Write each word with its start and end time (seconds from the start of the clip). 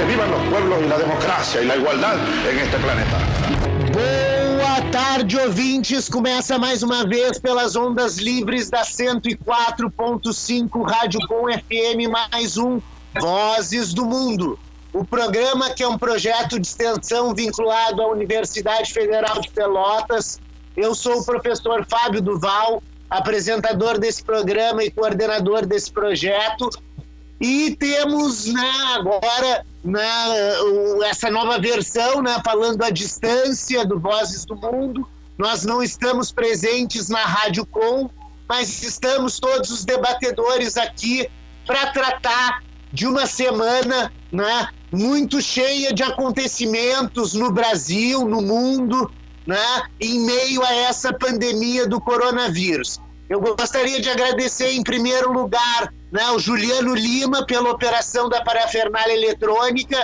que 0.00 0.06
vivan 0.06 0.30
los 0.30 0.40
pueblos 0.48 0.80
y 0.82 0.86
la 0.88 0.98
democracia 0.98 1.60
y 1.60 1.66
la 1.66 1.76
igualdad 1.76 2.16
en 2.48 2.58
este 2.58 2.78
planeta. 2.78 3.18
Boa 3.92 4.80
tarde, 4.90 5.38
ouvintes. 5.38 6.08
Começa 6.08 6.58
mais 6.58 6.82
uma 6.82 7.06
vez 7.06 7.38
pelas 7.38 7.76
ondas 7.76 8.16
livres 8.16 8.70
da 8.70 8.80
104.5 8.82 10.90
Rádio 10.90 11.20
Com 11.28 11.52
FM, 11.52 12.08
mais 12.10 12.56
um 12.56 12.80
Vozes 13.20 13.92
do 13.92 14.06
Mundo. 14.06 14.58
O 14.92 15.04
programa, 15.04 15.70
que 15.70 15.82
é 15.82 15.88
um 15.88 15.98
projeto 15.98 16.58
de 16.58 16.66
extensão 16.66 17.34
vinculado 17.34 18.00
à 18.00 18.08
Universidade 18.08 18.90
Federal 18.92 19.38
de 19.40 19.50
Pelotas. 19.50 20.40
Eu 20.76 20.94
sou 20.94 21.20
o 21.20 21.24
professor 21.24 21.84
Fábio 21.86 22.22
Duval, 22.22 22.82
apresentador 23.10 23.98
desse 23.98 24.24
programa 24.24 24.82
e 24.82 24.90
coordenador 24.90 25.66
desse 25.66 25.92
projeto. 25.92 26.70
E 27.38 27.76
temos 27.76 28.46
né, 28.46 28.72
agora 28.94 29.66
né, 29.82 30.02
essa 31.06 31.30
nova 31.30 31.58
versão, 31.58 32.22
né, 32.22 32.40
falando 32.44 32.82
à 32.82 32.90
distância 32.90 33.84
do 33.84 33.98
Vozes 33.98 34.44
do 34.44 34.56
Mundo. 34.56 35.08
Nós 35.38 35.64
não 35.64 35.82
estamos 35.82 36.30
presentes 36.30 37.08
na 37.08 37.24
Rádio 37.24 37.64
Com, 37.64 38.10
mas 38.48 38.82
estamos 38.82 39.38
todos 39.38 39.70
os 39.70 39.84
debatedores 39.84 40.76
aqui 40.76 41.28
para 41.66 41.92
tratar 41.92 42.62
de 42.92 43.06
uma 43.06 43.26
semana 43.26 44.12
né, 44.30 44.68
muito 44.92 45.40
cheia 45.40 45.94
de 45.94 46.02
acontecimentos 46.02 47.34
no 47.34 47.50
Brasil, 47.50 48.26
no 48.26 48.42
mundo, 48.42 49.10
né, 49.46 49.82
em 50.00 50.20
meio 50.20 50.62
a 50.64 50.74
essa 50.74 51.12
pandemia 51.12 51.86
do 51.86 52.00
coronavírus. 52.00 53.00
Eu 53.28 53.40
gostaria 53.40 54.00
de 54.00 54.10
agradecer, 54.10 54.72
em 54.72 54.82
primeiro 54.82 55.32
lugar, 55.32 55.94
né, 56.10 56.30
o 56.30 56.38
Juliano 56.38 56.94
Lima 56.94 57.46
pela 57.46 57.70
operação 57.70 58.28
da 58.28 58.42
parafernália 58.42 59.12
eletrônica, 59.12 59.96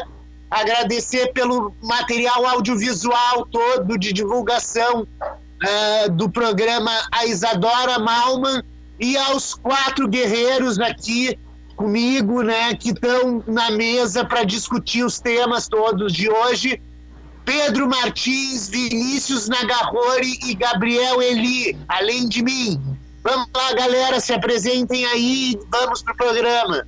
agradecer 0.51 1.33
pelo 1.33 1.75
material 1.83 2.47
audiovisual 2.47 3.47
todo 3.47 3.99
de 3.99 4.13
divulgação 4.13 5.03
uh, 5.03 6.11
do 6.13 6.31
programa 6.31 6.91
a 7.11 7.27
Isadora 7.27 7.99
Malman 7.99 8.63
e 8.99 9.17
aos 9.17 9.55
quatro 9.55 10.09
guerreiros 10.09 10.79
aqui 10.79 11.39
comigo, 11.75 12.43
né, 12.43 12.75
que 12.75 12.91
estão 12.91 13.43
na 13.47 13.71
mesa 13.71 14.25
para 14.25 14.45
discutir 14.45 15.05
os 15.05 15.21
temas 15.21 15.69
todos 15.69 16.13
de 16.13 16.31
hoje. 16.31 16.81
Pedro 17.45 17.89
Martins, 17.89 18.69
Vinícius 18.69 19.49
Nagarrori 19.49 20.39
e 20.47 20.55
Gabriel 20.55 21.23
Eli, 21.23 21.79
além 21.87 22.29
de 22.29 22.43
mim. 22.43 22.81
Vamos 23.27 23.49
lá, 23.57 23.73
galera, 23.75 24.21
se 24.21 24.33
apresentem 24.33 25.05
aí, 25.05 25.59
vamos 25.69 26.01
pro 26.01 26.15
programa. 26.15 26.87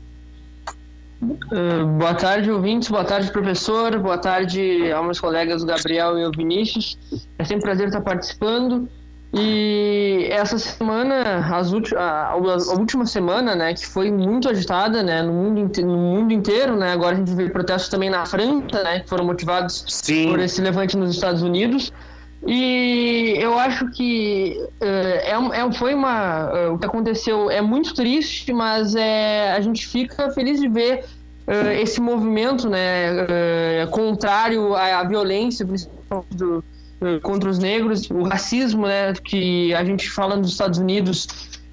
Uh, 1.20 1.84
boa 1.98 2.14
tarde, 2.14 2.48
ouvintes, 2.48 2.88
boa 2.88 3.04
tarde, 3.04 3.32
professor, 3.32 3.98
boa 3.98 4.18
tarde 4.18 4.88
aos 4.92 5.04
meus 5.04 5.18
colegas 5.18 5.64
Gabriel 5.64 6.16
e 6.16 6.24
o 6.24 6.30
Vinícius. 6.30 6.96
É 7.40 7.44
sempre 7.44 7.56
um 7.56 7.62
prazer 7.62 7.88
estar 7.88 8.02
participando. 8.02 8.88
E 9.34 10.28
essa 10.30 10.60
semana, 10.60 11.44
as 11.52 11.72
a, 11.96 12.28
a, 12.28 12.36
última 12.36 13.04
semana, 13.04 13.56
né, 13.56 13.74
que 13.74 13.84
foi 13.84 14.12
muito 14.12 14.48
agitada, 14.48 15.02
né, 15.02 15.20
no 15.22 15.32
mundo, 15.32 15.82
no 15.82 15.96
mundo 15.96 16.32
inteiro, 16.32 16.76
né, 16.76 16.92
agora 16.92 17.16
a 17.16 17.18
gente 17.18 17.34
vê 17.34 17.50
protestos 17.50 17.88
também 17.88 18.10
na 18.10 18.24
França, 18.24 18.80
né, 18.84 19.00
que 19.00 19.08
foram 19.08 19.24
motivados 19.24 19.84
Sim. 19.88 20.30
por 20.30 20.38
esse 20.38 20.60
levante 20.60 20.96
nos 20.96 21.10
Estados 21.10 21.42
Unidos. 21.42 21.92
E 22.46 23.34
eu 23.38 23.58
acho 23.58 23.90
que 23.90 24.56
uh, 24.80 24.84
é, 24.84 25.60
é, 25.60 25.72
foi 25.72 25.94
uma. 25.94 26.46
Uh, 26.52 26.74
o 26.74 26.78
que 26.78 26.86
aconteceu 26.86 27.50
é 27.50 27.60
muito 27.60 27.94
triste, 27.94 28.52
mas 28.52 28.94
é, 28.94 29.52
a 29.52 29.60
gente 29.60 29.86
fica 29.86 30.30
feliz 30.30 30.60
de 30.60 30.68
ver 30.68 31.04
uh, 31.46 31.68
esse 31.80 32.00
movimento 32.00 32.68
né, 32.68 33.86
contrário 33.90 34.74
à, 34.74 35.00
à, 35.00 35.04
violência, 35.04 35.66
principalmente 35.66 36.36
do, 36.36 36.64
contra 37.22 37.50
os 37.50 37.58
negros, 37.58 38.08
o 38.10 38.22
racismo 38.22 38.86
né, 38.86 39.12
que 39.14 39.74
a 39.74 39.84
gente 39.84 40.08
fala 40.08 40.36
nos 40.36 40.52
Estados 40.52 40.78
Unidos, 40.78 41.26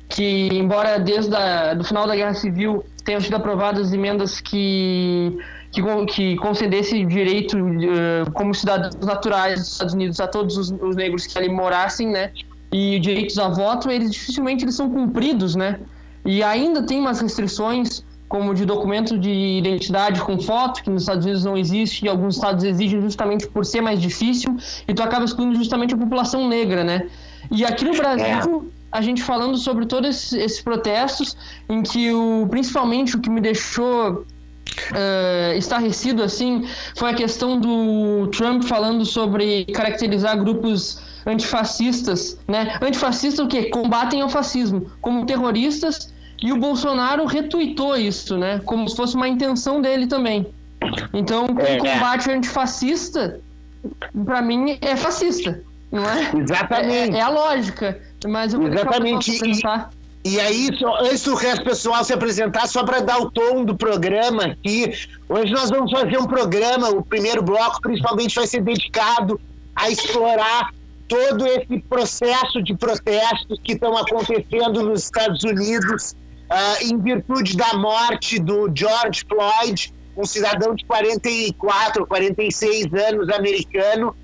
que 0.09 0.49
embora 0.51 0.99
desde 0.99 1.35
o 1.79 1.83
final 1.83 2.07
da 2.07 2.15
Guerra 2.15 2.33
Civil 2.33 2.83
tenham 3.03 3.21
sido 3.21 3.35
aprovadas 3.35 3.93
emendas 3.93 4.41
que 4.41 5.37
que, 5.75 6.05
que 6.05 6.35
concedesse 6.37 7.03
direito 7.05 7.57
uh, 7.57 8.31
como 8.33 8.53
cidadãos 8.53 8.95
naturais 8.95 9.59
dos 9.59 9.71
Estados 9.73 9.93
Unidos 9.93 10.19
a 10.19 10.27
todos 10.27 10.57
os, 10.57 10.71
os, 10.71 10.95
negros 10.95 11.27
que 11.27 11.37
ali 11.37 11.49
morassem, 11.49 12.09
né? 12.09 12.31
E 12.71 12.99
direitos 12.99 13.37
a 13.37 13.49
voto, 13.49 13.89
eles 13.89 14.11
dificilmente 14.11 14.63
eles 14.63 14.75
são 14.75 14.89
cumpridos, 14.89 15.55
né? 15.55 15.79
E 16.25 16.41
ainda 16.41 16.83
tem 16.83 16.99
umas 16.99 17.19
restrições, 17.19 18.03
como 18.27 18.53
de 18.53 18.65
documento 18.65 19.17
de 19.17 19.29
identidade 19.29 20.21
com 20.21 20.39
foto, 20.39 20.81
que 20.81 20.89
nos 20.89 21.03
Estados 21.03 21.25
Unidos 21.25 21.43
não 21.43 21.57
existe, 21.57 22.05
e 22.05 22.09
alguns 22.09 22.35
estados 22.35 22.63
exigem 22.63 23.01
justamente 23.01 23.47
por 23.47 23.65
ser 23.65 23.81
mais 23.81 24.01
difícil, 24.01 24.57
e 24.87 24.93
tu 24.93 25.03
acaba 25.03 25.25
excluindo 25.25 25.55
justamente 25.55 25.93
a 25.93 25.97
população 25.97 26.47
negra, 26.47 26.83
né? 26.83 27.07
E 27.51 27.63
aqui 27.63 27.85
no 27.85 27.95
Brasil, 27.95 28.71
a 28.91 29.01
gente 29.01 29.21
falando 29.21 29.57
sobre 29.57 29.85
todos 29.85 30.09
esses, 30.09 30.33
esses, 30.33 30.61
protestos, 30.61 31.37
em 31.69 31.83
que 31.83 32.11
o, 32.11 32.47
principalmente 32.49 33.15
o 33.15 33.19
que 33.19 33.29
me 33.29 33.41
deixou 33.41 34.25
uh, 34.91 35.57
estarrecido 35.57 36.23
assim 36.23 36.67
foi 36.95 37.11
a 37.11 37.13
questão 37.13 37.59
do 37.59 38.27
Trump 38.27 38.63
falando 38.63 39.05
sobre 39.05 39.65
caracterizar 39.65 40.37
grupos 40.37 40.99
antifascistas, 41.25 42.37
né? 42.47 42.77
Antifascistas 42.81 43.45
o 43.45 43.47
que? 43.47 43.63
Combatem 43.69 44.23
o 44.23 44.29
fascismo 44.29 44.91
como 45.01 45.25
terroristas 45.25 46.13
e 46.41 46.51
o 46.51 46.57
Bolsonaro 46.57 47.25
retuitou 47.25 47.95
isso, 47.95 48.37
né? 48.37 48.61
Como 48.65 48.87
se 48.87 48.95
fosse 48.95 49.15
uma 49.15 49.27
intenção 49.27 49.81
dele 49.81 50.07
também. 50.07 50.45
Então, 51.13 51.45
o 51.45 51.59
é, 51.61 51.77
combate 51.77 52.29
antifascista, 52.29 53.39
para 54.25 54.41
mim, 54.41 54.77
é 54.81 54.95
fascista, 54.95 55.61
não 55.91 56.03
é? 56.03 56.31
Exatamente. 56.37 57.15
É, 57.15 57.19
é 57.19 57.21
a 57.21 57.29
lógica. 57.29 57.99
Mas 58.27 58.53
eu 58.53 58.59
vou 58.59 58.69
Exatamente. 58.69 59.39
Pensar. 59.39 59.89
E 60.25 60.39
aí, 60.39 60.75
só, 60.79 61.01
antes 61.01 61.23
do 61.23 61.35
resto 61.35 61.63
pessoal 61.63 62.03
se 62.03 62.11
apresentar, 62.11 62.65
só 62.65 62.83
para 62.83 62.99
dar 62.99 63.19
o 63.19 63.29
tom 63.29 63.63
do 63.63 63.77
programa 63.77 64.45
aqui, 64.45 64.91
hoje 65.29 65.53
nós 65.53 65.69
vamos 65.69 65.91
fazer 65.91 66.17
um 66.17 66.25
programa, 66.25 66.89
o 66.89 67.05
primeiro 67.05 67.43
bloco 67.43 67.79
principalmente 67.79 68.33
vai 68.33 68.47
ser 68.47 68.63
dedicado 68.63 69.39
a 69.75 69.87
explorar 69.87 70.73
todo 71.07 71.45
esse 71.45 71.79
processo 71.87 72.63
de 72.63 72.75
protestos 72.75 73.59
que 73.63 73.73
estão 73.73 73.95
acontecendo 73.95 74.81
nos 74.81 75.03
Estados 75.03 75.43
Unidos 75.43 76.15
uh, 76.49 76.83
em 76.83 76.97
virtude 76.99 77.55
da 77.55 77.75
morte 77.75 78.39
do 78.39 78.67
George 78.75 79.23
Floyd, 79.29 79.93
um 80.17 80.25
cidadão 80.25 80.73
de 80.73 80.83
44, 80.85 82.07
46 82.07 82.91
anos 82.95 83.29
americano, 83.29 84.15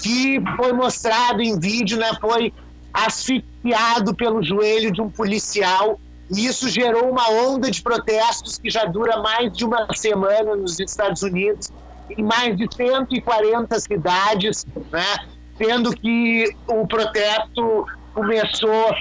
que 0.00 0.40
foi 0.56 0.72
mostrado 0.72 1.42
em 1.42 1.58
vídeo, 1.58 1.98
né, 1.98 2.12
foi 2.20 2.52
asfixiado 2.92 4.14
pelo 4.14 4.42
joelho 4.42 4.92
de 4.92 5.00
um 5.00 5.10
policial. 5.10 6.00
E 6.30 6.46
isso 6.46 6.68
gerou 6.68 7.10
uma 7.10 7.30
onda 7.30 7.70
de 7.70 7.82
protestos 7.82 8.58
que 8.58 8.70
já 8.70 8.84
dura 8.84 9.18
mais 9.18 9.52
de 9.52 9.64
uma 9.64 9.86
semana 9.94 10.54
nos 10.54 10.78
Estados 10.78 11.22
Unidos, 11.22 11.70
em 12.10 12.22
mais 12.22 12.56
de 12.56 12.68
140 12.74 13.80
cidades, 13.80 14.66
né? 14.90 15.16
sendo 15.56 15.90
que 15.92 16.54
o 16.68 16.86
protesto 16.86 17.86
começou 18.14 18.94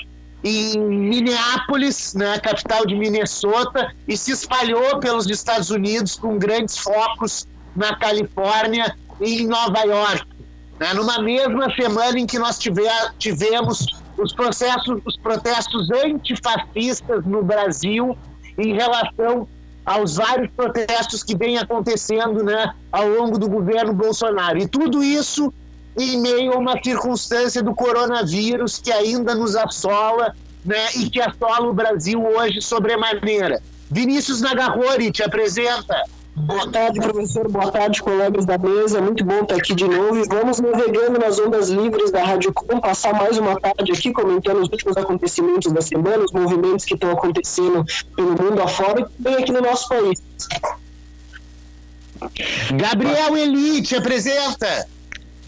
em 0.44 0.80
Minneapolis, 0.80 2.14
né, 2.14 2.40
capital 2.40 2.86
de 2.86 2.96
Minnesota, 2.96 3.94
e 4.08 4.16
se 4.18 4.31
espalhou 4.31 5.00
pelos 5.00 5.30
Estados 5.30 5.69
Unidos 5.69 6.16
com 6.16 6.38
grandes 6.38 6.78
focos 6.78 7.48
na 7.75 7.96
Califórnia 7.96 8.96
e 9.22 9.42
em 9.42 9.48
Nova 9.48 9.81
York. 9.81 10.37
Né? 10.79 10.93
Numa 10.93 11.21
mesma 11.21 11.74
semana 11.75 12.19
em 12.19 12.25
que 12.25 12.38
nós 12.38 12.57
tiver, 12.57 13.13
tivemos 13.18 13.85
os, 14.18 14.33
processos, 14.33 15.00
os 15.06 15.18
protestos 15.18 15.89
antifascistas 15.91 17.25
no 17.25 17.44
Brasil 17.44 18.18
em 18.57 18.74
relação 18.74 19.47
aos 19.85 20.15
vários 20.15 20.51
protestos 20.51 21.24
que 21.24 21.35
vêm 21.35 21.57
acontecendo 21.57 22.44
né, 22.44 22.74
ao 22.91 23.07
longo 23.07 23.38
do 23.38 23.47
governo 23.47 23.94
Bolsonaro. 23.94 24.57
E 24.57 24.68
tudo 24.68 25.01
isso 25.01 25.53
em 25.97 26.19
meio 26.21 26.53
a 26.53 26.57
uma 26.57 26.81
circunstância 26.83 27.63
do 27.63 27.73
coronavírus 27.73 28.77
que 28.77 28.91
ainda 28.91 29.33
nos 29.33 29.56
assola 29.56 30.35
né, 30.65 30.89
e 30.95 31.09
que 31.09 31.21
assola 31.21 31.68
o 31.68 31.73
Brasil 31.73 32.21
hoje 32.21 32.62
sobremaneira. 32.62 33.62
Vinícius 33.89 34.41
Nagarrori 34.41 35.12
te 35.12 35.23
apresenta. 35.23 36.03
Boa 36.38 36.72
tarde, 36.72 37.00
professor. 37.00 37.50
Boa 37.50 37.72
tarde, 37.72 38.01
colegas 38.01 38.45
da 38.45 38.57
mesa. 38.60 39.01
Muito 39.01 39.25
bom 39.25 39.42
estar 39.42 39.56
aqui 39.56 39.74
de 39.74 39.88
novo. 39.88 40.18
E 40.18 40.28
vamos 40.28 40.60
navegando 40.60 41.19
nas 41.19 41.39
ondas 41.39 41.69
livres 41.69 42.12
da 42.12 42.24
Rádio 42.24 42.54
Com, 42.54 42.80
passar 42.80 43.13
mais 43.13 43.39
uma 43.39 43.60
tarde 43.60 43.92
aqui 43.92 44.13
comentando 44.13 44.62
os 44.62 44.69
últimos 44.69 44.95
acontecimentos 44.95 45.72
da 45.72 45.81
semana, 45.81 46.24
os 46.24 46.31
movimentos 46.31 46.86
que 46.86 46.94
estão 46.94 47.12
acontecendo 47.12 47.84
pelo 48.16 48.30
mundo 48.30 48.62
afora 48.62 49.01
e 49.01 49.24
também 49.24 49.42
aqui 49.42 49.51
no 49.51 49.62
nosso 49.62 49.89
país. 49.89 50.22
Gabriel 52.75 53.36
Elite, 53.36 53.95
apresenta. 53.95 54.88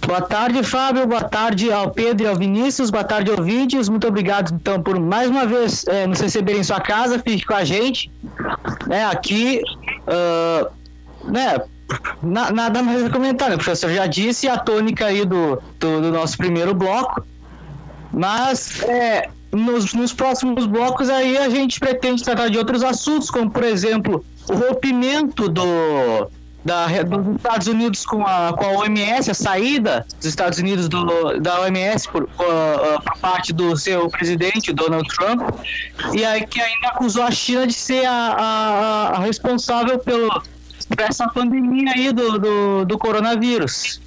Boa 0.08 0.22
tarde, 0.22 0.64
Fábio. 0.64 1.06
Boa 1.06 1.24
tarde 1.24 1.72
ao 1.72 1.92
Pedro 1.92 2.26
e 2.26 2.28
ao 2.28 2.36
Vinícius. 2.36 2.90
Boa 2.90 3.04
tarde, 3.04 3.30
ouvintes. 3.30 3.88
Muito 3.90 4.08
obrigado, 4.08 4.56
então, 4.56 4.82
por 4.82 5.00
mais 5.00 5.30
uma 5.30 5.46
vez 5.46 5.86
é, 5.88 6.08
nos 6.08 6.20
receberem 6.20 6.62
em 6.62 6.64
sua 6.64 6.80
casa. 6.80 7.20
Fique 7.20 7.46
com 7.46 7.54
a 7.54 7.64
gente. 7.64 8.12
É, 8.90 9.04
aqui, 9.04 9.62
uh, 10.08 10.79
né, 11.24 11.60
na, 12.22 12.52
nada 12.52 12.84
mais 12.84 13.04
a 13.06 13.10
comentar, 13.10 13.50
né? 13.50 13.56
Professor 13.56 13.92
já 13.92 14.06
disse 14.06 14.48
a 14.48 14.58
tônica 14.58 15.06
aí 15.06 15.26
do, 15.26 15.62
do, 15.80 16.02
do 16.02 16.12
nosso 16.12 16.38
primeiro 16.38 16.74
bloco. 16.74 17.26
Mas 18.12 18.82
é, 18.84 19.30
nos, 19.52 19.94
nos 19.94 20.14
próximos 20.14 20.66
blocos 20.66 21.10
aí 21.10 21.38
a 21.38 21.50
gente 21.50 21.80
pretende 21.80 22.24
tratar 22.24 22.50
de 22.50 22.58
outros 22.58 22.84
assuntos, 22.84 23.30
como 23.30 23.50
por 23.50 23.64
exemplo 23.64 24.24
o 24.50 24.54
rompimento 24.54 25.48
do, 25.48 26.28
da, 26.66 26.88
dos 27.04 27.36
Estados 27.36 27.68
Unidos 27.68 28.06
com 28.06 28.26
a, 28.26 28.54
com 28.54 28.66
a 28.66 28.72
OMS, 28.80 29.30
a 29.30 29.34
saída 29.34 30.06
dos 30.18 30.26
Estados 30.26 30.60
Unidos 30.60 30.90
do, 30.90 31.40
da 31.40 31.62
OMS 31.62 32.08
por, 32.10 32.28
por, 32.30 32.46
uh, 32.46 33.02
por, 33.04 33.18
parte 33.20 33.54
do 33.54 33.78
seu 33.78 34.10
presidente, 34.10 34.74
Donald 34.74 35.08
Trump, 35.16 35.42
e 36.14 36.26
aí 36.26 36.46
que 36.46 36.60
ainda 36.60 36.88
acusou 36.90 37.24
a 37.24 37.32
China 37.32 37.68
de 37.68 37.74
ser 37.74 38.06
a, 38.06 38.12
a, 38.12 39.10
a 39.18 39.20
responsável 39.20 40.00
pelo, 40.00 40.30
por 40.90 41.00
essa 41.00 41.30
pandemia 41.30 41.94
aí 41.94 42.12
do, 42.12 42.40
do, 42.40 42.86
do 42.86 42.98
coronavírus. 42.98 44.02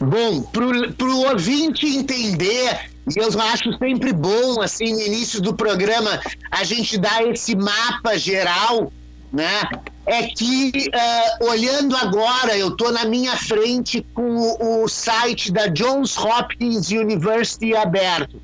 Bom, 0.00 0.42
para 0.42 1.06
o 1.08 1.28
ouvinte 1.28 1.86
entender 1.86 2.92
eu 3.16 3.40
acho 3.40 3.76
sempre 3.78 4.12
bom, 4.12 4.60
assim, 4.60 4.92
no 4.92 5.00
início 5.00 5.40
do 5.40 5.54
programa, 5.54 6.20
a 6.50 6.62
gente 6.62 6.96
dar 6.96 7.26
esse 7.26 7.56
mapa 7.56 8.16
geral, 8.16 8.92
né? 9.32 9.62
É 10.06 10.28
que, 10.28 10.88
uh, 10.88 11.46
olhando 11.46 11.96
agora, 11.96 12.56
eu 12.56 12.68
estou 12.68 12.92
na 12.92 13.04
minha 13.04 13.36
frente 13.36 14.06
com 14.14 14.82
o, 14.82 14.88
site 14.88 15.50
da 15.50 15.66
Johns 15.66 16.16
Hopkins 16.16 16.90
University 16.90 17.74
aberto. 17.74 18.40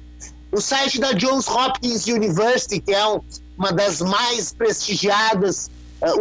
O 0.50 0.60
site 0.60 0.98
da 0.98 1.12
Johns 1.12 1.46
Hopkins 1.46 2.06
University, 2.06 2.80
que 2.80 2.92
é 2.92 3.06
um, 3.06 3.20
uma 3.56 3.72
das 3.72 4.00
mais 4.00 4.52
prestigiadas 4.52 5.70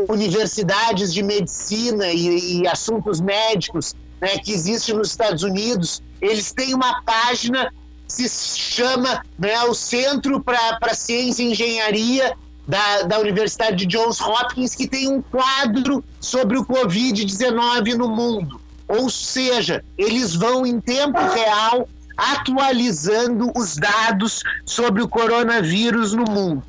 universidades 0.10 1.14
de 1.14 1.22
medicina 1.22 2.08
e, 2.08 2.62
e 2.62 2.68
assuntos 2.68 3.22
médicos 3.22 3.96
né, 4.20 4.38
que 4.40 4.52
existe 4.52 4.94
nos 4.94 5.10
Estados 5.10 5.44
Unidos, 5.44 6.02
eles 6.22 6.52
têm 6.52 6.74
uma 6.74 7.02
página 7.04 7.72
se 8.08 8.28
chama 8.30 9.22
né, 9.38 9.62
o 9.64 9.74
Centro 9.74 10.42
para 10.42 10.94
Ciência 10.94 11.44
e 11.44 11.52
Engenharia 11.52 12.36
da, 12.68 13.04
da 13.04 13.20
Universidade 13.20 13.78
de 13.78 13.86
Johns 13.86 14.20
Hopkins, 14.20 14.76
que 14.76 14.88
tem 14.88 15.08
um 15.08 15.22
quadro 15.22 16.04
sobre 16.20 16.58
o 16.58 16.66
Covid-19 16.66 17.96
no 17.96 18.10
mundo. 18.10 18.60
Ou 18.88 19.10
seja, 19.10 19.84
eles 19.98 20.34
vão 20.34 20.66
em 20.66 20.80
tempo 20.80 21.20
real 21.20 21.88
atualizando 22.16 23.52
os 23.56 23.76
dados 23.76 24.42
sobre 24.66 25.04
o 25.04 25.08
coronavírus 25.08 26.14
no 26.14 26.24
mundo. 26.24 26.64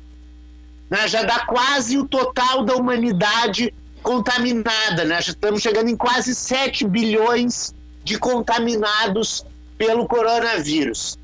Né? 0.91 1.07
Já 1.07 1.23
dá 1.23 1.39
quase 1.39 1.97
o 1.97 2.07
total 2.07 2.63
da 2.63 2.75
humanidade 2.75 3.73
contaminada. 4.03 5.05
Né? 5.05 5.19
Já 5.21 5.31
estamos 5.31 5.63
chegando 5.63 5.89
em 5.89 5.97
quase 5.97 6.35
7 6.35 6.87
bilhões 6.87 7.73
de 8.03 8.19
contaminados 8.19 9.43
pelo 9.75 10.07
coronavírus. 10.07 11.17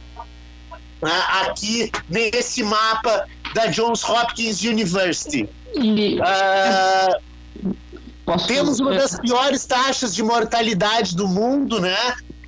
né, 1.02 1.22
aqui 1.42 1.92
nesse 2.08 2.62
mapa 2.62 3.26
da 3.54 3.66
Johns 3.66 4.02
Hopkins 4.04 4.62
University. 4.62 5.46
E, 5.74 6.18
uh, 6.20 7.18
temos 8.46 8.80
uma 8.80 8.94
das 8.94 9.18
piores 9.18 9.66
taxas 9.66 10.14
de 10.14 10.22
mortalidade 10.22 11.16
do 11.16 11.26
mundo, 11.26 11.80
né? 11.80 11.96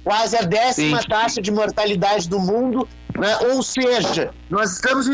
Quase 0.02 0.36
a 0.36 0.42
décima 0.42 1.00
Sim. 1.00 1.08
taxa 1.08 1.42
de 1.42 1.50
mortalidade 1.50 2.28
do 2.28 2.38
mundo, 2.38 2.86
né? 3.18 3.36
Ou 3.52 3.62
seja, 3.62 4.30
nós 4.50 4.72
estamos 4.72 5.06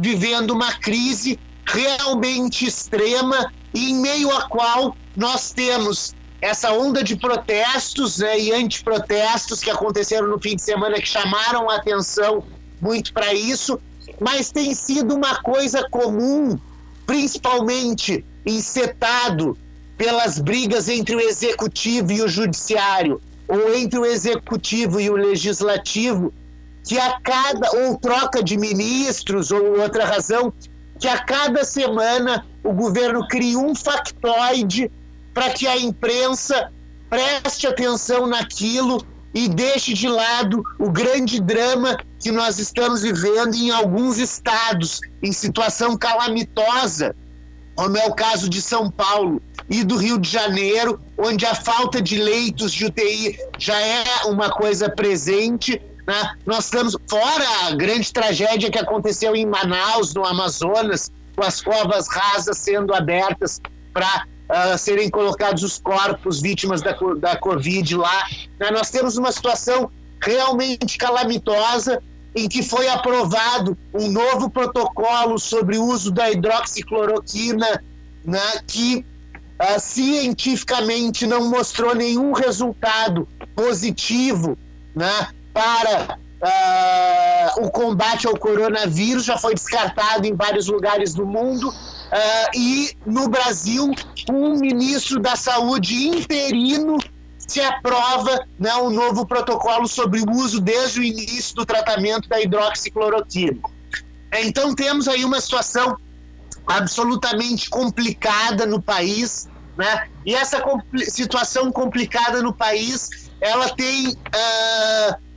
vivendo 0.00 0.50
uma 0.50 0.72
crise 0.74 1.40
realmente 1.66 2.66
extrema 2.66 3.50
em 3.74 3.94
meio 3.96 4.30
à 4.30 4.48
qual 4.48 4.96
nós 5.16 5.52
temos 5.52 6.14
essa 6.40 6.72
onda 6.72 7.02
de 7.02 7.16
protestos 7.16 8.18
né, 8.18 8.38
e 8.38 8.52
antiprotestos 8.52 9.60
que 9.60 9.70
aconteceram 9.70 10.28
no 10.28 10.40
fim 10.40 10.54
de 10.54 10.62
semana, 10.62 10.96
que 10.96 11.08
chamaram 11.08 11.68
a 11.68 11.76
atenção 11.76 12.44
muito 12.80 13.12
para 13.12 13.34
isso, 13.34 13.78
mas 14.20 14.52
tem 14.52 14.72
sido 14.74 15.14
uma 15.14 15.42
coisa 15.42 15.86
comum, 15.90 16.56
principalmente 17.06 18.24
encetado 18.46 19.58
pelas 19.96 20.38
brigas 20.38 20.88
entre 20.88 21.16
o 21.16 21.20
executivo 21.20 22.12
e 22.12 22.22
o 22.22 22.28
judiciário, 22.28 23.20
ou 23.48 23.74
entre 23.74 23.98
o 23.98 24.06
executivo 24.06 25.00
e 25.00 25.10
o 25.10 25.16
legislativo, 25.16 26.32
que 26.86 26.98
a 26.98 27.18
cada, 27.20 27.68
ou 27.82 27.98
troca 27.98 28.42
de 28.42 28.56
ministros, 28.56 29.50
ou 29.50 29.80
outra 29.80 30.04
razão, 30.04 30.52
que 30.98 31.08
a 31.08 31.18
cada 31.18 31.64
semana 31.64 32.44
o 32.62 32.72
governo 32.72 33.26
cria 33.28 33.58
um 33.58 33.74
factoide 33.74 34.90
para 35.32 35.50
que 35.50 35.66
a 35.66 35.76
imprensa 35.78 36.72
preste 37.08 37.66
atenção 37.66 38.26
naquilo 38.26 39.04
e 39.34 39.48
deixe 39.48 39.94
de 39.94 40.08
lado 40.08 40.62
o 40.78 40.90
grande 40.90 41.40
drama 41.40 41.96
que 42.18 42.30
nós 42.30 42.58
estamos 42.58 43.02
vivendo 43.02 43.54
em 43.54 43.70
alguns 43.70 44.18
estados, 44.18 45.00
em 45.22 45.32
situação 45.32 45.96
calamitosa, 45.96 47.14
como 47.76 47.96
é 47.96 48.06
o 48.06 48.14
caso 48.14 48.48
de 48.48 48.60
São 48.60 48.90
Paulo 48.90 49.40
e 49.70 49.84
do 49.84 49.96
Rio 49.96 50.18
de 50.18 50.28
Janeiro, 50.28 51.00
onde 51.16 51.46
a 51.46 51.54
falta 51.54 52.02
de 52.02 52.16
leitos 52.18 52.72
de 52.72 52.86
UTI 52.86 53.38
já 53.58 53.78
é 53.80 54.04
uma 54.24 54.50
coisa 54.50 54.88
presente 54.88 55.80
né? 56.08 56.34
Nós 56.46 56.64
estamos, 56.64 56.96
fora 57.06 57.44
a 57.66 57.74
grande 57.74 58.10
tragédia 58.10 58.70
que 58.70 58.78
aconteceu 58.78 59.36
em 59.36 59.44
Manaus, 59.44 60.14
no 60.14 60.24
Amazonas, 60.24 61.12
com 61.36 61.42
as 61.44 61.60
covas 61.60 62.08
rasas 62.08 62.56
sendo 62.56 62.94
abertas 62.94 63.60
para 63.92 64.24
uh, 64.24 64.72
ah, 64.72 64.78
serem 64.78 65.10
colocados 65.10 65.62
os 65.62 65.78
corpos 65.78 66.40
vítimas 66.40 66.80
da, 66.80 66.96
da 67.20 67.36
Covid 67.36 67.94
lá. 67.94 68.26
Né? 68.58 68.70
Nós 68.70 68.90
temos 68.90 69.18
uma 69.18 69.30
situação 69.30 69.90
realmente 70.22 70.96
calamitosa 70.96 72.02
em 72.34 72.48
que 72.48 72.62
foi 72.62 72.88
aprovado 72.88 73.76
um 73.92 74.08
novo 74.08 74.48
protocolo 74.48 75.38
sobre 75.38 75.76
o 75.76 75.84
uso 75.84 76.10
da 76.10 76.30
hidroxicloroquina, 76.30 77.84
né, 78.24 78.62
que 78.66 79.04
uh, 79.60 79.78
cientificamente 79.78 81.26
não 81.26 81.50
mostrou 81.50 81.94
nenhum 81.94 82.32
resultado 82.32 83.28
positivo 83.54 84.56
né, 84.94 85.28
para 85.58 86.18
uh, 86.40 87.66
o 87.66 87.70
combate 87.70 88.28
ao 88.28 88.36
coronavírus, 88.36 89.24
já 89.24 89.36
foi 89.36 89.54
descartado 89.54 90.24
em 90.24 90.36
vários 90.36 90.68
lugares 90.68 91.12
do 91.14 91.26
mundo. 91.26 91.68
Uh, 91.68 92.56
e 92.56 92.96
no 93.04 93.28
Brasil, 93.28 93.92
um 94.30 94.56
ministro 94.56 95.18
da 95.18 95.34
Saúde 95.34 96.06
interino 96.06 96.96
se 97.36 97.60
aprova 97.60 98.46
né, 98.56 98.72
um 98.76 98.90
novo 98.90 99.26
protocolo 99.26 99.88
sobre 99.88 100.20
o 100.20 100.30
uso 100.30 100.60
desde 100.60 101.00
o 101.00 101.02
início 101.02 101.56
do 101.56 101.66
tratamento 101.66 102.28
da 102.28 102.40
hidroxicloroquina. 102.40 103.58
Então 104.34 104.74
temos 104.76 105.08
aí 105.08 105.24
uma 105.24 105.40
situação 105.40 105.96
absolutamente 106.66 107.68
complicada 107.68 108.64
no 108.66 108.80
país, 108.80 109.48
né? 109.76 110.06
E 110.26 110.34
essa 110.34 110.60
compl 110.60 110.98
situação 111.08 111.72
complicada 111.72 112.42
no 112.42 112.52
país, 112.52 113.30
ela 113.40 113.70
tem 113.70 114.08
uh, 114.08 115.27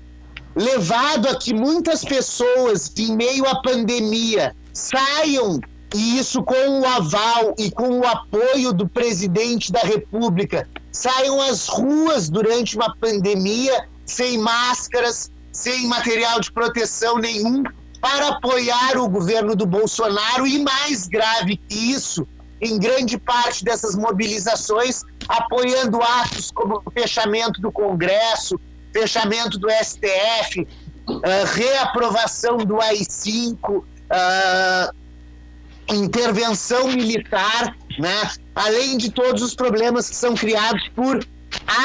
levado 0.56 1.28
a 1.28 1.36
que 1.36 1.54
muitas 1.54 2.04
pessoas, 2.04 2.92
em 2.98 3.16
meio 3.16 3.46
à 3.48 3.62
pandemia, 3.62 4.56
saiam 4.74 5.60
e 5.94 6.18
isso 6.18 6.42
com 6.44 6.80
o 6.80 6.86
aval 6.86 7.54
e 7.58 7.70
com 7.70 8.00
o 8.00 8.08
apoio 8.08 8.72
do 8.72 8.88
presidente 8.88 9.72
da 9.72 9.82
República, 9.82 10.68
saiam 10.92 11.42
às 11.42 11.68
ruas 11.68 12.30
durante 12.30 12.76
uma 12.78 12.96
pandemia 12.96 13.88
sem 14.06 14.38
máscaras, 14.38 15.30
sem 15.52 15.88
material 15.88 16.40
de 16.40 16.52
proteção 16.52 17.18
nenhum, 17.18 17.64
para 18.00 18.30
apoiar 18.30 18.98
o 18.98 19.08
governo 19.08 19.56
do 19.56 19.66
Bolsonaro 19.66 20.48
e 20.48 20.60
mais 20.60 21.08
grave 21.08 21.58
que 21.58 21.92
isso, 21.92 22.26
em 22.62 22.80
grande 22.80 23.18
parte 23.18 23.64
dessas 23.64 23.96
mobilizações, 23.96 25.04
apoiando 25.28 26.02
atos 26.02 26.52
como 26.52 26.82
o 26.86 26.92
fechamento 26.92 27.62
do 27.62 27.72
Congresso, 27.72 28.60
fechamento 28.94 29.58
do 29.58 29.70
STF, 29.70 30.62
uh, 31.08 31.22
eh, 31.24 31.44
reaprovação 31.46 32.58
do 32.58 32.80
AI-5, 32.80 33.70
uh, 33.70 33.86
eh, 34.10 34.92
intervenção 35.90 36.88
militar, 36.88 37.76
né? 38.00 38.32
além 38.56 38.98
de 38.98 39.12
todos 39.12 39.42
os 39.42 39.56
problemas 39.56 40.10
que 40.10 40.16
são 40.16 40.36
criados 40.36 40.88
por 40.90 41.26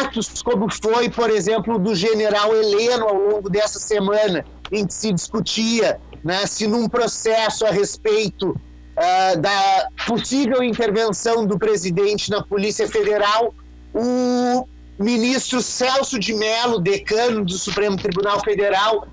atos 0.01 0.43
como 0.43 0.71
foi, 0.71 1.09
por 1.09 1.31
exemplo, 1.31 1.79
do 1.79 1.95
general 1.95 2.55
Heleno 2.55 3.07
ao 3.07 3.15
longo 3.15 3.51
dessa 3.51 3.79
semana, 3.79 4.45
em 4.71 4.87
que 4.87 4.95
se 4.95 5.13
discutia 5.13 6.01
né, 6.25 6.47
se 6.47 6.67
num 6.67 6.89
processo 6.89 7.65
a 7.67 7.71
respeito 7.71 8.51
uh, 8.51 9.41
da 9.41 9.89
possível 10.07 10.63
intervenção 10.63 11.47
do 11.47 11.59
presidente 11.59 12.31
na 12.31 12.43
Polícia 12.43 12.89
Federal, 12.89 13.55
o 13.95 14.67
ministro 14.99 15.61
Celso 15.61 16.19
de 16.19 16.35
Mello, 16.35 16.81
decano 16.81 17.45
do 17.45 17.59
Supremo 17.59 17.97
Tribunal 17.97 18.41
Federal, 18.41 19.07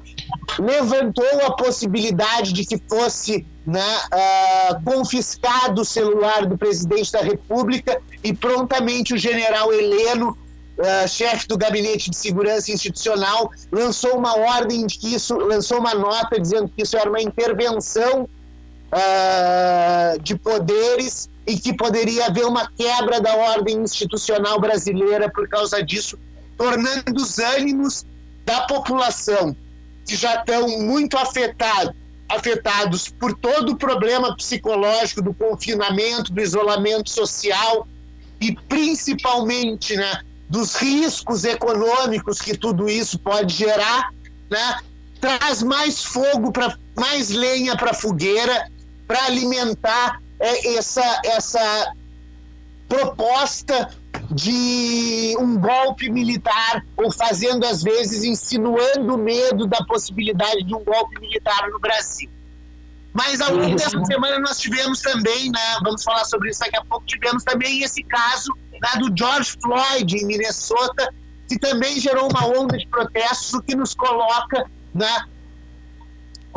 levantou 0.60 1.46
a 1.46 1.52
possibilidade 1.52 2.54
de 2.54 2.66
que 2.66 2.82
fosse 2.90 3.46
né, 3.66 3.98
uh, 4.08 4.84
confiscado 4.84 5.82
o 5.82 5.86
celular 5.86 6.46
do 6.46 6.58
presidente 6.58 7.12
da 7.12 7.22
República 7.22 8.02
e 8.24 8.34
prontamente 8.34 9.13
o 9.13 9.18
general 9.18 9.74
Heleno, 9.74 10.38
uh, 10.78 11.08
chefe 11.08 11.48
do 11.48 11.58
Gabinete 11.58 12.10
de 12.10 12.16
Segurança 12.16 12.72
Institucional, 12.72 13.52
lançou 13.72 14.18
uma 14.18 14.38
ordem 14.38 14.86
de 14.86 14.98
que 14.98 15.16
isso, 15.16 15.36
lançou 15.36 15.80
uma 15.80 15.94
nota 15.94 16.40
dizendo 16.40 16.70
que 16.70 16.84
isso 16.84 16.98
era 16.98 17.10
uma 17.10 17.22
intervenção 17.22 18.24
uh, 18.94 20.20
de 20.22 20.38
poderes 20.38 21.30
e 21.46 21.58
que 21.58 21.74
poderia 21.74 22.28
haver 22.28 22.46
uma 22.46 22.70
quebra 22.72 23.20
da 23.20 23.36
ordem 23.36 23.82
institucional 23.82 24.60
brasileira 24.60 25.30
por 25.30 25.48
causa 25.48 25.84
disso, 25.84 26.18
tornando 26.58 27.22
os 27.22 27.38
ânimos 27.40 28.06
da 28.46 28.62
população 28.62 29.56
que 30.06 30.16
já 30.16 30.36
estão 30.36 30.68
muito 30.80 31.18
afetados, 31.18 31.94
afetados 32.30 33.10
por 33.10 33.34
todo 33.38 33.74
o 33.74 33.78
problema 33.78 34.36
psicológico 34.36 35.22
do 35.22 35.34
confinamento, 35.34 36.32
do 36.32 36.42
isolamento 36.42 37.10
social 37.10 37.88
e 38.40 38.54
principalmente 38.68 39.96
né, 39.96 40.22
dos 40.50 40.76
riscos 40.76 41.44
econômicos 41.44 42.40
que 42.40 42.58
tudo 42.58 42.90
isso 42.90 43.20
pode 43.20 43.54
gerar, 43.54 44.12
né, 44.50 44.80
traz 45.20 45.64
mais 45.64 46.04
fogo 46.04 46.52
para 46.52 46.78
mais 46.96 47.30
lenha 47.30 47.76
para 47.76 47.94
fogueira 47.94 48.70
para 49.08 49.26
alimentar 49.26 50.22
essa 50.44 51.22
essa 51.26 51.94
proposta 52.88 53.90
de 54.30 55.36
um 55.40 55.58
golpe 55.58 56.10
militar, 56.10 56.86
ou 56.98 57.12
fazendo, 57.12 57.66
às 57.66 57.84
vezes, 57.84 58.24
insinuando 58.24 59.18
medo 59.18 59.68
da 59.68 59.84
possibilidade 59.86 60.64
de 60.64 60.74
um 60.74 60.84
golpe 60.84 61.20
militar 61.20 61.70
no 61.70 61.80
Brasil. 61.80 62.30
Mas 63.14 63.42
ao 63.42 63.56
longo 63.56 63.76
dessa 63.76 64.04
semana 64.06 64.40
nós 64.40 64.60
tivemos 64.60 65.02
também, 65.02 65.52
né, 65.52 65.78
vamos 65.84 66.04
falar 66.04 66.26
sobre 66.26 66.50
isso 66.50 66.60
daqui 66.60 66.78
a 66.78 66.84
pouco, 66.86 67.06
tivemos 67.06 67.44
também 67.44 67.84
esse 67.84 68.04
caso 68.04 68.52
né, 68.72 69.00
do 69.00 69.14
George 69.16 69.56
Floyd 69.62 70.18
em 70.18 70.26
Minnesota, 70.26 71.14
que 71.48 71.60
também 71.60 72.00
gerou 72.00 72.28
uma 72.28 72.48
onda 72.48 72.76
de 72.76 72.88
protestos, 72.88 73.54
o 73.54 73.62
que 73.62 73.76
nos 73.76 73.94
coloca 73.94 74.66
né, 74.96 75.26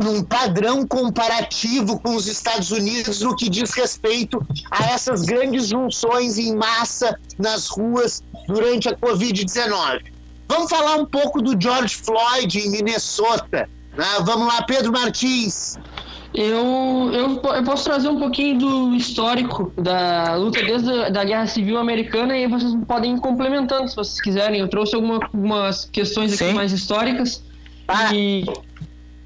num 0.02 0.22
padrão 0.22 0.86
comparativo 0.86 1.98
com 2.00 2.14
os 2.14 2.26
Estados 2.26 2.70
Unidos 2.70 3.22
no 3.22 3.34
que 3.34 3.48
diz 3.48 3.72
respeito 3.74 4.44
a 4.70 4.84
essas 4.92 5.22
grandes 5.22 5.68
junções 5.68 6.38
em 6.38 6.54
massa 6.54 7.18
nas 7.38 7.66
ruas 7.68 8.22
durante 8.46 8.88
a 8.88 8.96
Covid-19. 8.96 10.04
Vamos 10.48 10.70
falar 10.70 10.96
um 10.96 11.06
pouco 11.06 11.42
do 11.42 11.60
George 11.60 11.96
Floyd 11.96 12.58
em 12.58 12.70
Minnesota. 12.70 13.68
Né? 13.96 14.06
Vamos 14.24 14.46
lá, 14.46 14.62
Pedro 14.62 14.92
Martins. 14.92 15.76
Eu, 16.34 17.10
eu, 17.14 17.40
eu, 17.42 17.64
posso 17.64 17.84
trazer 17.84 18.08
um 18.08 18.18
pouquinho 18.18 18.58
do 18.58 18.94
histórico 18.94 19.72
da 19.74 20.34
luta 20.34 20.62
desde 20.62 20.92
a 20.92 21.08
da 21.08 21.24
Guerra 21.24 21.46
Civil 21.46 21.78
Americana 21.78 22.36
e 22.36 22.46
vocês 22.46 22.74
podem 22.86 23.16
ir 23.16 23.20
complementando 23.20 23.88
se 23.88 23.96
vocês 23.96 24.20
quiserem. 24.20 24.60
Eu 24.60 24.68
trouxe 24.68 24.94
alguma, 24.94 25.14
algumas 25.14 25.86
questões 25.86 26.34
aqui 26.34 26.50
Sim. 26.50 26.52
mais 26.52 26.72
históricas. 26.72 27.42
Ah. 27.88 28.14
E 28.14 28.44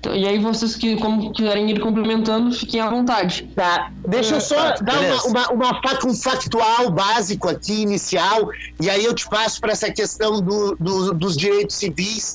então, 0.00 0.16
e 0.16 0.26
aí 0.26 0.38
vocês 0.38 0.74
que 0.74 0.96
como 0.96 1.30
quiserem 1.30 1.70
ir 1.70 1.78
complementando, 1.78 2.54
fiquem 2.56 2.80
à 2.80 2.88
vontade. 2.88 3.50
Tá. 3.54 3.92
Deixa 4.08 4.36
eu 4.36 4.40
só 4.40 4.72
tá, 4.72 4.76
dar 4.82 4.98
uma, 4.98 5.22
uma, 5.24 5.50
uma, 5.52 5.80
um 6.06 6.14
factual 6.14 6.90
básico 6.90 7.50
aqui, 7.50 7.82
inicial, 7.82 8.48
e 8.80 8.88
aí 8.88 9.04
eu 9.04 9.14
te 9.14 9.28
passo 9.28 9.60
para 9.60 9.72
essa 9.72 9.92
questão 9.92 10.40
do, 10.40 10.74
do, 10.80 11.12
dos 11.12 11.36
direitos 11.36 11.76
civis, 11.76 12.32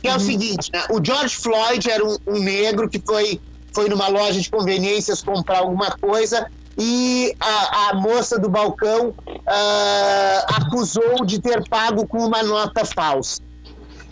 que 0.00 0.08
é 0.08 0.10
uhum. 0.12 0.16
o 0.16 0.20
seguinte, 0.20 0.70
né? 0.72 0.84
o 0.88 1.04
George 1.04 1.36
Floyd 1.36 1.90
era 1.90 2.02
um, 2.02 2.16
um, 2.26 2.38
negro 2.38 2.88
que 2.88 2.98
foi, 2.98 3.38
foi 3.74 3.90
numa 3.90 4.08
loja 4.08 4.40
de 4.40 4.50
conveniências 4.50 5.22
comprar 5.22 5.58
alguma 5.58 5.90
coisa 5.90 6.50
e 6.78 7.36
a, 7.38 7.90
a 7.90 7.94
moça 7.94 8.38
do 8.38 8.48
balcão 8.48 9.08
uh, 9.28 10.56
acusou 10.56 11.26
de 11.26 11.38
ter 11.38 11.68
pago 11.68 12.06
com 12.06 12.24
uma 12.24 12.42
nota 12.42 12.86
falsa. 12.86 13.51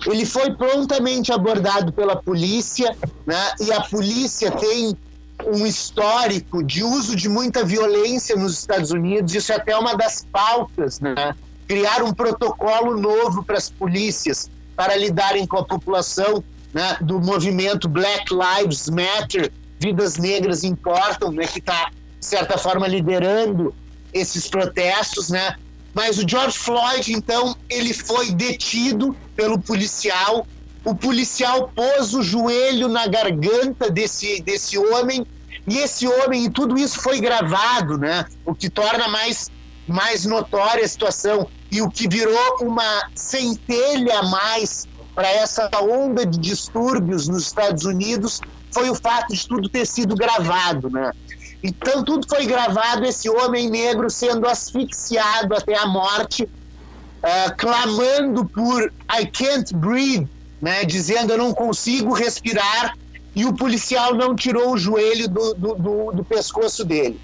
Ele 0.06 0.24
foi 0.24 0.54
prontamente 0.54 1.32
abordado 1.32 1.92
pela 1.92 2.16
polícia, 2.16 2.96
né? 3.26 3.52
E 3.60 3.72
a 3.72 3.80
polícia 3.82 4.50
tem 4.50 4.96
um 5.46 5.66
histórico 5.66 6.62
de 6.62 6.82
uso 6.82 7.16
de 7.16 7.28
muita 7.28 7.64
violência 7.64 8.36
nos 8.36 8.58
Estados 8.58 8.90
Unidos. 8.90 9.34
Isso 9.34 9.52
é 9.52 9.56
até 9.56 9.76
uma 9.76 9.94
das 9.96 10.26
pautas, 10.30 11.00
né? 11.00 11.14
Criar 11.66 12.02
um 12.02 12.12
protocolo 12.12 12.98
novo 12.98 13.44
para 13.44 13.56
as 13.56 13.70
polícias 13.70 14.50
para 14.76 14.96
lidarem 14.96 15.46
com 15.46 15.58
a 15.58 15.64
população 15.64 16.42
né? 16.72 16.96
do 17.00 17.20
movimento 17.20 17.88
Black 17.88 18.26
Lives 18.32 18.88
Matter, 18.88 19.52
Vidas 19.78 20.16
Negras 20.16 20.64
Importam, 20.64 21.32
né? 21.32 21.46
Que 21.46 21.58
está 21.58 21.90
de 22.18 22.26
certa 22.26 22.58
forma 22.58 22.86
liderando 22.86 23.74
esses 24.12 24.48
protestos, 24.48 25.30
né? 25.30 25.56
Mas 25.94 26.18
o 26.18 26.28
George 26.28 26.58
Floyd, 26.58 27.12
então, 27.12 27.56
ele 27.68 27.92
foi 27.92 28.30
detido 28.32 29.16
pelo 29.34 29.58
policial. 29.58 30.46
O 30.84 30.94
policial 30.94 31.70
pôs 31.74 32.14
o 32.14 32.22
joelho 32.22 32.88
na 32.88 33.06
garganta 33.06 33.90
desse, 33.90 34.40
desse 34.42 34.78
homem 34.78 35.26
e 35.66 35.78
esse 35.78 36.06
homem, 36.06 36.46
e 36.46 36.50
tudo 36.50 36.78
isso 36.78 37.00
foi 37.00 37.20
gravado, 37.20 37.98
né? 37.98 38.24
O 38.44 38.54
que 38.54 38.70
torna 38.70 39.08
mais, 39.08 39.50
mais 39.86 40.24
notória 40.24 40.84
a 40.84 40.88
situação 40.88 41.46
e 41.70 41.82
o 41.82 41.90
que 41.90 42.08
virou 42.08 42.56
uma 42.60 43.08
centelha 43.14 44.20
a 44.20 44.22
mais 44.24 44.88
para 45.14 45.28
essa 45.28 45.70
onda 45.80 46.24
de 46.24 46.38
distúrbios 46.38 47.28
nos 47.28 47.46
Estados 47.46 47.84
Unidos 47.84 48.40
foi 48.72 48.88
o 48.88 48.94
fato 48.94 49.34
de 49.34 49.46
tudo 49.46 49.68
ter 49.68 49.86
sido 49.86 50.14
gravado, 50.14 50.88
né? 50.88 51.12
Então 51.62 52.02
tudo 52.02 52.26
foi 52.28 52.46
gravado, 52.46 53.04
esse 53.04 53.28
homem 53.28 53.68
negro 53.68 54.08
sendo 54.08 54.48
asfixiado 54.48 55.54
até 55.54 55.76
a 55.76 55.86
morte, 55.86 56.44
uh, 56.44 57.56
clamando 57.56 58.46
por 58.46 58.92
I 59.12 59.26
can't 59.26 59.74
breathe, 59.74 60.26
né, 60.60 60.84
dizendo 60.84 61.32
eu 61.32 61.38
não 61.38 61.52
consigo 61.52 62.14
respirar, 62.14 62.96
e 63.34 63.44
o 63.44 63.52
policial 63.54 64.14
não 64.14 64.34
tirou 64.34 64.72
o 64.72 64.78
joelho 64.78 65.28
do, 65.28 65.54
do, 65.54 65.74
do, 65.74 66.12
do 66.12 66.24
pescoço 66.24 66.84
dele. 66.84 67.20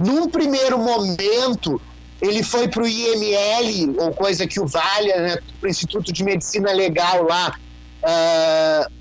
Num 0.00 0.28
primeiro 0.28 0.78
momento, 0.78 1.80
ele 2.20 2.42
foi 2.42 2.68
para 2.68 2.82
o 2.82 2.88
IML, 2.88 3.96
ou 3.98 4.12
coisa 4.12 4.46
que 4.46 4.58
o 4.58 4.66
valha, 4.66 5.20
né, 5.20 5.38
para 5.60 5.66
o 5.66 5.70
Instituto 5.70 6.12
de 6.12 6.24
Medicina 6.24 6.72
Legal 6.72 7.22
lá 7.22 7.54
uh, 8.02 8.92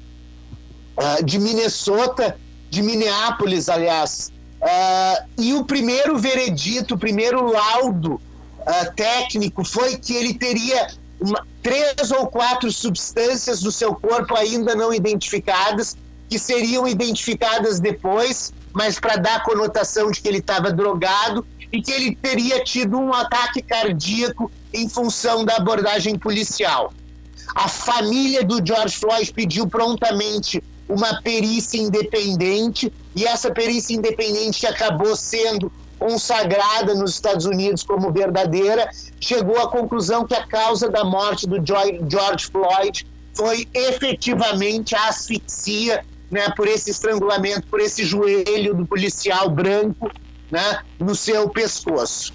uh, 1.01 1.23
de 1.23 1.39
Minnesota, 1.39 2.37
de 2.75 2.83
Minneapolis, 2.83 3.69
aliás. 3.69 4.31
Uh, 4.61 5.29
e 5.37 5.53
o 5.53 5.63
primeiro 5.63 6.17
veredito, 6.17 6.95
o 6.95 6.97
primeiro 6.97 7.49
laudo 7.49 8.15
uh, 8.15 8.93
técnico 8.95 9.63
foi 9.63 9.95
que 9.97 10.13
ele 10.13 10.33
teria 10.33 10.87
uma, 11.19 11.45
três 11.63 12.11
ou 12.11 12.27
quatro 12.27 12.69
substâncias 12.69 13.61
do 13.61 13.71
seu 13.71 13.95
corpo 13.95 14.35
ainda 14.35 14.75
não 14.75 14.93
identificadas, 14.93 15.95
que 16.29 16.37
seriam 16.37 16.85
identificadas 16.85 17.79
depois, 17.79 18.53
mas 18.73 18.99
para 18.99 19.15
dar 19.15 19.43
conotação 19.43 20.11
de 20.11 20.19
que 20.19 20.27
ele 20.27 20.39
estava 20.39 20.71
drogado 20.73 21.45
e 21.71 21.81
que 21.81 21.91
ele 21.91 22.15
teria 22.15 22.61
tido 22.63 22.97
um 22.97 23.13
ataque 23.13 23.61
cardíaco 23.61 24.51
em 24.73 24.89
função 24.89 25.45
da 25.45 25.55
abordagem 25.55 26.17
policial. 26.17 26.91
A 27.53 27.69
família 27.69 28.43
do 28.43 28.65
George 28.65 28.97
Floyd 28.97 29.31
pediu 29.31 29.65
prontamente 29.67 30.61
uma 30.87 31.21
perícia 31.21 31.79
independente 31.79 32.91
e 33.15 33.25
essa 33.25 33.51
perícia 33.51 33.95
independente 33.95 34.65
acabou 34.67 35.15
sendo 35.15 35.71
consagrada 35.97 36.93
nos 36.93 37.11
Estados 37.11 37.45
Unidos 37.45 37.83
como 37.83 38.11
verdadeira, 38.11 38.89
chegou 39.19 39.59
à 39.59 39.69
conclusão 39.69 40.25
que 40.25 40.35
a 40.35 40.45
causa 40.45 40.89
da 40.89 41.03
morte 41.03 41.47
do 41.47 41.55
George 41.65 42.47
Floyd 42.51 43.07
foi 43.33 43.67
efetivamente 43.73 44.95
a 44.95 45.07
asfixia, 45.07 46.05
né, 46.29 46.49
por 46.55 46.67
esse 46.67 46.91
estrangulamento, 46.91 47.67
por 47.67 47.79
esse 47.79 48.03
joelho 48.03 48.73
do 48.75 48.85
policial 48.85 49.49
branco, 49.49 50.11
né, 50.51 50.79
no 50.99 51.15
seu 51.15 51.49
pescoço. 51.49 52.33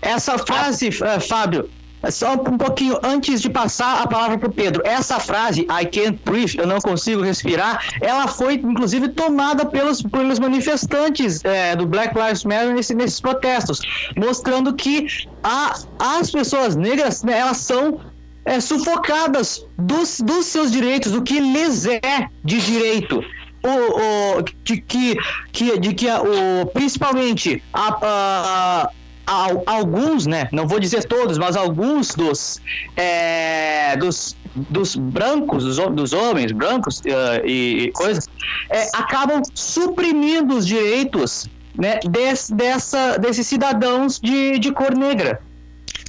Essa 0.00 0.38
frase, 0.38 0.88
uh, 0.88 1.20
Fábio, 1.20 1.68
só 2.10 2.34
um 2.34 2.58
pouquinho 2.58 2.98
antes 3.02 3.40
de 3.40 3.48
passar 3.48 4.02
a 4.02 4.06
palavra 4.06 4.38
para 4.38 4.48
o 4.48 4.52
Pedro. 4.52 4.82
Essa 4.84 5.20
frase, 5.20 5.62
I 5.62 5.86
can't 5.86 6.18
breathe, 6.24 6.56
eu 6.58 6.66
não 6.66 6.80
consigo 6.80 7.22
respirar, 7.22 7.84
ela 8.00 8.26
foi 8.26 8.54
inclusive 8.54 9.08
tomada 9.08 9.64
pelos, 9.64 10.02
pelos 10.02 10.38
manifestantes 10.38 11.44
é, 11.44 11.76
do 11.76 11.86
Black 11.86 12.18
Lives 12.18 12.44
Matter 12.44 12.74
nesse, 12.74 12.94
nesses 12.94 13.20
protestos, 13.20 13.80
mostrando 14.16 14.74
que 14.74 15.06
a, 15.42 15.78
as 15.98 16.30
pessoas 16.30 16.76
negras 16.76 17.22
né, 17.22 17.38
elas 17.38 17.58
são 17.58 18.00
é, 18.44 18.60
sufocadas 18.60 19.64
dos, 19.78 20.20
dos 20.20 20.46
seus 20.46 20.70
direitos, 20.70 21.12
do 21.12 21.22
que 21.22 21.38
lhes 21.38 21.86
é 21.86 22.28
de 22.44 22.60
direito. 22.60 23.22
O, 23.64 24.38
o, 24.38 24.42
de 24.64 24.80
que, 24.80 25.16
que, 25.52 25.78
de 25.78 25.94
que 25.94 26.08
o, 26.08 26.66
principalmente 26.66 27.62
a, 27.72 27.96
a 28.02 28.90
alguns, 29.26 30.26
né? 30.26 30.48
Não 30.52 30.66
vou 30.66 30.80
dizer 30.80 31.04
todos, 31.04 31.38
mas 31.38 31.56
alguns 31.56 32.14
dos, 32.14 32.60
é, 32.96 33.96
dos, 33.96 34.36
dos 34.54 34.96
brancos, 34.96 35.64
dos, 35.64 35.76
dos 35.94 36.12
homens 36.12 36.52
brancos 36.52 37.00
uh, 37.00 37.44
e, 37.44 37.84
e, 37.84 37.92
coisas, 37.92 38.28
é, 38.70 38.88
acabam 38.94 39.42
suprimindo 39.54 40.56
os 40.56 40.66
direitos 40.66 41.48
né, 41.78 41.98
des, 42.10 42.50
dessa, 42.50 43.16
desses 43.18 43.46
cidadãos 43.46 44.20
de, 44.20 44.58
de 44.58 44.72
cor 44.72 44.94
negra. 44.94 45.40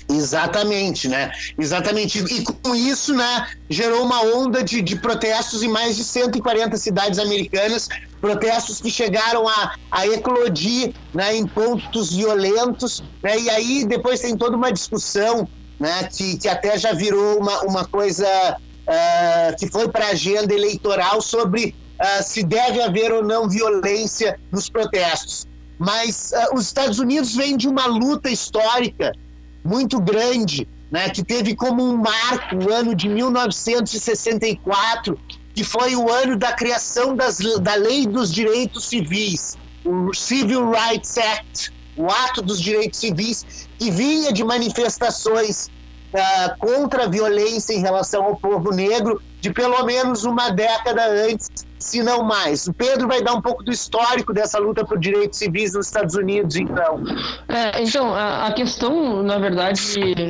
Exatamente, 0.09 1.07
né? 1.07 1.31
Exatamente. 1.57 2.19
E 2.19 2.43
com 2.43 2.75
isso, 2.75 3.13
né, 3.13 3.47
gerou 3.69 4.03
uma 4.03 4.21
onda 4.21 4.63
de, 4.63 4.81
de 4.81 4.95
protestos 4.97 5.63
em 5.63 5.69
mais 5.69 5.95
de 5.95 6.03
140 6.03 6.75
cidades 6.77 7.19
americanas, 7.19 7.87
protestos 8.19 8.81
que 8.81 8.89
chegaram 8.89 9.47
a, 9.47 9.75
a 9.91 10.07
eclodir 10.07 10.93
né, 11.13 11.35
em 11.35 11.47
pontos 11.47 12.13
violentos, 12.13 13.03
né? 13.21 13.39
E 13.39 13.49
aí 13.49 13.85
depois 13.85 14.19
tem 14.19 14.37
toda 14.37 14.57
uma 14.57 14.71
discussão, 14.71 15.47
né, 15.79 16.09
que, 16.11 16.37
que 16.37 16.47
até 16.47 16.77
já 16.77 16.93
virou 16.93 17.39
uma, 17.39 17.61
uma 17.61 17.85
coisa 17.85 18.57
uh, 18.87 19.55
que 19.57 19.67
foi 19.67 19.87
para 19.89 20.07
a 20.07 20.09
agenda 20.09 20.53
eleitoral 20.53 21.21
sobre 21.21 21.75
uh, 21.99 22.23
se 22.23 22.43
deve 22.43 22.81
haver 22.81 23.11
ou 23.11 23.23
não 23.23 23.49
violência 23.49 24.39
nos 24.51 24.69
protestos. 24.69 25.47
Mas 25.77 26.31
uh, 26.31 26.55
os 26.55 26.67
Estados 26.67 26.99
Unidos 26.99 27.35
vêm 27.35 27.57
de 27.57 27.67
uma 27.67 27.85
luta 27.85 28.29
histórica 28.29 29.13
muito 29.63 30.01
grande, 30.01 30.67
né, 30.91 31.09
que 31.09 31.23
teve 31.23 31.55
como 31.55 31.81
um 31.83 31.97
marco 31.97 32.55
o 32.55 32.71
ano 32.71 32.93
de 32.93 33.09
1964, 33.09 35.17
que 35.53 35.63
foi 35.63 35.95
o 35.95 36.11
ano 36.11 36.37
da 36.37 36.53
criação 36.53 37.15
das, 37.15 37.37
da 37.61 37.75
Lei 37.75 38.05
dos 38.05 38.31
Direitos 38.33 38.85
Civis, 38.85 39.57
o 39.85 40.13
Civil 40.13 40.71
Rights 40.71 41.17
Act, 41.17 41.71
o 41.95 42.07
Ato 42.07 42.41
dos 42.41 42.59
Direitos 42.59 42.99
Civis, 42.99 43.69
que 43.77 43.91
vinha 43.91 44.33
de 44.33 44.43
manifestações 44.43 45.67
uh, 45.67 46.57
contra 46.59 47.05
a 47.05 47.07
violência 47.07 47.73
em 47.73 47.81
relação 47.81 48.23
ao 48.23 48.35
povo 48.35 48.71
negro 48.71 49.21
de 49.43 49.51
pelo 49.51 49.83
menos 49.83 50.23
uma 50.23 50.51
década 50.51 51.05
antes, 51.05 51.49
se 51.77 52.01
não 52.01 52.23
mais. 52.23 52.65
O 52.65 52.73
Pedro 52.73 53.09
vai 53.09 53.21
dar 53.21 53.33
um 53.33 53.41
pouco 53.41 53.61
do 53.61 53.73
histórico 53.73 54.31
dessa 54.31 54.57
luta 54.57 54.85
por 54.85 54.97
direitos 54.97 55.37
civis 55.37 55.73
nos 55.73 55.87
Estados 55.87 56.15
Unidos, 56.15 56.55
então. 56.55 57.03
É, 57.49 57.83
então, 57.83 58.15
a, 58.15 58.47
a, 58.47 58.53
questão, 58.53 59.21
na 59.21 59.37
verdade, 59.37 59.81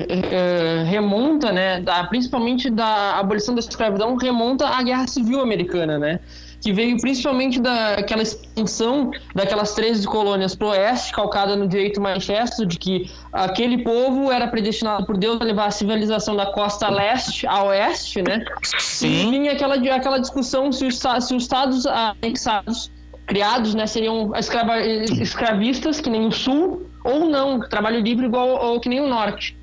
é, 0.09 0.83
remonta, 0.87 1.51
né, 1.51 1.79
da, 1.79 2.05
principalmente 2.05 2.71
da 2.71 3.19
abolição 3.19 3.53
da 3.53 3.59
escravidão, 3.59 4.15
remonta 4.15 4.67
à 4.67 4.81
Guerra 4.81 5.05
Civil 5.05 5.41
Americana, 5.41 5.99
né? 5.99 6.19
Que 6.63 6.71
veio 6.71 6.97
principalmente 6.97 7.59
daquela 7.59 8.23
expansão 8.23 9.11
daquelas 9.35 9.73
13 9.73 10.07
colônias 10.07 10.55
pro 10.55 10.69
oeste, 10.69 11.11
calcada 11.11 11.57
no 11.57 11.67
direito 11.67 11.99
manifesto 11.99 12.65
de 12.65 12.79
que 12.79 13.11
aquele 13.33 13.83
povo 13.83 14.31
era 14.31 14.47
predestinado 14.47 15.05
por 15.05 15.17
Deus 15.17 15.41
a 15.41 15.43
levar 15.43 15.65
a 15.65 15.71
civilização 15.71 16.37
da 16.37 16.45
costa 16.45 16.89
leste 16.89 17.45
a 17.45 17.65
oeste, 17.65 18.21
né? 18.21 18.45
Sim. 18.79 19.27
E 19.27 19.31
vinha 19.31 19.51
aquela, 19.51 19.75
aquela 19.75 20.19
discussão 20.19 20.71
se 20.71 20.85
os, 20.85 20.97
se 20.97 21.35
os 21.35 21.43
estados 21.43 21.85
anexados, 21.85 22.89
criados, 23.27 23.75
né, 23.75 23.85
seriam 23.85 24.31
escrava, 24.33 24.79
escravistas, 24.79 25.99
que 25.99 26.09
nem 26.09 26.25
o 26.25 26.31
sul, 26.31 26.89
ou 27.03 27.29
não, 27.29 27.59
trabalho 27.59 27.99
livre 27.99 28.25
igual 28.25 28.47
ou 28.47 28.79
que 28.79 28.87
nem 28.87 29.01
o 29.01 29.07
norte. 29.07 29.57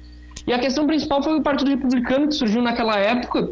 E 0.47 0.53
a 0.53 0.59
questão 0.59 0.87
principal 0.87 1.23
foi 1.23 1.39
o 1.39 1.43
Partido 1.43 1.71
Republicano, 1.71 2.29
que 2.29 2.35
surgiu 2.35 2.61
naquela 2.61 2.99
época, 2.99 3.49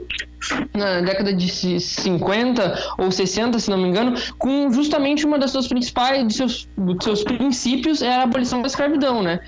na 0.75 1.01
década 1.01 1.33
de 1.33 1.81
50 1.81 2.95
ou 2.99 3.11
60, 3.11 3.59
se 3.59 3.71
não 3.71 3.79
me 3.79 3.89
engano, 3.89 4.15
com 4.39 4.71
justamente 4.73 5.27
uma 5.27 5.39
das 5.39 5.51
suas 5.51 5.69
principais, 5.69 6.27
de 6.27 6.35
seus, 6.35 6.69
seus 7.01 7.23
princípios 7.23 8.03
era 8.03 8.23
a 8.23 8.25
abolição 8.25 8.61
da 8.61 8.69
escravidão, 8.69 9.23
né? 9.23 9.41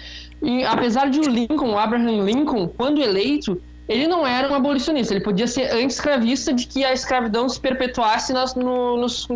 E 0.43 0.65
apesar 0.65 1.11
de 1.11 1.21
o 1.21 1.29
Lincoln, 1.29 1.71
o 1.71 1.79
Abraham 1.79 2.25
Lincoln, 2.25 2.69
quando 2.69 3.03
eleito, 3.03 3.61
ele 3.91 4.07
não 4.07 4.25
era 4.25 4.49
um 4.49 4.55
abolicionista, 4.55 5.13
ele 5.13 5.23
podia 5.23 5.49
ser 5.49 5.65
anti-escravista 5.73 6.53
de 6.53 6.65
que 6.67 6.85
a 6.85 6.93
escravidão 6.93 7.49
se 7.49 7.59
perpetuasse 7.59 8.33
nas, 8.33 8.55
no, 8.55 8.97
nos 8.97 9.27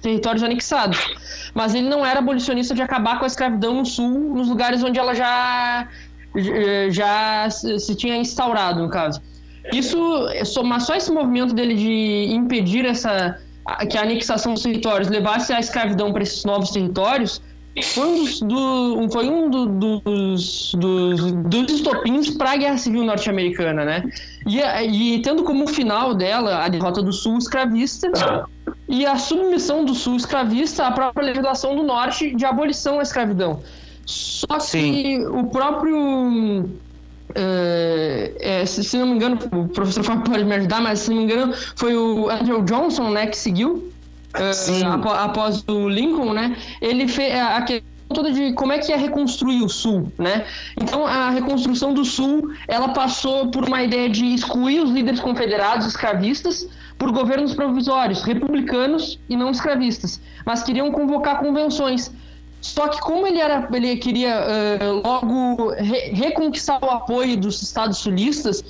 territórios 0.00 0.42
anexados. 0.42 0.98
Mas 1.54 1.74
ele 1.74 1.88
não 1.88 2.04
era 2.04 2.18
abolicionista 2.20 2.74
de 2.74 2.80
acabar 2.80 3.18
com 3.18 3.24
a 3.24 3.26
escravidão 3.26 3.74
no 3.74 3.84
sul, 3.84 4.34
nos 4.34 4.48
lugares 4.48 4.82
onde 4.82 4.98
ela 4.98 5.14
já, 5.14 5.88
já 6.90 7.50
se 7.50 7.94
tinha 7.94 8.16
instaurado, 8.16 8.82
no 8.82 8.88
caso. 8.88 9.20
Isso, 9.72 10.62
mas 10.64 10.84
só 10.84 10.94
esse 10.94 11.10
movimento 11.10 11.54
dele 11.54 11.74
de 11.74 12.32
impedir 12.32 12.84
essa 12.84 13.38
que 13.90 13.98
a 13.98 14.02
anexação 14.02 14.54
dos 14.54 14.62
territórios 14.62 15.08
levasse 15.08 15.52
a 15.52 15.60
escravidão 15.60 16.12
para 16.12 16.22
esses 16.22 16.44
novos 16.44 16.70
territórios 16.70 17.42
foi 17.82 18.06
um 18.06 18.24
dos, 18.24 18.40
do, 18.40 19.08
foi 19.10 19.28
um 19.28 19.50
do, 19.50 19.66
dos, 19.66 20.74
dos, 20.74 21.32
dos 21.32 21.72
estopins 21.72 22.30
para 22.30 22.52
a 22.52 22.56
Guerra 22.56 22.76
Civil 22.78 23.04
Norte-Americana, 23.04 23.84
né? 23.84 24.10
E, 24.46 24.58
e 24.58 25.22
tendo 25.22 25.44
como 25.44 25.66
final 25.66 26.14
dela 26.14 26.64
a 26.64 26.68
derrota 26.68 27.02
do 27.02 27.12
Sul 27.12 27.38
escravista 27.38 28.10
e 28.88 29.06
a 29.06 29.16
submissão 29.16 29.84
do 29.84 29.94
Sul 29.94 30.16
escravista 30.16 30.86
à 30.86 30.92
própria 30.92 31.26
legislação 31.26 31.76
do 31.76 31.82
Norte 31.82 32.34
de 32.34 32.44
abolição 32.44 32.98
à 32.98 33.02
escravidão. 33.02 33.60
Só 34.04 34.46
que 34.46 34.62
Sim. 34.62 35.26
o 35.26 35.44
próprio 35.44 36.68
é, 37.40 38.32
é, 38.40 38.66
se, 38.66 38.82
se, 38.82 38.98
não 38.98 39.06
me 39.06 39.14
engano, 39.14 39.38
o 39.52 39.68
professor 39.68 40.02
Fábio 40.02 40.24
pode 40.24 40.44
me 40.44 40.54
ajudar, 40.56 40.80
mas 40.80 41.00
se 41.00 41.10
não 41.10 41.18
me 41.18 41.24
engano, 41.24 41.54
foi 41.76 41.94
o 41.96 42.28
Andrew 42.28 42.62
Johnson, 42.62 43.10
né, 43.10 43.26
que 43.26 43.36
seguiu 43.36 43.92
uh, 44.34 44.86
após, 44.92 45.18
após, 45.18 45.64
o 45.68 45.88
Lincoln, 45.88 46.32
né? 46.32 46.56
Ele 46.80 47.06
fez 47.06 47.34
a 47.34 47.62
questão 47.62 47.98
toda 48.08 48.32
de 48.32 48.52
como 48.54 48.72
é 48.72 48.78
que 48.78 48.92
é 48.92 48.96
reconstruir 48.96 49.62
o 49.62 49.68
Sul, 49.68 50.10
né? 50.18 50.46
Então 50.80 51.06
a 51.06 51.30
reconstrução 51.30 51.92
do 51.92 52.04
Sul, 52.04 52.50
ela 52.66 52.88
passou 52.88 53.50
por 53.50 53.66
uma 53.66 53.82
ideia 53.82 54.08
de 54.08 54.24
excluir 54.24 54.80
os 54.80 54.90
líderes 54.90 55.20
confederados 55.20 55.86
escravistas 55.86 56.66
por 56.96 57.12
governos 57.12 57.54
provisórios, 57.54 58.22
republicanos 58.22 59.20
e 59.28 59.36
não 59.36 59.50
escravistas, 59.50 60.20
mas 60.44 60.62
queriam 60.62 60.90
convocar 60.90 61.38
convenções 61.38 62.10
só 62.60 62.88
que 62.88 63.00
como 63.00 63.26
ele 63.26 63.40
era, 63.40 63.68
ele 63.72 63.96
queria 63.96 64.40
uh, 64.40 65.02
logo 65.06 65.70
re 65.74 66.10
reconquistar 66.12 66.82
o 66.82 66.90
apoio 66.90 67.36
dos 67.36 67.62
estados 67.62 67.98
sulistas 67.98 68.64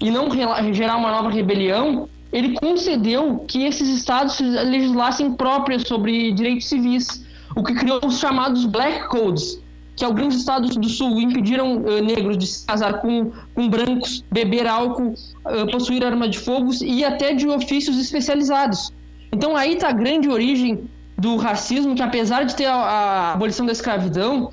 e 0.00 0.10
não 0.10 0.28
gerar 0.72 0.96
uma 0.96 1.10
nova 1.10 1.30
rebelião, 1.30 2.08
ele 2.32 2.54
concedeu 2.54 3.44
que 3.48 3.64
esses 3.64 3.88
estados 3.88 4.38
legislassem 4.40 5.32
próprias 5.32 5.82
sobre 5.82 6.32
direitos 6.32 6.68
civis, 6.68 7.24
o 7.56 7.62
que 7.62 7.74
criou 7.74 8.00
os 8.04 8.18
chamados 8.18 8.64
Black 8.66 9.08
Codes, 9.08 9.60
que 9.96 10.04
alguns 10.04 10.36
estados 10.36 10.76
do 10.76 10.88
sul 10.88 11.20
impediram 11.20 11.78
uh, 11.78 12.02
negros 12.02 12.38
de 12.38 12.46
se 12.46 12.64
casar 12.64 13.00
com, 13.00 13.32
com 13.54 13.68
brancos, 13.68 14.24
beber 14.30 14.66
álcool, 14.66 15.12
uh, 15.12 15.70
possuir 15.70 16.04
arma 16.04 16.28
de 16.28 16.38
fogo 16.38 16.70
e 16.82 17.04
até 17.04 17.34
de 17.34 17.48
ofícios 17.48 17.98
especializados. 17.98 18.92
Então 19.32 19.56
aí 19.56 19.74
está 19.74 19.88
a 19.88 19.92
grande 19.92 20.28
origem 20.28 20.88
do 21.20 21.36
racismo, 21.36 21.94
que 21.94 22.02
apesar 22.02 22.44
de 22.44 22.56
ter 22.56 22.64
a, 22.64 22.74
a 22.74 23.32
abolição 23.34 23.66
da 23.66 23.72
escravidão, 23.72 24.50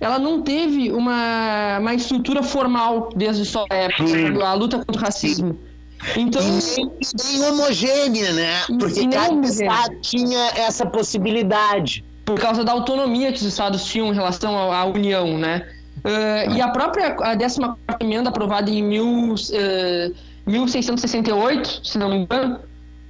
ela 0.00 0.18
não 0.18 0.40
teve 0.40 0.90
uma, 0.90 1.78
uma 1.78 1.94
estrutura 1.94 2.42
formal 2.42 3.10
desde 3.14 3.44
sua 3.44 3.66
época, 3.68 4.44
a 4.44 4.54
luta 4.54 4.78
contra 4.78 4.96
o 4.96 5.04
racismo. 5.04 5.58
Então, 6.16 6.40
e 6.42 7.38
nem 7.38 7.48
homogênea, 7.48 8.32
né? 8.32 8.60
Porque 8.78 9.06
cada 9.08 9.32
homogênea. 9.32 9.70
estado 9.70 9.96
tinha 10.00 10.50
essa 10.56 10.86
possibilidade. 10.86 12.04
Por 12.24 12.40
causa 12.40 12.64
da 12.64 12.72
autonomia 12.72 13.30
que 13.30 13.38
os 13.38 13.44
estados 13.44 13.84
tinham 13.84 14.08
em 14.08 14.14
relação 14.14 14.72
à, 14.72 14.78
à 14.78 14.84
União, 14.84 15.38
né? 15.38 15.66
Uh, 15.98 16.54
e 16.54 16.60
a 16.60 16.68
própria 16.68 17.08
a 17.08 17.36
14 17.36 17.60
emenda 18.00 18.30
aprovada 18.30 18.70
em 18.70 18.82
mil, 18.82 19.34
uh, 19.34 20.14
1668, 20.46 21.80
se 21.82 21.98
não 21.98 22.10
me 22.10 22.16
engano, 22.18 22.60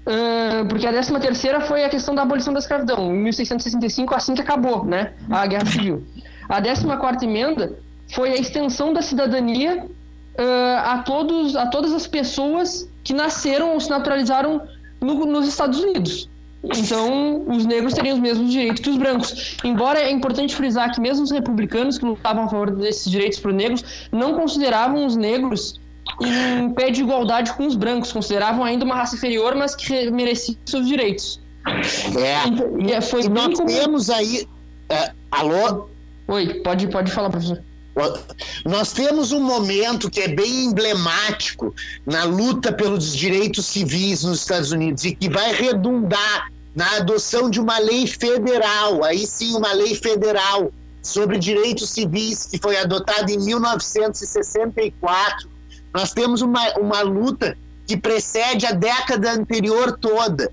uh, 0.06 0.66
porque 0.68 0.86
a 0.86 0.90
13 0.90 1.18
terceira 1.20 1.60
foi 1.60 1.84
a 1.84 1.88
questão 1.88 2.14
da 2.14 2.22
abolição 2.22 2.52
da 2.52 2.58
escravidão, 2.58 3.14
em 3.14 3.18
1665, 3.22 4.14
assim 4.14 4.34
que 4.34 4.40
acabou, 4.40 4.84
né? 4.84 5.12
A 5.30 5.46
Guerra 5.46 5.66
Civil. 5.66 6.04
A 6.48 6.60
14 6.62 7.24
emenda 7.24 7.78
foi 8.14 8.30
a 8.30 8.36
extensão 8.36 8.92
da 8.92 9.02
cidadania 9.02 9.84
uh, 9.84 10.78
a, 10.84 10.98
todos, 10.98 11.56
a 11.56 11.66
todas 11.66 11.92
as 11.92 12.06
pessoas 12.06 12.88
que 13.02 13.12
nasceram 13.12 13.72
ou 13.72 13.80
se 13.80 13.90
naturalizaram 13.90 14.62
no, 15.00 15.26
nos 15.26 15.48
Estados 15.48 15.80
Unidos. 15.80 16.28
Então, 16.64 17.44
os 17.48 17.64
negros 17.64 17.94
teriam 17.94 18.14
os 18.14 18.20
mesmos 18.20 18.50
direitos 18.50 18.80
que 18.80 18.90
os 18.90 18.96
brancos. 18.96 19.56
Embora 19.62 20.00
é 20.00 20.10
importante 20.10 20.54
frisar 20.54 20.92
que 20.92 21.00
mesmo 21.00 21.22
os 21.22 21.30
republicanos 21.30 21.98
que 21.98 22.04
lutavam 22.04 22.44
a 22.44 22.48
favor 22.48 22.70
desses 22.70 23.10
direitos 23.10 23.38
para 23.38 23.50
os 23.50 23.56
negros 23.56 24.08
não 24.10 24.34
consideravam 24.34 25.06
os 25.06 25.16
negros 25.16 25.80
em 26.20 26.72
pé 26.72 26.90
de 26.90 27.02
igualdade 27.02 27.52
com 27.54 27.66
os 27.66 27.74
brancos, 27.74 28.12
consideravam 28.12 28.64
ainda 28.64 28.84
uma 28.84 28.94
raça 28.94 29.16
inferior, 29.16 29.54
mas 29.54 29.74
que 29.74 30.10
merecia 30.10 30.56
seus 30.64 30.86
direitos. 30.86 31.40
É. 32.16 32.46
Então, 32.46 32.78
e, 32.78 33.00
foi 33.02 33.24
e 33.24 33.28
nós 33.28 33.54
como... 33.54 33.66
temos 33.66 34.08
aí. 34.08 34.48
É, 34.88 35.12
alô? 35.30 35.88
Oi, 36.28 36.54
pode, 36.60 36.88
pode 36.88 37.12
falar, 37.12 37.30
professor. 37.30 37.62
Nós 38.64 38.92
temos 38.92 39.32
um 39.32 39.40
momento 39.40 40.08
que 40.10 40.20
é 40.20 40.28
bem 40.28 40.66
emblemático 40.66 41.74
na 42.04 42.24
luta 42.24 42.70
pelos 42.70 43.16
direitos 43.16 43.64
civis 43.64 44.22
nos 44.22 44.40
Estados 44.40 44.70
Unidos 44.70 45.02
e 45.04 45.14
que 45.14 45.30
vai 45.30 45.54
redundar 45.54 46.52
na 46.74 46.96
adoção 46.96 47.48
de 47.48 47.58
uma 47.58 47.78
lei 47.78 48.06
federal, 48.06 49.02
aí 49.02 49.26
sim, 49.26 49.56
uma 49.56 49.72
lei 49.72 49.94
federal 49.94 50.70
sobre 51.00 51.38
direitos 51.38 51.88
civis, 51.88 52.44
que 52.44 52.58
foi 52.58 52.76
adotada 52.76 53.32
em 53.32 53.38
1964. 53.38 55.48
Nós 55.96 56.12
temos 56.12 56.42
uma, 56.42 56.60
uma 56.74 57.00
luta 57.00 57.56
que 57.86 57.96
precede 57.96 58.66
a 58.66 58.72
década 58.72 59.32
anterior 59.32 59.96
toda. 59.96 60.52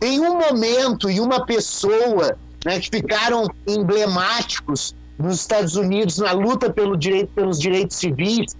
Tem 0.00 0.18
um 0.18 0.36
momento 0.36 1.08
e 1.08 1.20
uma 1.20 1.46
pessoa 1.46 2.36
né, 2.64 2.80
que 2.80 2.90
ficaram 2.90 3.46
emblemáticos 3.68 4.96
nos 5.16 5.42
Estados 5.42 5.76
Unidos 5.76 6.18
na 6.18 6.32
luta 6.32 6.68
pelo 6.70 6.96
direito, 6.96 7.30
pelos 7.36 7.60
direitos 7.60 7.98
civis. 7.98 8.56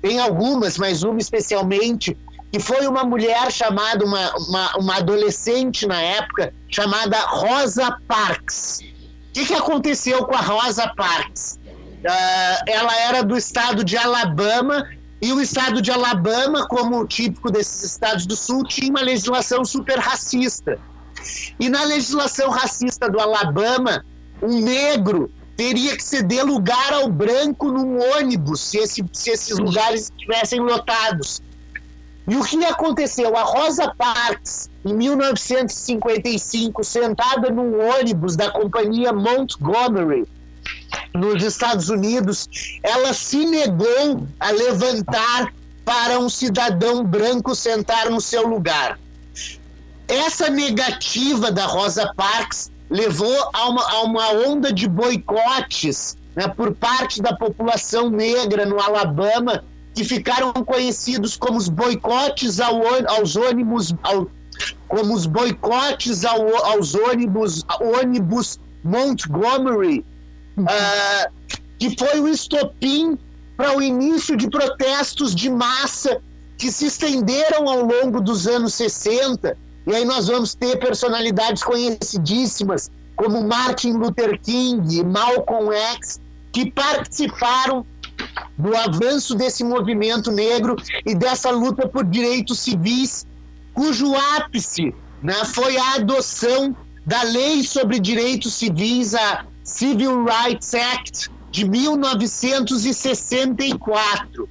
Tem 0.00 0.18
algumas, 0.20 0.78
mas 0.78 1.02
uma 1.02 1.18
especialmente, 1.18 2.16
que 2.50 2.58
foi 2.58 2.86
uma 2.86 3.04
mulher 3.04 3.52
chamada, 3.52 4.06
uma, 4.06 4.34
uma, 4.38 4.76
uma 4.78 4.96
adolescente 4.96 5.86
na 5.86 6.00
época, 6.00 6.54
chamada 6.70 7.18
Rosa 7.26 7.94
Parks. 8.08 8.80
O 8.80 9.32
que, 9.34 9.44
que 9.44 9.54
aconteceu 9.54 10.24
com 10.24 10.34
a 10.34 10.40
Rosa 10.40 10.90
Parks? 10.96 11.58
Uh, 11.66 12.70
ela 12.70 12.96
era 13.02 13.22
do 13.22 13.36
estado 13.36 13.84
de 13.84 13.98
Alabama 13.98 14.88
e 15.24 15.32
o 15.32 15.40
estado 15.40 15.80
de 15.80 15.90
Alabama, 15.90 16.68
como 16.68 17.06
típico 17.06 17.50
desses 17.50 17.92
estados 17.92 18.26
do 18.26 18.36
sul, 18.36 18.62
tinha 18.64 18.90
uma 18.90 19.00
legislação 19.00 19.64
super 19.64 19.98
racista. 19.98 20.78
E 21.58 21.70
na 21.70 21.82
legislação 21.84 22.50
racista 22.50 23.08
do 23.08 23.18
Alabama, 23.18 24.04
um 24.42 24.60
negro 24.60 25.32
teria 25.56 25.96
que 25.96 26.04
ceder 26.04 26.44
lugar 26.44 26.92
ao 26.92 27.08
branco 27.08 27.72
num 27.72 27.98
ônibus 28.18 28.60
se, 28.60 28.76
esse, 28.76 29.02
se 29.14 29.30
esses 29.30 29.58
lugares 29.58 30.10
estivessem 30.10 30.60
lotados. 30.60 31.40
E 32.28 32.36
o 32.36 32.44
que 32.44 32.62
aconteceu? 32.62 33.34
A 33.34 33.44
Rosa 33.44 33.94
Parks, 33.96 34.68
em 34.84 34.92
1955, 34.92 36.84
sentada 36.84 37.48
num 37.48 37.80
ônibus 37.80 38.36
da 38.36 38.50
companhia 38.50 39.10
Montgomery, 39.10 40.26
nos 41.14 41.42
Estados 41.42 41.88
Unidos, 41.88 42.48
ela 42.82 43.12
se 43.12 43.44
negou 43.44 44.26
a 44.40 44.50
levantar 44.50 45.52
para 45.84 46.18
um 46.18 46.28
cidadão 46.28 47.04
branco 47.04 47.54
sentar 47.54 48.10
no 48.10 48.20
seu 48.20 48.46
lugar. 48.46 48.98
Essa 50.08 50.50
negativa 50.50 51.50
da 51.50 51.66
Rosa 51.66 52.12
Parks 52.16 52.70
levou 52.90 53.50
a 53.52 53.68
uma, 53.68 53.82
a 53.82 54.02
uma 54.02 54.30
onda 54.48 54.72
de 54.72 54.88
boicotes 54.88 56.16
né, 56.34 56.48
por 56.48 56.74
parte 56.74 57.22
da 57.22 57.34
população 57.34 58.10
negra 58.10 58.66
no 58.66 58.80
Alabama, 58.80 59.64
que 59.94 60.04
ficaram 60.04 60.52
conhecidos 60.52 61.36
como 61.36 61.56
os 61.56 61.68
boicotes 61.68 62.60
ao, 62.60 62.82
aos 63.08 63.36
ônibus, 63.36 63.94
ao, 64.02 64.28
como 64.88 65.14
os 65.14 65.26
boicotes 65.26 66.24
ao, 66.24 66.66
aos 66.66 66.94
ônibus, 66.94 67.64
ônibus 67.80 68.58
Montgomery, 68.82 70.04
uh, 70.58 71.32
que 71.78 71.96
foi 71.98 72.20
o 72.20 72.28
estopim 72.28 73.18
para 73.56 73.76
o 73.76 73.82
início 73.82 74.36
de 74.36 74.48
protestos 74.48 75.34
de 75.34 75.50
massa 75.50 76.20
que 76.58 76.70
se 76.70 76.86
estenderam 76.86 77.68
ao 77.68 77.82
longo 77.84 78.20
dos 78.20 78.46
anos 78.46 78.74
60 78.74 79.56
e 79.86 79.94
aí 79.94 80.04
nós 80.04 80.28
vamos 80.28 80.54
ter 80.54 80.78
personalidades 80.78 81.62
conhecidíssimas 81.62 82.90
como 83.16 83.46
Martin 83.46 83.92
Luther 83.92 84.40
King 84.40 84.98
e 84.98 85.04
Malcolm 85.04 85.72
X, 85.72 86.20
que 86.52 86.70
participaram 86.70 87.86
do 88.56 88.74
avanço 88.76 89.34
desse 89.34 89.62
movimento 89.62 90.30
negro 90.32 90.76
e 91.04 91.14
dessa 91.14 91.50
luta 91.50 91.88
por 91.88 92.04
direitos 92.04 92.60
civis, 92.60 93.26
cujo 93.72 94.14
ápice 94.36 94.94
né, 95.22 95.34
foi 95.44 95.76
a 95.76 95.94
adoção 95.94 96.76
da 97.04 97.22
Lei 97.22 97.62
sobre 97.62 97.98
Direitos 97.98 98.54
Civis, 98.54 99.14
a 99.14 99.44
Civil 99.64 100.24
Rights 100.24 100.72
Act 100.74 101.30
de 101.50 101.68
1964. 101.68 104.48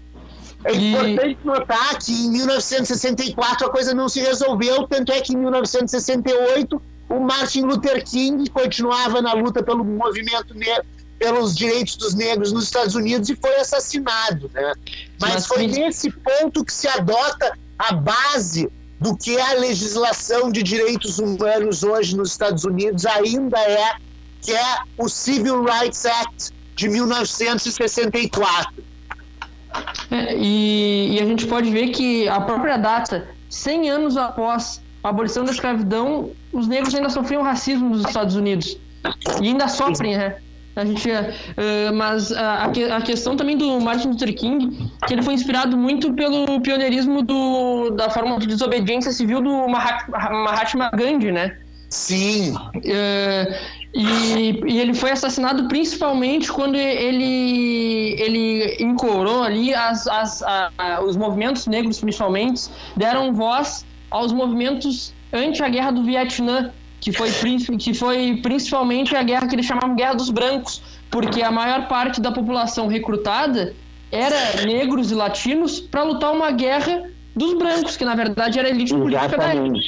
É 0.65 0.73
importante 0.73 1.38
notar 1.43 1.99
que 1.99 2.12
em 2.12 2.32
1964 2.32 3.67
a 3.67 3.69
coisa 3.69 3.93
não 3.93 4.10
se 4.10 4.19
resolveu, 4.21 4.88
tanto 4.88 5.12
é 5.12 5.21
que 5.21 5.34
em 5.34 5.38
1968 5.38 6.82
o 7.10 7.19
Martin 7.19 7.62
Luther 7.62 8.04
King 8.04 8.49
continuava 8.49 9.21
na 9.21 9.34
luta 9.34 9.62
pelo 9.62 9.84
movimento 9.84 10.56
negro, 10.56 10.86
pelos 11.19 11.56
direitos 11.56 11.95
dos 11.97 12.15
negros 12.15 12.52
nos 12.52 12.63
Estados 12.63 12.95
Unidos 12.95 13.30
e 13.30 13.36
foi 13.36 13.56
assassinado. 13.58 14.49
Né? 14.54 14.73
Mas, 15.19 15.34
Mas 15.34 15.45
foi 15.45 15.67
nesse 15.67 16.10
ponto 16.10 16.65
que 16.65 16.73
se 16.73 16.88
adota 16.88 17.56
a 17.78 17.93
base 17.93 18.67
do 18.99 19.15
que 19.17 19.38
a 19.38 19.54
legislação 19.56 20.49
de 20.49 20.63
direitos 20.63 21.19
humanos 21.19 21.84
hoje 21.84 22.15
nos 22.15 22.32
Estados 22.32 22.63
Unidos 22.63 23.06
ainda 23.06 23.60
é, 23.60 23.97
que 24.44 24.52
é 24.52 24.78
o 24.98 25.08
Civil 25.08 25.64
Rights 25.64 26.06
Act 26.06 26.52
de 26.76 26.90
1964. 26.90 28.84
É, 30.12 30.36
e, 30.36 31.16
e, 31.16 31.22
a 31.22 31.26
gente 31.26 31.48
pode 31.48 31.70
ver 31.72 31.88
que 31.90 32.28
a 32.28 32.42
própria 32.42 32.78
data, 32.78 33.28
100 33.50 33.90
anos 33.90 34.18
após 34.18 34.82
a 35.04 35.10
abolição 35.10 35.44
da 35.44 35.52
escravidão, 35.52 36.32
os 36.52 36.68
negros 36.68 36.94
ainda 36.94 37.10
sofriam 37.10 37.42
racismo 37.42 37.90
nos 37.90 38.06
Estados 38.06 38.36
Unidos. 38.36 38.78
E 39.42 39.48
ainda 39.48 39.68
sofrem, 39.68 40.18
né? 40.18 40.36
A 40.76 40.86
gente, 40.86 41.08
uh, 41.08 41.94
mas 41.94 42.32
a, 42.32 42.66
a, 42.66 43.02
questão 43.02 43.38
também 43.38 43.56
do 43.56 43.80
Martin 43.80 44.08
Luther 44.08 44.34
King, 44.36 44.92
que 45.06 45.14
ele 45.14 45.22
foi 45.22 45.36
inspirado 45.36 45.78
muito 45.78 46.12
pelo 46.14 46.60
pioneirismo 46.62 47.22
do, 47.22 47.92
da 47.92 48.10
forma 48.10 48.40
de 48.40 48.48
desobediência 48.48 49.12
civil 49.12 49.40
do 49.40 49.68
Mahatma 49.68 50.90
Gandhi, 50.96 51.32
né? 51.32 51.56
Sim. 51.90 52.56
Uh, 52.56 53.83
e, 53.94 54.60
e, 54.66 54.80
ele 54.80 54.94
foi 54.94 55.12
assassinado 55.12 55.68
principalmente 55.68 56.52
quando 56.52 56.76
ele, 56.76 58.16
ele 58.20 58.76
incorou 58.80 59.44
ali 59.44 59.74
as, 59.74 60.08
as, 60.08 60.42
a, 60.42 60.72
a, 60.78 61.04
os 61.04 61.16
movimentos 61.16 61.68
negros, 61.68 62.00
principalmente, 62.00 62.64
deram 62.96 63.34
voz 63.34 63.86
aos 64.10 64.32
movimentos 64.32 65.14
anti 65.32 65.62
a 65.62 65.70
guerra 65.70 65.92
do 65.92 66.04
Vietnã, 66.04 66.72
que 67.00 67.12
foi, 67.12 67.30
que 67.78 67.94
foi 67.94 68.40
principalmente 68.42 69.16
a 69.16 69.22
guerra 69.22 69.48
que 69.48 69.56
eles 69.56 69.66
chamavam 69.66 69.96
Guerra 69.96 70.16
dos 70.16 70.32
Brancos, 70.32 70.82
porque 71.12 71.44
a 71.44 71.52
maior 71.52 71.88
parte 71.88 72.20
da 72.20 72.32
população 72.32 72.88
recrutada 72.88 73.76
era 74.12 74.64
negros 74.66 75.12
e 75.12 75.16
latinos 75.16 75.80
para 75.80 76.04
lutar 76.04 76.32
uma 76.32 76.52
guerra 76.52 77.10
dos 77.36 77.54
brancos, 77.58 77.98
que 77.98 78.06
na 78.06 78.16
verdade 78.16 78.58
era 78.58 78.68
a 78.68 78.72
elite 78.72 78.94
política 78.94 79.38
da 79.38 79.54
época. 79.54 79.80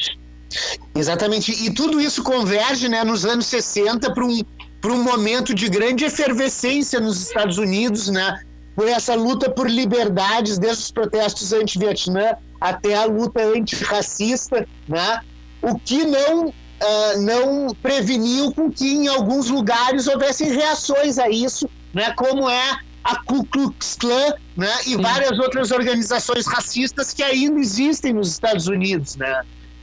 Exatamente. 0.96 1.52
E 1.66 1.74
tudo 1.74 2.00
isso 2.00 2.24
converge 2.24 2.88
né, 2.88 3.04
nos 3.04 3.26
anos 3.26 3.46
60 3.48 4.14
para 4.14 4.26
um, 4.26 4.42
um 4.86 5.04
momento 5.04 5.54
de 5.54 5.68
grande 5.70 6.06
efervescência 6.06 7.00
nos 7.00 7.22
Estados 7.28 7.58
Unidos, 7.58 8.10
né? 8.10 8.42
Por 8.76 8.88
essa 8.88 9.16
luta 9.16 9.50
por 9.50 9.70
liberdades, 9.70 10.58
desde 10.58 10.84
os 10.84 10.92
protestos 10.92 11.54
anti-Vietnã 11.54 12.34
até 12.60 12.96
a 12.96 13.06
luta 13.06 13.42
antirracista, 13.42 14.68
né? 14.88 15.22
O 15.62 15.80
que 15.80 16.04
não, 16.06 16.48
uh, 16.48 17.22
não 17.22 17.74
preveniu 17.82 18.52
com 18.52 18.72
que 18.72 18.94
em 18.94 19.08
alguns 19.08 19.50
lugares 19.50 20.08
houvessem 20.08 20.52
reações 20.52 21.18
a 21.18 21.30
isso 21.30 21.70
né, 21.96 22.12
como 22.12 22.50
é 22.50 22.78
a 23.04 23.24
Ku 23.24 23.46
Klux 23.46 23.96
Klan 23.96 24.34
né, 24.58 24.70
e 24.86 24.98
várias 24.98 25.40
outras 25.40 25.72
organizações 25.72 26.46
racistas 26.46 27.14
que 27.14 27.24
ainda 27.24 27.60
existem 27.60 28.14
nos 28.14 28.30
Estados 28.32 28.68
Unidos. 28.68 29.16
Né? 29.16 29.42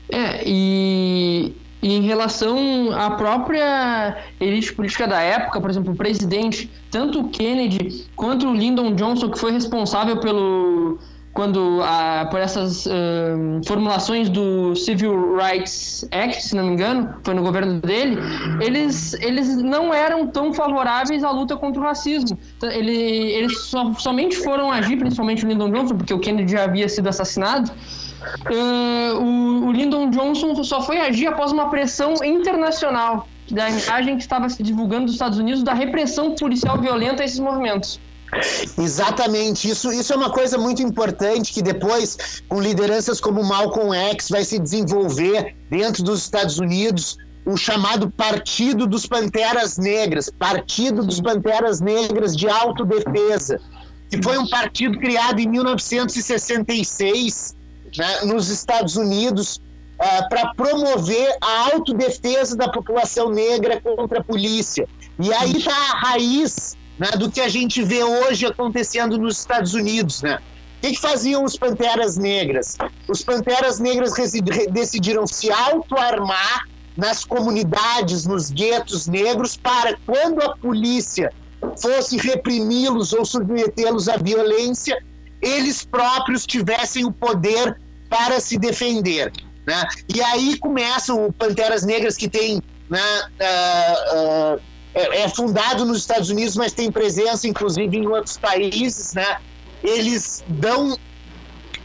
É, 0.09 0.43
e, 0.45 1.55
e 1.81 1.93
em 1.93 2.01
relação 2.01 2.91
à 2.93 3.11
própria 3.11 4.17
elite 4.39 4.73
política 4.73 5.07
da 5.07 5.21
época, 5.21 5.59
por 5.59 5.69
exemplo, 5.69 5.93
o 5.93 5.95
presidente, 5.95 6.69
tanto 6.91 7.21
o 7.21 7.29
Kennedy 7.29 8.05
quanto 8.15 8.47
o 8.47 8.53
Lyndon 8.53 8.95
Johnson, 8.95 9.29
que 9.29 9.39
foi 9.39 9.51
responsável 9.51 10.19
pelo 10.19 10.99
quando 11.33 11.81
a, 11.81 12.27
por 12.29 12.39
essas 12.39 12.85
uh, 12.85 12.91
formulações 13.65 14.29
do 14.29 14.75
Civil 14.75 15.35
Rights 15.35 16.07
Act, 16.11 16.43
se 16.43 16.55
não 16.55 16.65
me 16.65 16.73
engano, 16.73 17.15
foi 17.23 17.33
no 17.33 17.41
governo 17.41 17.81
dele, 17.81 18.19
eles, 18.61 19.13
eles 19.15 19.57
não 19.57 19.91
eram 19.91 20.27
tão 20.27 20.53
favoráveis 20.53 21.23
à 21.23 21.31
luta 21.31 21.57
contra 21.57 21.81
o 21.81 21.83
racismo. 21.83 22.37
Então, 22.57 22.69
ele, 22.69 22.93
eles 22.93 23.59
so, 23.61 23.95
somente 23.97 24.37
foram 24.37 24.71
agir, 24.71 24.95
principalmente 24.97 25.43
o 25.43 25.49
Lyndon 25.49 25.71
Johnson, 25.71 25.97
porque 25.97 26.13
o 26.13 26.19
Kennedy 26.19 26.51
já 26.51 26.65
havia 26.65 26.87
sido 26.87 27.09
assassinado. 27.09 27.71
Uh, 28.49 29.67
o, 29.67 29.71
Lyndon 29.71 30.09
Johnson 30.09 30.61
só 30.63 30.81
foi 30.81 30.99
agir 30.99 31.27
após 31.27 31.51
uma 31.51 31.69
pressão 31.69 32.15
internacional 32.23 33.27
da 33.51 33.69
imagem 33.69 34.17
que 34.17 34.23
estava 34.23 34.49
se 34.49 34.63
divulgando 34.63 35.05
dos 35.05 35.15
Estados 35.15 35.37
Unidos 35.37 35.63
da 35.63 35.73
repressão 35.73 36.35
policial 36.35 36.79
violenta 36.79 37.23
a 37.23 37.25
esses 37.25 37.39
movimentos. 37.39 37.99
Exatamente, 38.77 39.69
isso, 39.69 39.91
isso 39.91 40.11
é 40.11 40.15
uma 40.15 40.31
coisa 40.31 40.57
muito 40.57 40.81
importante 40.81 41.53
que 41.53 41.61
depois, 41.61 42.41
com 42.47 42.59
lideranças 42.59 43.21
como 43.21 43.43
Malcolm 43.43 43.95
X, 43.95 44.29
vai 44.29 44.43
se 44.43 44.57
desenvolver 44.57 45.55
dentro 45.69 46.03
dos 46.03 46.23
Estados 46.23 46.57
Unidos 46.57 47.17
o 47.45 47.55
chamado 47.57 48.09
Partido 48.09 48.87
dos 48.87 49.05
Panteras 49.05 49.77
Negras, 49.77 50.31
Partido 50.31 51.05
dos 51.05 51.21
Panteras 51.21 51.79
Negras 51.81 52.35
de 52.35 52.49
Autodefesa, 52.49 53.59
que 54.09 54.19
foi 54.23 54.37
um 54.37 54.47
partido 54.47 54.97
criado 54.97 55.39
em 55.39 55.47
1966 55.47 57.55
né, 57.97 58.21
nos 58.23 58.49
Estados 58.49 58.95
Unidos 58.95 59.61
uh, 59.99 60.29
para 60.29 60.53
promover 60.55 61.35
a 61.41 61.73
autodefesa 61.73 62.55
da 62.55 62.69
população 62.69 63.29
negra 63.29 63.81
contra 63.81 64.19
a 64.19 64.23
polícia. 64.23 64.87
E 65.19 65.33
aí 65.33 65.57
está 65.57 65.71
a 65.71 65.97
raiz 65.97 66.75
né, 66.97 67.11
do 67.11 67.29
que 67.29 67.41
a 67.41 67.49
gente 67.49 67.83
vê 67.83 68.03
hoje 68.03 68.45
acontecendo 68.45 69.17
nos 69.17 69.39
Estados 69.39 69.73
Unidos. 69.73 70.21
Né? 70.21 70.37
O 70.77 70.81
que, 70.81 70.93
que 70.93 70.99
faziam 70.99 71.43
os 71.43 71.57
Panteras 71.57 72.17
Negras? 72.17 72.77
Os 73.07 73.23
Panteras 73.23 73.79
Negras 73.79 74.13
decidiram 74.71 75.25
se 75.25 75.51
auto-armar 75.51 76.67
nas 76.95 77.25
comunidades, 77.25 78.25
nos 78.25 78.51
guetos 78.51 79.07
negros, 79.07 79.57
para 79.57 79.97
quando 80.05 80.41
a 80.43 80.55
polícia 80.57 81.31
fosse 81.81 82.17
reprimi-los 82.17 83.13
ou 83.13 83.25
submetê-los 83.25 84.07
à 84.07 84.17
violência, 84.17 85.01
eles 85.41 85.85
próprios 85.85 86.45
tivessem 86.45 87.05
o 87.05 87.11
poder 87.11 87.79
para 88.13 88.39
se 88.39 88.59
defender. 88.59 89.33
Né? 89.65 89.87
E 90.13 90.21
aí 90.21 90.55
começam 90.59 91.25
o 91.25 91.33
Panteras 91.33 91.83
Negras, 91.83 92.15
que 92.15 92.29
tem 92.29 92.61
né, 92.87 92.99
uh, 93.41 94.55
uh, 94.55 94.61
é, 94.93 95.23
é, 95.23 95.29
fundado 95.29 95.83
nos 95.83 95.97
Estados 95.97 96.29
Unidos, 96.29 96.55
mas 96.55 96.73
tem 96.73 96.91
presença 96.91 97.47
inclusive 97.47 97.97
em 97.97 98.05
outros 98.05 98.37
países, 98.37 99.15
né? 99.15 99.37
Eles 99.81 100.43
dão 100.47 100.95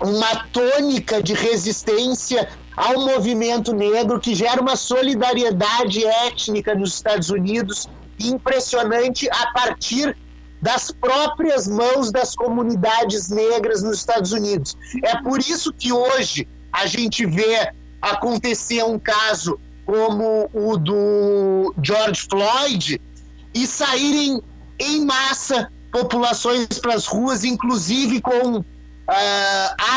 uma 0.01 0.45
tônica 0.53 1.23
de 1.23 1.33
resistência 1.33 2.51
ao 2.77 3.01
movimento 3.01 3.73
negro 3.73 4.21
que 4.21 4.35
gera 4.35 4.61
uma 4.61 4.77
solidariedade 4.77 6.05
étnica 6.05 6.75
nos 6.75 6.95
Estados 6.95 7.31
Unidos 7.31 7.89
impressionante 8.21 9.29
a 9.31 9.51
partir 9.53 10.15
das 10.61 10.91
próprias 10.91 11.69
mãos 11.69 12.11
das 12.11 12.35
comunidades 12.35 13.29
negras 13.29 13.83
nos 13.83 13.99
Estados 13.99 14.33
Unidos. 14.33 14.77
É 15.05 15.17
por 15.23 15.39
isso 15.39 15.73
que 15.73 15.93
hoje 15.93 16.49
a 16.73 16.87
gente 16.87 17.25
vê 17.27 17.71
acontecer 18.01 18.83
um 18.83 18.99
caso 18.99 19.59
como 19.87 20.51
o 20.53 20.77
do 20.77 21.75
George 21.83 22.27
Floyd, 22.29 23.01
e 23.55 23.67
saírem 23.67 24.43
em 24.79 25.05
massa 25.05 25.73
populações 25.91 26.67
para 26.81 26.95
as 26.95 27.07
ruas, 27.07 27.43
inclusive 27.43 28.21
com 28.21 28.59
uh, 28.59 28.65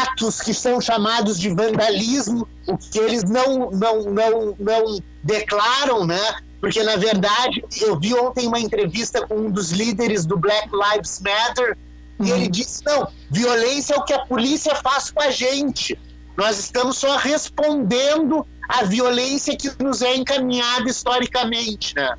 atos 0.03 0.41
que 0.41 0.53
são 0.53 0.79
chamados 0.79 1.37
de 1.37 1.49
vandalismo, 1.49 2.47
o 2.67 2.77
que 2.77 2.99
eles 2.99 3.23
não, 3.23 3.69
não, 3.71 4.03
não, 4.03 4.55
não 4.57 4.99
declaram, 5.23 6.05
né? 6.05 6.21
Porque, 6.61 6.81
na 6.83 6.95
verdade, 6.95 7.65
eu 7.81 7.99
vi 7.99 8.13
ontem 8.13 8.47
uma 8.47 8.59
entrevista 8.59 9.25
com 9.25 9.35
um 9.35 9.51
dos 9.51 9.71
líderes 9.71 10.25
do 10.25 10.37
Black 10.37 10.69
Lives 10.71 11.19
Matter, 11.19 11.75
e 12.19 12.29
ele 12.29 12.45
uhum. 12.45 12.51
disse: 12.51 12.85
não, 12.85 13.07
violência 13.31 13.95
é 13.95 13.97
o 13.97 14.03
que 14.03 14.13
a 14.13 14.19
polícia 14.19 14.75
faz 14.75 15.09
com 15.09 15.21
a 15.21 15.31
gente. 15.31 15.99
Nós 16.37 16.59
estamos 16.59 16.97
só 16.97 17.17
respondendo 17.17 18.45
à 18.69 18.83
violência 18.83 19.57
que 19.57 19.69
nos 19.83 20.03
é 20.03 20.15
encaminhada 20.15 20.87
historicamente, 20.87 21.95
né? 21.95 22.13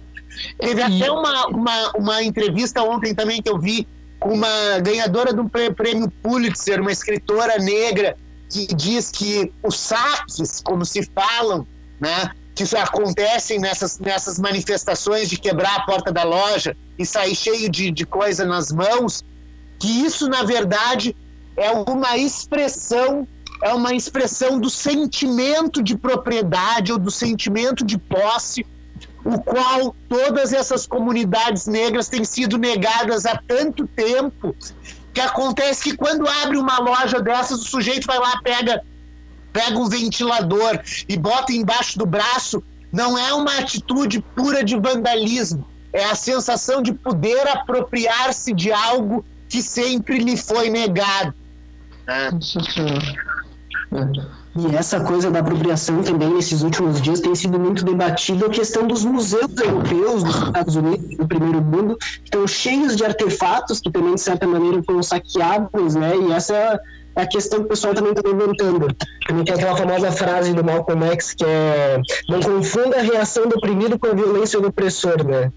Teve 0.59 0.83
até 0.83 1.11
uma, 1.11 1.47
uma, 1.47 1.93
uma 1.97 2.23
entrevista 2.23 2.83
ontem 2.83 3.15
também 3.15 3.41
que 3.41 3.49
eu 3.49 3.59
vi 3.59 3.87
com 4.19 4.35
uma 4.35 4.79
ganhadora 4.81 5.33
do 5.33 5.49
prêmio 5.49 6.11
Pulitzer, 6.23 6.81
uma 6.81 6.93
escritora 6.93 7.59
negra, 7.59 8.17
que 8.49 8.67
diz 8.75 9.11
que 9.11 9.53
os 9.63 9.79
saques, 9.79 10.61
como 10.65 10.85
se 10.85 11.09
falam, 11.15 11.67
né, 12.01 12.31
que 12.55 12.65
acontecem 12.77 13.59
nessas, 13.59 13.99
nessas 13.99 14.39
manifestações 14.39 15.29
de 15.29 15.39
quebrar 15.39 15.77
a 15.77 15.83
porta 15.83 16.13
da 16.13 16.23
loja 16.23 16.77
e 16.99 17.07
sair 17.07 17.35
cheio 17.35 17.71
de, 17.71 17.91
de 17.91 18.05
coisa 18.05 18.45
nas 18.45 18.71
mãos, 18.71 19.25
que 19.79 19.89
isso, 20.05 20.29
na 20.29 20.43
verdade, 20.43 21.17
é 21.57 21.71
uma 21.71 22.17
expressão 22.17 23.27
é 23.63 23.73
uma 23.73 23.95
expressão 23.95 24.59
do 24.59 24.69
sentimento 24.69 25.83
de 25.83 25.97
propriedade 25.97 26.91
ou 26.93 26.99
do 26.99 27.13
sentimento 27.13 27.87
de 27.87 27.97
posse, 27.97 28.67
o 29.25 29.41
qual 29.41 29.95
todas 30.09 30.53
essas 30.53 30.85
comunidades 30.85 31.69
negras 31.69 32.09
têm 32.09 32.25
sido 32.25 32.59
negadas 32.59 33.25
há 33.25 33.41
tanto 33.47 33.87
tempo, 33.87 34.55
que 35.15 35.21
acontece 35.21 35.85
que 35.85 35.97
quando 35.97 36.29
abre 36.29 36.59
uma 36.59 36.81
loja 36.81 37.21
dessas, 37.21 37.61
o 37.61 37.65
sujeito 37.65 38.05
vai 38.05 38.19
lá, 38.19 38.41
pega, 38.43 38.83
pega 39.53 39.79
um 39.79 39.89
ventilador 39.89 40.81
e 41.09 41.17
bota 41.17 41.53
embaixo 41.53 41.99
do 41.99 42.07
braço, 42.07 42.63
não 42.93 43.17
é 43.17 43.33
uma 43.33 43.59
atitude 43.59 44.21
pura 44.35 44.65
de 44.65 44.79
vandalismo, 44.79 45.67
é 45.93 46.05
a 46.05 46.15
sensação 46.15 46.83
de 46.83 46.93
poder 46.93 47.47
apropriar-se 47.49 48.53
de 48.53 48.73
algo 48.73 49.25
que 49.49 49.63
sempre 49.63 50.19
lhe 50.19 50.37
foi 50.37 50.71
negado. 50.71 51.35
Né? 52.07 52.31
E 54.55 54.77
essa 54.77 55.01
coisa 55.01 55.31
da 55.31 55.39
apropriação 55.39 56.03
também, 56.03 56.29
nesses 56.35 56.63
últimos 56.63 57.01
dias, 57.01 57.21
tem 57.21 57.35
sido 57.35 57.59
muito 57.59 57.85
debatida 57.85 58.47
a 58.47 58.51
questão 58.51 58.87
dos 58.87 59.03
museus 59.03 59.57
europeus 59.57 60.23
dos 60.23 60.35
Estados 60.35 60.77
Unidos, 60.77 61.17
do 61.17 61.27
primeiro 61.27 61.63
mundo, 61.63 61.97
que 61.97 62.25
estão 62.25 62.47
cheios 62.47 62.95
de 62.95 63.05
artefatos 63.05 63.81
que 63.81 63.91
também, 63.91 64.15
de 64.15 64.21
certa 64.21 64.47
maneira, 64.47 64.83
foram 64.83 65.03
saqueados, 65.03 65.95
né? 65.95 66.13
E 66.17 66.33
essa 66.33 66.55
é 66.55 66.81
a 67.23 67.27
questão 67.27 67.61
que 67.61 67.67
o 67.67 67.69
pessoal 67.69 67.95
também 67.95 68.13
está 68.13 68.29
levantando. 68.29 68.95
Também 69.27 69.45
tem 69.45 69.55
aquela 69.55 69.77
famosa 69.77 70.13
frase 70.13 70.53
do 70.53 70.63
Malcolm 70.63 71.03
X 71.13 71.33
que 71.33 71.45
é 71.45 72.01
não 72.29 72.41
confunda 72.41 72.99
a 72.99 73.03
reação 73.03 73.49
do 73.49 73.57
oprimido 73.57 73.99
com 73.99 74.09
a 74.09 74.15
violência 74.15 74.61
do 74.61 74.69
opressor, 74.69 75.25
né? 75.25 75.51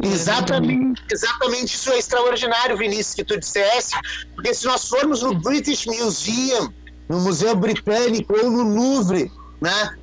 Exatamente, 0.00 1.02
exatamente 1.10 1.74
isso 1.74 1.90
é 1.90 1.98
extraordinário, 1.98 2.76
Vinícius, 2.76 3.14
que 3.14 3.24
tu 3.24 3.38
dissesse, 3.38 3.94
porque 4.34 4.54
se 4.54 4.64
nós 4.64 4.88
formos 4.88 5.22
no 5.22 5.34
British 5.34 5.86
Museum, 5.86 6.72
no 7.12 7.20
Museu 7.20 7.54
Britânico 7.54 8.34
ou 8.34 8.50
no 8.50 8.62
Louvre, 8.62 9.30
né? 9.60 9.96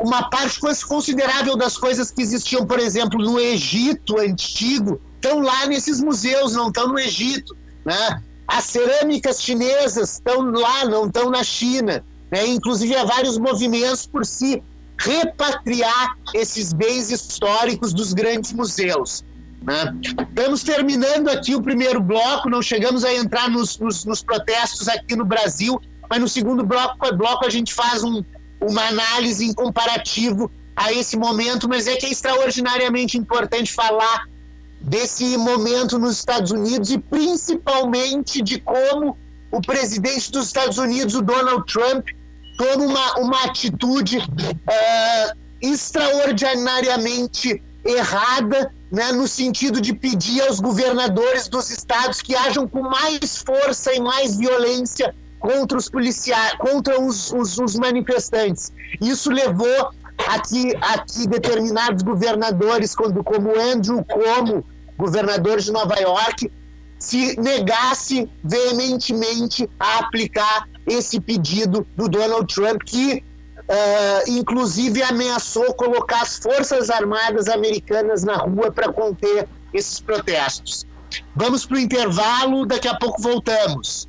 Uma 0.00 0.28
parte 0.28 0.58
considerável 0.84 1.56
das 1.56 1.78
coisas 1.78 2.10
que 2.10 2.20
existiam, 2.20 2.66
por 2.66 2.80
exemplo, 2.80 3.20
no 3.22 3.38
Egito 3.38 4.18
antigo, 4.18 5.00
estão 5.14 5.40
lá 5.40 5.66
nesses 5.66 6.00
museus, 6.00 6.54
não 6.54 6.66
estão 6.68 6.88
no 6.88 6.98
Egito, 6.98 7.56
né? 7.84 8.20
As 8.48 8.64
cerâmicas 8.64 9.40
chinesas 9.40 10.14
estão 10.14 10.50
lá, 10.50 10.84
não 10.86 11.06
estão 11.06 11.30
na 11.30 11.44
China, 11.44 12.04
né? 12.32 12.44
Inclusive 12.48 12.96
há 12.96 13.04
vários 13.04 13.38
movimentos 13.38 14.04
por 14.04 14.26
si 14.26 14.60
repatriar 14.98 16.16
esses 16.34 16.72
bens 16.72 17.12
históricos 17.12 17.92
dos 17.92 18.12
grandes 18.12 18.52
museus. 18.52 19.24
Né? 19.62 19.94
Estamos 20.28 20.62
terminando 20.62 21.28
aqui 21.28 21.54
o 21.54 21.62
primeiro 21.62 22.00
bloco, 22.00 22.48
não 22.48 22.62
chegamos 22.62 23.04
a 23.04 23.12
entrar 23.12 23.50
nos, 23.50 23.78
nos, 23.78 24.04
nos 24.04 24.22
protestos 24.22 24.88
aqui 24.88 25.14
no 25.14 25.24
Brasil, 25.24 25.80
mas 26.08 26.20
no 26.20 26.28
segundo 26.28 26.64
bloco, 26.64 27.14
bloco 27.14 27.46
a 27.46 27.50
gente 27.50 27.74
faz 27.74 28.02
um, 28.02 28.22
uma 28.60 28.88
análise 28.88 29.44
em 29.44 29.52
comparativo 29.52 30.50
a 30.74 30.92
esse 30.92 31.16
momento, 31.16 31.68
mas 31.68 31.86
é 31.86 31.96
que 31.96 32.06
é 32.06 32.10
extraordinariamente 32.10 33.16
importante 33.16 33.72
falar 33.72 34.26
desse 34.80 35.36
momento 35.36 35.98
nos 35.98 36.18
Estados 36.18 36.50
Unidos 36.50 36.90
e 36.90 36.98
principalmente 36.98 38.42
de 38.42 38.60
como 38.60 39.16
o 39.50 39.60
presidente 39.60 40.30
dos 40.30 40.46
Estados 40.46 40.78
Unidos, 40.78 41.14
o 41.14 41.22
Donald 41.22 41.64
Trump, 41.72 42.06
toma 42.58 42.84
uma, 42.84 43.18
uma 43.18 43.44
atitude 43.44 44.18
uh, 44.18 45.36
extraordinariamente 45.60 47.62
errada 47.84 48.72
né, 48.90 49.12
no 49.12 49.26
sentido 49.26 49.80
de 49.80 49.94
pedir 49.94 50.42
aos 50.42 50.60
governadores 50.60 51.48
dos 51.48 51.70
estados 51.70 52.20
que 52.20 52.34
ajam 52.34 52.68
com 52.68 52.82
mais 52.82 53.38
força 53.38 53.94
e 53.94 54.00
mais 54.00 54.36
violência 54.36 55.14
contra 55.38 55.78
os 55.78 55.88
policiais, 55.88 56.54
contra 56.58 57.00
os, 57.00 57.32
os, 57.32 57.58
os 57.58 57.76
manifestantes. 57.76 58.72
Isso 59.00 59.30
levou 59.30 59.90
a 60.26 60.40
que, 60.40 60.74
a 60.80 60.98
que 60.98 61.26
determinados 61.26 62.02
governadores, 62.02 62.94
como, 62.94 63.22
como 63.22 63.58
Andrew 63.60 64.04
Cuomo, 64.04 64.64
governador 64.96 65.60
de 65.60 65.70
Nova 65.72 65.98
York, 66.00 66.50
se 66.98 67.38
negasse 67.38 68.28
veementemente 68.42 69.68
a 69.78 69.98
aplicar 69.98 70.68
esse 70.86 71.20
pedido 71.20 71.86
do 71.96 72.08
Donald 72.08 72.52
Trump, 72.52 72.82
que 72.84 73.22
uh, 73.58 74.30
inclusive 74.30 75.02
ameaçou 75.02 75.74
colocar 75.74 76.22
as 76.22 76.38
Forças 76.38 76.88
Armadas 76.88 77.48
Americanas 77.48 78.24
na 78.24 78.36
rua 78.36 78.70
para 78.72 78.92
conter 78.92 79.46
esses 79.74 80.00
protestos. 80.00 80.86
Vamos 81.34 81.66
para 81.66 81.76
o 81.76 81.80
intervalo, 81.80 82.66
daqui 82.66 82.88
a 82.88 82.94
pouco 82.96 83.20
voltamos. 83.20 84.08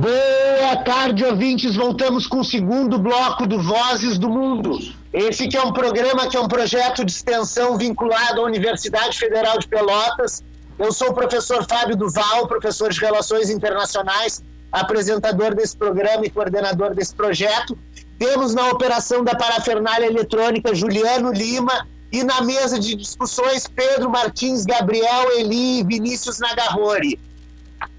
Boa 0.00 0.76
tarde, 0.84 1.24
ouvintes. 1.24 1.76
Voltamos 1.76 2.26
com 2.26 2.40
o 2.40 2.44
segundo 2.44 2.98
bloco 2.98 3.46
do 3.46 3.62
Vozes 3.62 4.18
do 4.18 4.28
Mundo. 4.28 4.78
Esse 5.12 5.48
que 5.48 5.56
é 5.56 5.62
um 5.62 5.72
programa 5.72 6.28
que 6.28 6.36
é 6.36 6.40
um 6.40 6.48
projeto 6.48 7.04
de 7.04 7.10
extensão 7.10 7.78
vinculado 7.78 8.40
à 8.40 8.44
Universidade 8.44 9.18
Federal 9.18 9.58
de 9.58 9.66
Pelotas. 9.66 10.44
Eu 10.78 10.92
sou 10.92 11.08
o 11.10 11.14
professor 11.14 11.66
Fábio 11.66 11.96
Duval, 11.96 12.46
professor 12.46 12.92
de 12.92 13.00
Relações 13.00 13.50
Internacionais, 13.50 14.42
apresentador 14.70 15.54
desse 15.54 15.76
programa 15.76 16.26
e 16.26 16.30
coordenador 16.30 16.94
desse 16.94 17.14
projeto. 17.14 17.76
Temos 18.18 18.54
na 18.54 18.68
operação 18.68 19.24
da 19.24 19.34
parafernália 19.34 20.06
eletrônica 20.06 20.74
Juliano 20.74 21.32
Lima 21.32 21.88
e 22.12 22.22
na 22.22 22.42
mesa 22.42 22.78
de 22.78 22.94
discussões 22.94 23.66
Pedro 23.66 24.10
Martins, 24.10 24.64
Gabriel 24.64 25.30
Eli 25.36 25.80
e 25.80 25.84
Vinícius 25.84 26.38
Nagarrori. 26.38 27.18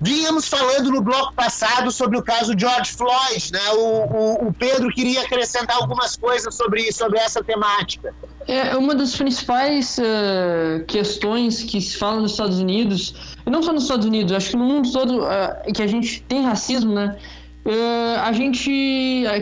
Vínhamos 0.01 0.47
falando 0.47 0.91
no 0.91 1.01
bloco 1.01 1.33
passado 1.33 1.91
sobre 1.91 2.17
o 2.17 2.23
caso 2.23 2.53
George 2.57 2.93
Floyd, 2.93 3.51
né? 3.51 3.69
O, 3.73 3.77
o, 3.77 4.47
o, 4.47 4.53
Pedro 4.53 4.89
queria 4.89 5.21
acrescentar 5.21 5.75
algumas 5.77 6.15
coisas 6.15 6.55
sobre, 6.55 6.91
sobre 6.93 7.19
essa 7.19 7.43
temática. 7.43 8.13
É 8.47 8.75
uma 8.77 8.95
das 8.95 9.15
principais 9.15 9.97
uh, 9.97 10.83
questões 10.85 11.63
que 11.63 11.81
se 11.81 11.97
fala 11.97 12.21
nos 12.21 12.31
Estados 12.31 12.59
Unidos, 12.59 13.35
e 13.45 13.49
não 13.49 13.61
só 13.61 13.73
nos 13.73 13.83
Estados 13.83 14.05
Unidos, 14.05 14.31
acho 14.31 14.51
que 14.51 14.57
no 14.57 14.65
mundo 14.65 14.91
todo 14.91 15.23
uh, 15.23 15.73
que 15.73 15.81
a 15.81 15.87
gente 15.87 16.21
tem 16.23 16.43
racismo, 16.43 16.93
né? 16.93 17.17
Uh, 17.65 18.19
a 18.21 18.31
gente 18.31 18.69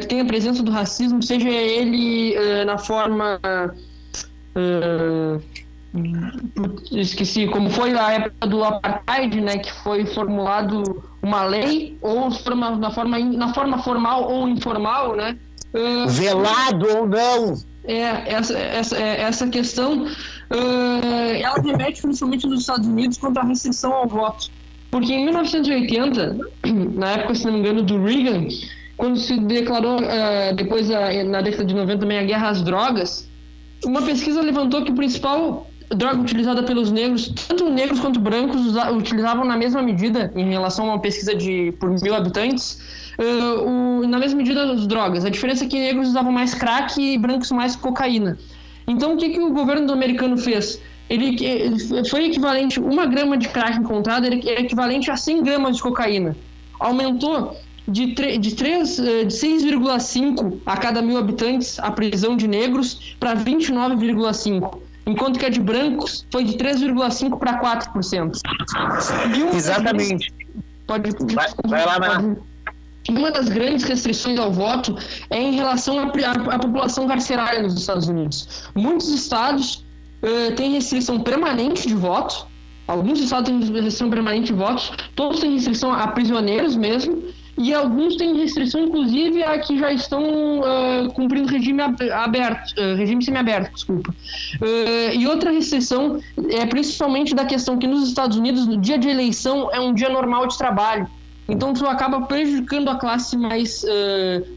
que 0.01 0.07
tem 0.07 0.21
a 0.21 0.25
presença 0.25 0.63
do 0.63 0.71
racismo, 0.71 1.21
seja 1.21 1.49
ele 1.49 2.35
na 2.65 2.79
forma 2.79 3.39
esqueci 6.91 7.47
como 7.47 7.69
foi 7.69 7.97
a 7.97 8.13
época 8.13 8.47
do 8.47 8.63
apartheid, 8.63 9.41
né, 9.41 9.57
que 9.57 9.71
foi 9.83 10.05
formulado 10.05 11.03
uma 11.21 11.43
lei 11.43 11.97
ou 12.01 12.29
na 12.77 12.91
forma 12.91 13.19
na 13.19 13.53
forma 13.53 13.77
formal 13.83 14.31
ou 14.31 14.47
informal, 14.47 15.15
né? 15.15 15.37
Uh, 15.73 16.07
Velado 16.07 16.87
ou 16.97 17.07
não? 17.07 17.55
É 17.85 18.33
essa 18.33 18.57
essa 18.57 18.97
é, 18.97 19.21
essa 19.21 19.47
questão 19.47 20.03
uh, 20.03 21.35
ela 21.41 21.61
remete 21.61 22.01
principalmente 22.01 22.47
nos 22.47 22.61
Estados 22.61 22.87
Unidos 22.87 23.17
quanto 23.17 23.37
à 23.37 23.43
restrição 23.43 23.93
ao 23.93 24.07
voto, 24.07 24.49
porque 24.91 25.13
em 25.13 25.25
1980, 25.25 26.37
na 26.95 27.11
época 27.11 27.35
se 27.35 27.45
não 27.45 27.53
me 27.53 27.59
engano 27.59 27.83
do 27.83 28.03
Reagan, 28.03 28.47
quando 28.97 29.17
se 29.17 29.39
declarou 29.39 29.99
uh, 29.99 30.55
depois 30.55 30.89
na 30.89 31.41
década 31.41 31.65
de 31.65 31.75
90 31.75 31.99
também 31.99 32.19
a 32.19 32.23
guerra 32.23 32.49
às 32.49 32.61
drogas, 32.61 33.29
uma 33.85 34.01
pesquisa 34.01 34.41
levantou 34.41 34.83
que 34.83 34.91
o 34.91 34.95
principal 34.95 35.67
droga 35.89 36.19
utilizada 36.19 36.63
pelos 36.63 36.91
negros, 36.91 37.29
tanto 37.47 37.69
negros 37.69 37.99
quanto 37.99 38.19
brancos 38.19 38.75
utilizavam 38.95 39.45
na 39.45 39.55
mesma 39.55 39.81
medida 39.81 40.31
em 40.35 40.49
relação 40.49 40.85
a 40.85 40.95
uma 40.95 40.99
pesquisa 40.99 41.33
de 41.33 41.71
por 41.79 41.89
mil 42.01 42.13
habitantes, 42.13 42.79
uh, 43.17 43.63
o, 43.63 44.07
na 44.07 44.19
mesma 44.19 44.37
medida 44.37 44.71
as 44.71 44.85
drogas. 44.85 45.23
A 45.23 45.29
diferença 45.29 45.63
é 45.63 45.67
que 45.67 45.79
negros 45.79 46.09
usavam 46.09 46.31
mais 46.31 46.53
crack 46.53 46.99
e 46.99 47.17
brancos 47.17 47.51
mais 47.51 47.75
cocaína. 47.75 48.37
Então 48.87 49.13
o 49.13 49.17
que, 49.17 49.29
que 49.29 49.39
o 49.39 49.53
governo 49.53 49.91
americano 49.93 50.37
fez? 50.37 50.81
Ele, 51.09 51.41
ele 51.43 52.03
foi 52.09 52.25
equivalente, 52.25 52.81
uma 52.81 53.05
grama 53.05 53.37
de 53.37 53.47
crack 53.47 53.77
encontrada 53.77 54.27
era 54.27 54.35
equivalente 54.35 55.09
a 55.09 55.15
100 55.15 55.43
gramas 55.43 55.77
de 55.77 55.83
cocaína. 55.83 56.35
Aumentou 56.79 57.55
de, 57.87 58.13
de, 58.37 58.55
3, 58.55 58.99
eh, 58.99 59.23
de 59.23 59.33
6,5 59.33 60.57
a 60.65 60.75
cada 60.75 61.01
mil 61.01 61.17
habitantes 61.17 61.79
a 61.79 61.89
prisão 61.89 62.35
de 62.35 62.45
negros 62.45 63.15
para 63.17 63.33
29,5 63.37 64.86
enquanto 65.07 65.39
que 65.39 65.45
a 65.45 65.49
de 65.49 65.59
brancos 65.59 66.27
foi 66.31 66.43
de 66.43 66.57
3,5% 66.57 67.39
para 67.39 67.59
4%. 67.59 68.41
Exatamente. 69.53 70.33
Pode, 70.85 71.11
vai, 71.33 71.47
vai 71.65 71.85
lá, 71.85 71.97
vai 71.97 72.09
lá. 72.09 72.35
Uma 73.09 73.31
das 73.31 73.47
grandes 73.47 73.85
restrições 73.85 74.37
ao 74.37 74.51
voto 74.51 74.97
é 75.29 75.41
em 75.41 75.55
relação 75.55 75.97
à 75.97 76.59
população 76.59 77.07
carcerária 77.07 77.63
nos 77.63 77.79
Estados 77.79 78.07
Unidos. 78.09 78.69
Muitos 78.75 79.07
estados 79.07 79.85
uh, 80.21 80.53
têm 80.55 80.73
restrição 80.73 81.21
permanente 81.21 81.87
de 81.87 81.95
voto, 81.95 82.45
alguns 82.85 83.19
estados 83.19 83.49
têm 83.49 83.59
restrição 83.59 84.09
permanente 84.09 84.47
de 84.47 84.53
votos, 84.53 84.91
todos 85.15 85.39
têm 85.39 85.53
restrição 85.53 85.93
a 85.93 86.07
prisioneiros 86.07 86.75
mesmo, 86.75 87.23
e 87.57 87.73
alguns 87.73 88.15
têm 88.15 88.37
restrição, 88.37 88.81
inclusive, 88.81 89.43
a 89.43 89.57
que 89.57 89.79
já 89.79 89.91
estão 89.91 90.59
uh, 90.59 91.11
cumprindo 91.13 91.47
regime 91.47 91.81
aberto, 91.81 92.71
uh, 92.77 92.95
regime 92.95 93.23
semiaberto, 93.23 93.73
desculpa. 93.73 94.13
Uh, 94.61 95.15
e 95.15 95.25
outra 95.27 95.49
restrição 95.49 96.19
é 96.51 96.65
principalmente 96.67 97.33
da 97.33 97.45
questão 97.45 97.79
que 97.79 97.87
nos 97.87 98.07
Estados 98.07 98.37
Unidos, 98.37 98.67
no 98.67 98.77
dia 98.77 98.99
de 98.99 99.09
eleição, 99.09 99.69
é 99.73 99.79
um 99.79 99.91
dia 99.91 100.07
normal 100.07 100.45
de 100.45 100.55
trabalho. 100.55 101.07
Então, 101.49 101.73
isso 101.73 101.87
acaba 101.87 102.21
prejudicando 102.23 102.89
a 102.89 102.95
classe 102.95 103.37
mais 103.37 103.81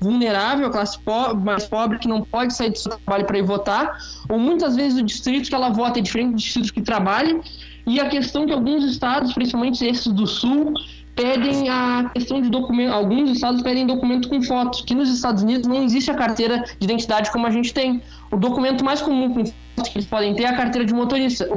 vulnerável, 0.01 0.67
a 0.67 0.71
classe 0.71 0.99
po 0.99 1.37
mais 1.37 1.65
pobre, 1.65 2.01
que 2.01 2.09
não 2.09 2.23
pode 2.23 2.53
sair 2.53 2.71
do 2.71 2.79
seu 2.79 2.91
trabalho 2.99 3.27
para 3.27 3.39
ir 3.39 3.45
votar, 3.45 3.97
ou 4.29 4.41
muitas 4.41 4.75
vezes 4.75 5.01
o 5.01 5.05
distrito 5.05 5.49
que 5.49 5.55
ela 5.55 5.71
vota 5.71 6.01
é 6.01 6.03
diferente 6.03 6.31
do 6.33 6.37
distrito 6.39 6.75
que 6.75 6.83
trabalha, 6.83 7.41
e 7.87 8.01
a 8.01 8.09
questão 8.09 8.47
que 8.47 8.53
alguns 8.53 8.85
estados, 8.85 9.33
principalmente 9.33 9.85
esses 9.85 10.07
do 10.12 10.27
sul, 10.27 10.75
pedem 11.14 11.69
a 11.69 12.11
questão 12.14 12.40
de 12.40 12.49
documento. 12.49 12.93
Alguns 12.93 13.31
estados 13.31 13.62
pedem 13.62 13.87
documento 13.87 14.29
com 14.29 14.43
fotos, 14.43 14.83
que 14.83 14.95
nos 14.95 15.09
Estados 15.11 15.43
Unidos 15.43 15.66
não 15.66 15.83
existe 15.83 16.11
a 16.11 16.14
carteira 16.14 16.64
de 16.79 16.85
identidade 16.85 17.31
como 17.31 17.47
a 17.47 17.51
gente 17.51 17.75
tem. 17.75 18.03
O 18.31 18.37
documento 18.37 18.85
mais 18.85 19.03
comum 19.03 19.35
com 19.35 19.45
fotos 19.45 19.93
que 19.93 19.99
eles 19.99 20.09
podem 20.09 20.35
ter 20.35 20.45
é 20.45 20.49
a 20.49 20.57
carteira 20.57 20.87
de 20.87 20.95
motorista. 20.95 21.49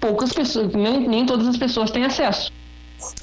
Poucas 0.00 0.32
pessoas, 0.32 0.72
nem, 0.72 1.08
nem 1.08 1.26
todas 1.26 1.48
as 1.48 1.56
pessoas 1.56 1.90
têm 1.90 2.04
acesso. 2.04 2.52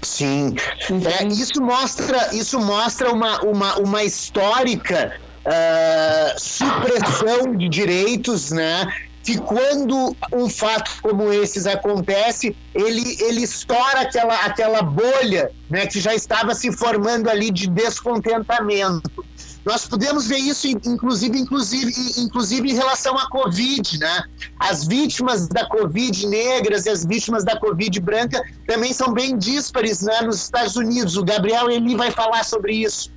Sim, 0.01 0.55
é, 0.89 1.27
isso 1.27 1.61
mostra, 1.61 2.33
isso 2.33 2.59
mostra 2.59 3.11
uma, 3.11 3.41
uma, 3.41 3.75
uma 3.75 4.03
histórica 4.03 5.19
uh, 5.45 6.39
supressão 6.39 7.55
de 7.55 7.69
direitos, 7.69 8.51
né? 8.51 8.85
Que 9.25 9.39
quando 9.39 10.15
um 10.31 10.47
fato 10.47 10.91
como 11.01 11.33
esses 11.33 11.65
acontece, 11.65 12.55
ele, 12.75 13.17
ele 13.23 13.41
estoura 13.41 14.01
aquela, 14.01 14.35
aquela 14.45 14.83
bolha 14.83 15.51
né, 15.67 15.87
que 15.87 15.99
já 15.99 16.13
estava 16.13 16.53
se 16.53 16.71
formando 16.71 17.27
ali 17.27 17.49
de 17.49 17.67
descontentamento. 17.67 19.25
Nós 19.65 19.87
podemos 19.87 20.27
ver 20.27 20.37
isso, 20.37 20.67
inclusive, 20.67 21.39
inclusive, 21.39 21.91
inclusive 22.19 22.69
em 22.69 22.75
relação 22.75 23.17
à 23.17 23.27
Covid, 23.27 23.97
né? 23.97 24.23
As 24.59 24.85
vítimas 24.85 25.47
da 25.47 25.65
Covid 25.65 26.27
negras 26.27 26.85
e 26.85 26.91
as 26.91 27.03
vítimas 27.03 27.43
da 27.43 27.59
Covid 27.59 27.99
branca 27.99 28.43
também 28.67 28.93
são 28.93 29.11
bem 29.11 29.35
díspares 29.35 30.03
né, 30.03 30.21
nos 30.21 30.43
Estados 30.43 30.75
Unidos. 30.75 31.17
O 31.17 31.23
Gabriel 31.23 31.67
Eli 31.71 31.95
vai 31.95 32.11
falar 32.11 32.43
sobre 32.45 32.75
isso. 32.75 33.11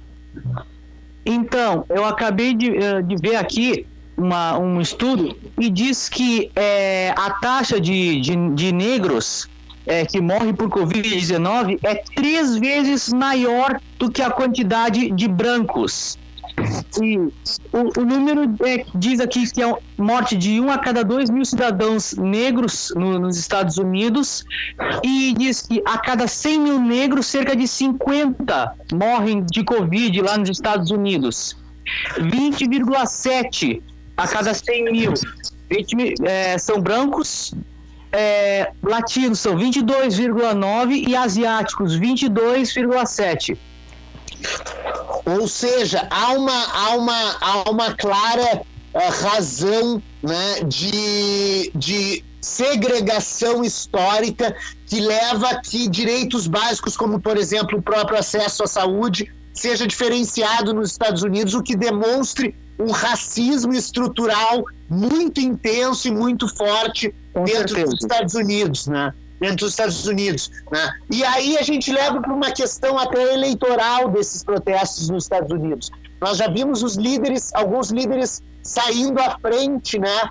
Então, 1.27 1.85
eu 1.91 2.07
acabei 2.07 2.55
de, 2.55 2.75
eh, 2.79 3.03
de 3.03 3.17
ver 3.17 3.37
aqui 3.37 3.87
uma, 4.19 4.59
um 4.59 4.81
estudo 4.81 5.37
e 5.59 5.71
diz 5.71 6.09
que 6.09 6.51
é, 6.57 7.15
a 7.17 7.31
taxa 7.31 7.81
de, 7.81 8.21
de, 8.21 8.37
de 8.55 8.73
negros 8.73 9.49
é, 9.87 10.05
que 10.05 10.21
morrem 10.21 10.53
por 10.53 10.69
Covid-19 10.69 11.79
é 11.83 11.95
três 12.15 12.59
vezes 12.59 13.13
maior 13.13 13.81
do 13.99 14.11
que 14.11 14.21
a 14.21 14.31
quantidade 14.31 15.11
de 15.11 15.29
brancos. 15.29 16.19
E 17.01 17.17
o, 17.17 18.01
o 18.01 18.05
número 18.05 18.43
é, 18.67 18.85
diz 18.97 19.21
aqui 19.21 19.49
que 19.49 19.63
é 19.63 19.73
morte 19.97 20.37
de 20.37 20.61
um 20.61 20.71
a 20.71 20.79
cada 20.79 21.05
dois 21.05 21.31
mil 21.31 21.45
cidadãos 21.45 22.15
negros 22.15 22.93
no, 22.97 23.21
nos 23.21 23.39
Estados 23.39 23.79
Unidos 23.79 24.45
e 25.05 25.33
diz 25.39 25.63
que 25.63 25.81
a 25.87 25.99
cada 25.99 26.27
100 26.27 26.61
mil 26.61 26.81
negros, 26.81 27.27
cerca 27.27 27.55
de 27.55 27.69
50 27.69 28.75
morrem 28.93 29.45
de 29.45 29.63
Covid 29.63 30.21
lá 30.21 30.37
nos 30.37 30.51
Estados 30.51 30.91
Unidos. 30.91 31.57
20,7 32.19 33.81
a 34.19 34.27
cada 34.27 34.53
100 34.53 34.85
mil 34.93 35.15
20, 35.71 36.15
é, 36.25 36.59
são 36.59 36.81
brancos, 36.81 37.55
é, 38.11 38.73
latinos 38.83 39.39
são 39.39 39.57
22,9 39.57 41.09
e 41.09 41.15
asiáticos 41.15 41.97
22,7. 41.99 43.57
Ou 45.25 45.47
seja, 45.47 46.07
há 46.11 46.33
uma, 46.33 46.65
há 46.73 46.97
uma, 46.97 47.37
há 47.41 47.71
uma 47.71 47.95
clara 47.95 48.63
uh, 48.95 49.23
razão 49.23 50.03
né, 50.23 50.63
de, 50.67 51.71
de 51.75 52.25
segregação 52.41 53.63
histórica 53.63 54.57
que 54.87 55.01
leva 55.01 55.51
a 55.51 55.61
que 55.61 55.89
direitos 55.89 56.49
básicos, 56.49 56.97
como, 56.97 57.21
por 57.21 57.37
exemplo, 57.37 57.79
o 57.79 57.83
próprio 57.83 58.19
acesso 58.19 58.65
à 58.65 58.67
saúde, 58.67 59.31
seja 59.53 59.87
diferenciado 59.87 60.73
nos 60.73 60.93
Estados 60.93 61.23
Unidos, 61.23 61.55
o 61.55 61.63
que 61.63 61.77
demonstre 61.77 62.55
um 62.79 62.91
racismo 62.91 63.75
estrutural 63.75 64.65
muito 64.89 65.41
intenso 65.41 66.09
e 66.09 66.11
muito 66.11 66.49
forte 66.57 67.15
Com 67.33 67.45
dentro 67.45 67.69
certeza. 67.69 67.87
dos 67.87 68.01
Estados 68.01 68.35
Unidos, 68.35 68.87
né? 68.87 69.13
Dentro 69.41 69.59
dos 69.59 69.71
Estados 69.71 70.07
Unidos, 70.07 70.51
né? 70.71 70.91
E 71.11 71.25
aí 71.25 71.59
a 71.59 71.63
gente 71.63 71.93
leva 71.93 72.21
para 72.21 72.33
uma 72.33 72.51
questão 72.51 72.99
até 72.99 73.35
eleitoral 73.35 74.11
desses 74.11 74.43
protestos 74.43 75.09
nos 75.11 75.25
Estados 75.25 75.51
Unidos. 75.51 75.91
Nós 76.21 76.39
já 76.39 76.49
vimos 76.49 76.83
os 76.83 76.97
líderes, 76.97 77.53
alguns 77.55 77.91
líderes 77.91 78.43
saindo 78.63 79.21
à 79.21 79.39
frente, 79.39 79.99
né? 79.99 80.31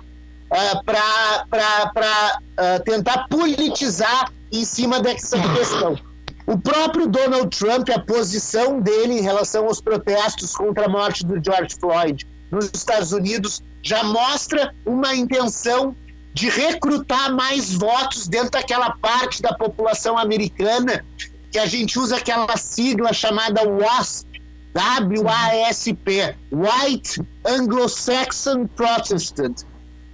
Uh, 0.50 0.84
para 0.84 2.40
uh, 2.40 2.82
tentar 2.84 3.28
politizar 3.28 4.32
em 4.50 4.64
cima 4.64 5.00
dessa 5.00 5.38
questão. 5.54 5.98
O 6.46 6.58
próprio 6.58 7.06
Donald 7.06 7.54
Trump, 7.54 7.90
a 7.90 7.98
posição 7.98 8.80
dele 8.80 9.18
em 9.18 9.20
relação 9.20 9.66
aos 9.66 9.82
protestos 9.82 10.56
contra 10.56 10.86
a 10.86 10.88
morte 10.88 11.24
do 11.26 11.34
George 11.34 11.76
Floyd 11.78 12.26
nos 12.50 12.70
Estados 12.74 13.12
Unidos 13.12 13.62
já 13.82 14.02
mostra 14.02 14.74
uma 14.84 15.14
intenção 15.14 15.94
de 16.34 16.48
recrutar 16.48 17.34
mais 17.34 17.74
votos 17.74 18.28
dentro 18.28 18.50
daquela 18.50 18.90
parte 18.98 19.42
da 19.42 19.54
população 19.54 20.16
americana 20.18 21.04
que 21.50 21.58
a 21.58 21.66
gente 21.66 21.98
usa 21.98 22.16
aquela 22.16 22.56
sigla 22.56 23.12
chamada 23.12 23.66
WASP, 23.66 24.42
W-A-S-P, 24.74 26.36
White 26.52 27.22
Anglo-Saxon 27.46 28.66
Protestant, 28.68 29.62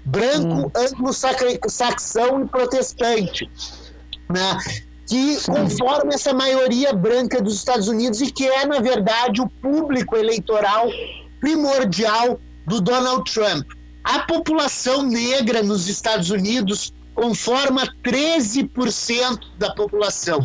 branco, 0.04 0.66
hum. 0.66 0.70
anglo-saxão 0.76 2.42
e 2.42 2.48
protestante. 2.48 3.50
Né? 4.28 4.58
que 5.06 5.36
conforma 5.44 6.14
essa 6.14 6.32
maioria 6.32 6.92
branca 6.92 7.40
dos 7.40 7.56
Estados 7.56 7.88
Unidos 7.88 8.20
e 8.20 8.32
que 8.32 8.46
é, 8.48 8.64
na 8.66 8.80
verdade, 8.80 9.40
o 9.40 9.48
público 9.48 10.16
eleitoral 10.16 10.88
primordial 11.44 12.40
do 12.66 12.80
Donald 12.80 13.30
Trump. 13.30 13.66
A 14.02 14.20
população 14.20 15.02
negra 15.02 15.62
nos 15.62 15.86
Estados 15.88 16.30
Unidos 16.30 16.94
conforma 17.14 17.82
13% 18.02 19.40
da 19.58 19.74
população. 19.74 20.40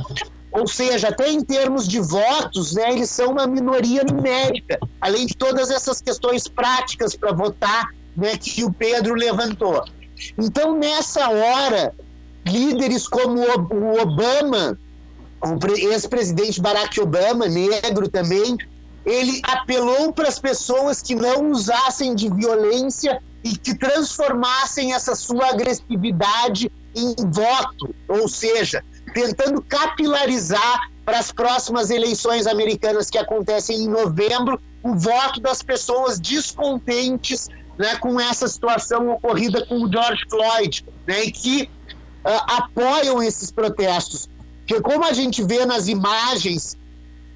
Ou 0.52 0.68
seja, 0.68 1.08
até 1.08 1.32
em 1.32 1.42
termos 1.42 1.88
de 1.88 2.02
votos, 2.02 2.74
né, 2.74 2.92
eles 2.92 3.10
são 3.10 3.32
uma 3.32 3.48
minoria 3.48 4.04
numérica, 4.04 4.78
além 5.00 5.26
de 5.26 5.38
todas 5.38 5.72
essas 5.72 6.02
questões 6.02 6.50
práticas 6.50 7.16
para 7.16 7.32
votar 7.32 7.88
né, 8.18 8.36
que 8.36 8.66
o 8.66 8.74
Pedro 8.74 9.14
levantou. 9.14 9.82
Então, 10.38 10.78
nessa 10.78 11.30
hora, 11.30 11.96
líderes 12.46 13.08
como 13.08 13.40
o 13.40 14.02
Obama, 14.02 14.78
o 15.42 15.78
ex-presidente 15.78 16.60
Barack 16.60 17.00
Obama, 17.00 17.48
negro 17.48 18.10
também, 18.10 18.58
ele 19.10 19.42
apelou 19.44 20.14
para 20.14 20.28
as 20.28 20.38
pessoas 20.38 21.02
que 21.02 21.16
não 21.16 21.50
usassem 21.52 22.14
de 22.14 22.30
violência 22.30 23.20
e 23.44 23.58
que 23.58 23.74
transformassem 23.74 24.94
essa 24.94 25.16
sua 25.16 25.50
agressividade 25.50 26.72
em 26.96 27.16
voto, 27.32 27.96
ou 28.08 28.28
seja, 28.28 28.84
tentando 29.14 29.64
capilarizar 29.64 30.92
para 31.04 31.18
as 31.18 31.32
próximas 31.32 31.90
eleições 31.90 32.46
americanas 32.46 33.10
que 33.10 33.18
acontecem 33.18 33.84
em 33.84 33.88
novembro 33.88 34.62
o 34.84 34.96
voto 34.96 35.40
das 35.40 35.64
pessoas 35.64 36.20
descontentes 36.20 37.48
né, 37.80 37.96
com 37.96 38.20
essa 38.20 38.48
situação 38.48 39.10
ocorrida 39.10 39.66
com 39.66 39.84
o 39.84 39.92
George 39.92 40.24
Floyd, 40.30 40.86
né, 41.08 41.24
e 41.24 41.32
que 41.32 41.64
uh, 41.64 42.58
apoiam 42.58 43.24
esses 43.24 43.52
protestos. 43.52 44.30
Porque 44.60 44.82
como 44.84 45.04
a 45.04 45.14
gente 45.14 45.42
vê 45.44 45.66
nas 45.66 45.88
imagens 45.88 46.78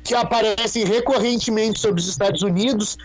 que 0.03 0.13
aparecem 0.13 0.85
recorrentemente 0.85 1.79
sobre 1.79 2.01
os 2.01 2.07
Estados 2.07 2.41
Unidos, 2.41 2.97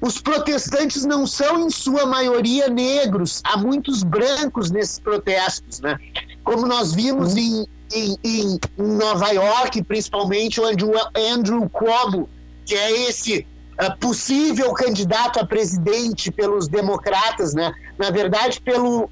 os 0.00 0.20
protestantes 0.20 1.04
não 1.04 1.26
são, 1.26 1.66
em 1.66 1.70
sua 1.70 2.04
maioria, 2.04 2.68
negros. 2.68 3.40
Há 3.44 3.56
muitos 3.56 4.02
brancos 4.02 4.70
nesses 4.70 4.98
protestos, 4.98 5.80
né? 5.80 5.96
Como 6.42 6.66
nós 6.66 6.92
vimos 6.92 7.34
em, 7.36 7.66
em, 7.92 8.18
em 8.22 8.58
Nova 8.76 9.30
York, 9.30 9.82
principalmente, 9.84 10.60
onde 10.60 10.84
o 10.84 10.92
Andrew 11.16 11.66
Cuomo, 11.70 12.28
que 12.66 12.74
é 12.74 13.08
esse 13.08 13.46
uh, 13.80 13.98
possível 13.98 14.74
candidato 14.74 15.40
a 15.40 15.46
presidente 15.46 16.30
pelos 16.30 16.68
democratas, 16.68 17.54
né? 17.54 17.72
Na 17.96 18.10
verdade, 18.10 18.60
pelo 18.60 19.08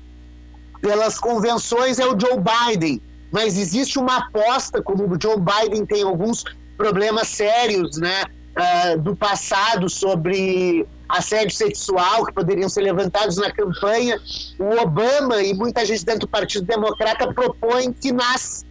pelas 0.83 1.17
convenções 1.17 2.01
é 2.01 2.05
o 2.05 2.19
Joe 2.19 2.37
Biden, 2.37 3.01
mas 3.31 3.57
existe 3.57 4.01
uma 4.01 4.17
aposta, 4.19 4.83
como 4.83 5.05
o 5.05 5.17
Joe 5.19 5.37
Biden 5.39 5.87
tem 5.87 6.03
alguns 6.03 6.45
problemas 6.83 7.29
sérios, 7.29 7.97
né, 7.97 8.25
uh, 8.59 8.99
do 8.99 9.15
passado 9.15 9.89
sobre 9.89 10.85
assédio 11.09 11.55
sexual 11.57 12.27
que 12.27 12.33
poderiam 12.33 12.69
ser 12.69 12.81
levantados 12.81 13.37
na 13.37 13.53
campanha, 13.53 14.19
o 14.59 14.83
Obama 14.83 15.41
e 15.41 15.55
muita 15.55 15.87
gente 15.87 16.05
dentro 16.05 16.23
do 16.23 16.29
Partido 16.29 16.67
Democrata 16.67 17.33
propõem 17.33 17.93
que 17.93 18.11
nas 18.11 18.65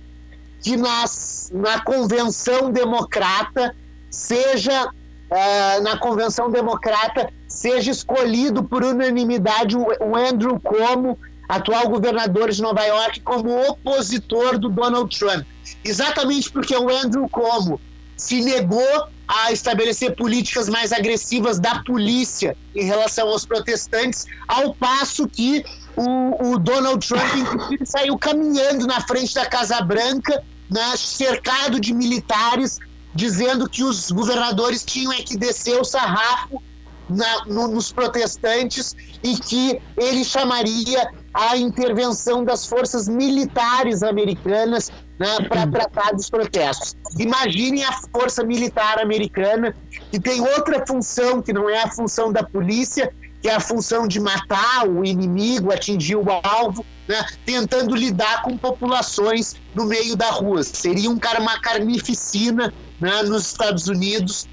que 0.62 0.76
nas, 0.78 1.49
na 1.53 1.82
convenção 1.84 2.70
democrata 2.70 3.74
seja 4.12 4.88
uh, 4.88 5.82
na 5.82 5.97
convenção 5.97 6.51
democrata 6.51 7.30
seja 7.47 7.91
escolhido 7.91 8.62
por 8.64 8.84
unanimidade 8.84 9.76
o, 9.78 10.16
Andrew 10.16 10.59
Cuomo 10.59 11.18
atual 11.47 11.89
governador 11.89 12.51
de 12.51 12.62
Nova 12.62 12.84
York, 12.84 13.22
como 13.22 13.70
opositor 13.70 14.59
do 14.59 14.70
Donald 14.70 15.18
Trump. 15.18 15.45
Exatamente 15.84 16.51
porque 16.51 16.76
o 16.76 16.89
Andrew 16.89 17.28
Cuomo 17.28 17.80
se 18.22 18.39
negou 18.41 19.07
a 19.28 19.51
estabelecer 19.51 20.15
políticas 20.15 20.69
mais 20.69 20.91
agressivas 20.91 21.59
da 21.59 21.82
polícia 21.84 22.55
em 22.76 22.86
relação 22.86 23.28
aos 23.30 23.47
protestantes, 23.47 24.26
ao 24.47 24.76
passo 24.76 25.28
que 25.28 25.63
o, 25.97 26.51
o 26.51 26.59
Donald 26.59 27.05
Trump, 27.05 27.82
saiu 27.84 28.17
caminhando 28.19 28.86
na 28.86 29.01
frente 29.01 29.34
da 29.34 29.47
Casa 29.47 29.82
Branca, 29.82 30.43
né, 30.69 30.93
cercado 30.95 31.80
de 31.80 31.95
militares, 31.95 32.78
dizendo 33.15 33.67
que 33.67 33.84
os 33.84 34.11
governadores 34.11 34.86
tinham 34.86 35.11
é 35.11 35.24
que 35.24 35.36
descer 35.36 35.80
o 35.82 35.84
sarrafo 35.84 36.61
na, 37.09 37.45
no, 37.47 37.67
nos 37.69 37.91
protestantes 37.91 38.95
e 39.24 39.36
que 39.36 39.82
ele 39.97 40.24
chamaria 40.24 41.09
a 41.34 41.57
intervenção 41.57 42.43
das 42.43 42.67
forças 42.67 43.07
militares 43.07 44.03
americanas 44.03 44.91
né, 45.22 45.47
para 45.47 45.67
tratar 45.67 46.13
dos 46.13 46.32
protestos. 46.32 46.95
Imaginem 47.19 47.84
a 47.84 47.91
força 47.91 48.43
militar 48.43 48.99
americana, 48.99 49.76
que 50.09 50.19
tem 50.19 50.41
outra 50.41 50.84
função, 50.84 51.43
que 51.43 51.53
não 51.53 51.69
é 51.69 51.84
a 51.84 51.88
função 51.91 52.34
da 52.34 52.43
polícia, 52.43 53.13
que 53.39 53.47
é 53.47 53.53
a 53.53 53.59
função 53.59 54.07
de 54.07 54.19
matar 54.19 54.88
o 54.88 55.05
inimigo, 55.05 55.72
atingir 55.72 56.15
o 56.15 56.26
alvo, 56.41 56.84
né, 57.07 57.24
tentando 57.45 57.95
lidar 57.95 58.41
com 58.41 58.57
populações 58.57 59.55
no 59.76 59.86
meio 59.86 60.15
da 60.15 60.32
rua. 60.32 60.63
Seria 60.63 61.09
um, 61.09 61.19
uma 61.39 61.59
carnificina 61.59 62.74
né, 62.99 63.22
nos 63.22 63.45
Estados 63.45 63.88
Unidos 63.88 64.49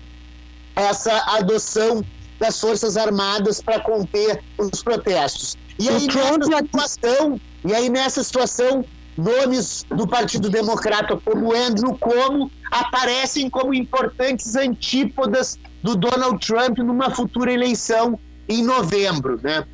essa 0.77 1.17
adoção 1.39 2.05
das 2.39 2.61
Forças 2.61 2.99
Armadas 2.99 3.63
para 3.63 3.81
conter 3.81 4.45
os 4.59 4.83
protestos. 4.83 5.57
E 5.79 5.89
aí, 5.89 6.07
nessa 6.07 6.59
situação, 6.59 7.41
e 7.65 7.75
aí 7.75 7.89
nessa 7.89 8.23
situação, 8.23 8.85
nomes 9.19 9.85
do 9.91 10.07
Partido 10.07 10.49
Democrata 10.49 11.21
como 11.25 11.53
Andrew 11.53 11.99
Cuomo 11.99 12.49
aparecem 12.71 13.51
como 13.51 13.75
importantes 13.75 14.55
antípodas 14.55 15.59
do 15.83 15.97
Donald 15.97 16.39
Trump 16.47 16.79
numa 16.79 17.11
futura 17.11 17.53
eleição 17.53 18.17
em 18.49 18.63
novembro, 18.63 19.41
né? 19.43 19.67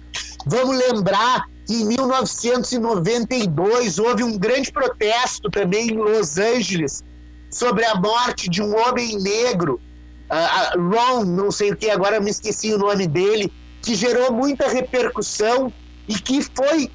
Vamos 0.47 0.79
lembrar 0.79 1.45
que 1.67 1.75
em 1.75 1.85
1992 1.87 3.99
houve 3.99 4.25
um 4.25 4.39
grande 4.39 4.73
protesto 4.73 5.51
também 5.51 5.91
em 5.91 5.97
Los 5.97 6.39
Angeles 6.39 7.05
sobre 7.51 7.85
a 7.85 7.97
morte 7.97 8.49
de 8.49 8.63
um 8.63 8.75
homem 8.77 9.21
negro 9.21 9.79
uh, 10.31 10.81
Ron, 10.81 11.25
não 11.25 11.51
sei 11.51 11.73
o 11.73 11.77
que, 11.77 11.91
agora 11.91 12.21
me 12.21 12.31
esqueci 12.31 12.73
o 12.73 12.79
nome 12.79 13.07
dele, 13.07 13.53
que 13.83 13.95
gerou 13.95 14.33
muita 14.33 14.69
repercussão 14.69 15.71
e 16.09 16.15
que 16.15 16.41
foi 16.43 16.91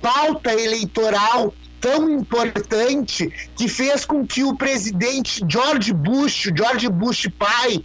pauta 0.00 0.50
eleitoral 0.52 1.52
tão 1.84 2.08
importante 2.08 3.30
que 3.54 3.68
fez 3.68 4.06
com 4.06 4.26
que 4.26 4.42
o 4.42 4.56
presidente 4.56 5.44
George 5.46 5.92
Bush, 5.92 6.50
George 6.56 6.88
Bush 6.88 7.28
pai, 7.38 7.78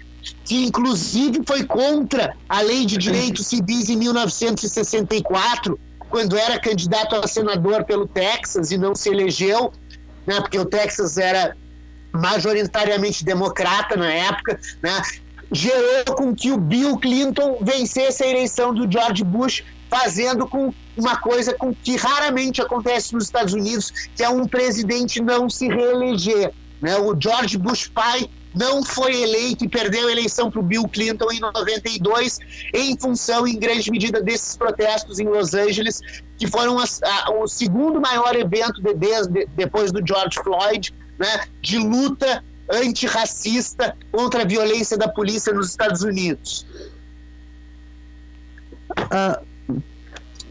que 0.45 0.63
inclusive 0.63 1.41
foi 1.45 1.65
contra 1.65 2.33
a 2.47 2.61
lei 2.61 2.85
de 2.85 2.97
direitos 2.97 3.47
civis 3.47 3.89
em 3.89 3.97
1964, 3.97 5.77
quando 6.09 6.37
era 6.37 6.57
candidato 6.57 7.13
a 7.17 7.27
senador 7.27 7.83
pelo 7.83 8.07
Texas 8.07 8.71
e 8.71 8.77
não 8.77 8.95
se 8.95 9.09
elegeu, 9.09 9.73
né, 10.25 10.39
porque 10.39 10.57
o 10.57 10.65
Texas 10.65 11.17
era 11.17 11.57
majoritariamente 12.13 13.25
democrata 13.25 13.97
na 13.97 14.09
época, 14.09 14.61
né, 14.81 15.01
gerou 15.51 16.15
com 16.15 16.33
que 16.33 16.51
o 16.51 16.57
Bill 16.57 16.97
Clinton 16.99 17.57
vencesse 17.61 18.23
a 18.23 18.27
eleição 18.27 18.73
do 18.73 18.89
George 18.89 19.25
Bush 19.25 19.61
fazendo 19.89 20.47
com 20.47 20.73
uma 20.95 21.17
coisa 21.17 21.53
com 21.53 21.73
que 21.73 21.95
raramente 21.95 22.61
acontece 22.61 23.13
nos 23.13 23.25
Estados 23.25 23.53
Unidos, 23.53 23.91
que 24.15 24.23
é 24.23 24.29
um 24.29 24.47
presidente 24.47 25.21
não 25.21 25.49
se 25.49 25.67
reeleger. 25.67 26.53
Né? 26.81 26.95
O 26.97 27.19
George 27.19 27.57
Bush 27.57 27.87
pai 27.87 28.29
não 28.55 28.83
foi 28.83 29.21
eleito 29.21 29.65
e 29.65 29.69
perdeu 29.69 30.07
a 30.07 30.11
eleição 30.11 30.49
para 30.49 30.59
o 30.59 30.63
Bill 30.63 30.87
Clinton 30.87 31.31
em 31.31 31.39
92, 31.39 32.39
em 32.73 32.97
função, 32.97 33.47
em 33.47 33.57
grande 33.59 33.91
medida, 33.91 34.21
desses 34.21 34.57
protestos 34.57 35.19
em 35.19 35.25
Los 35.25 35.53
Angeles, 35.53 36.01
que 36.37 36.47
foram 36.47 36.79
as, 36.79 37.01
a, 37.03 37.31
o 37.31 37.47
segundo 37.47 38.01
maior 38.01 38.35
evento 38.35 38.81
de, 38.81 38.93
de, 38.93 39.45
depois 39.55 39.91
do 39.91 40.05
George 40.05 40.39
Floyd, 40.43 40.93
né, 41.17 41.45
de 41.61 41.77
luta 41.77 42.43
antirracista 42.71 43.95
contra 44.11 44.43
a 44.43 44.45
violência 44.45 44.97
da 44.97 45.07
polícia 45.07 45.53
nos 45.53 45.69
Estados 45.69 46.01
Unidos. 46.01 46.65
Uh, 48.91 49.45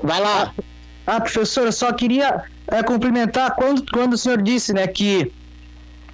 Vai 0.03 0.21
lá. 0.21 0.55
Ah, 1.07 1.21
professor, 1.21 1.67
eu 1.67 1.73
só 1.73 1.93
queria 1.93 2.45
é, 2.69 2.83
cumprimentar 2.83 3.55
quando, 3.57 3.85
quando 3.91 4.13
o 4.13 4.19
senhor 4.19 4.43
disse 4.43 4.73
né, 4.73 4.87
que 4.87 5.33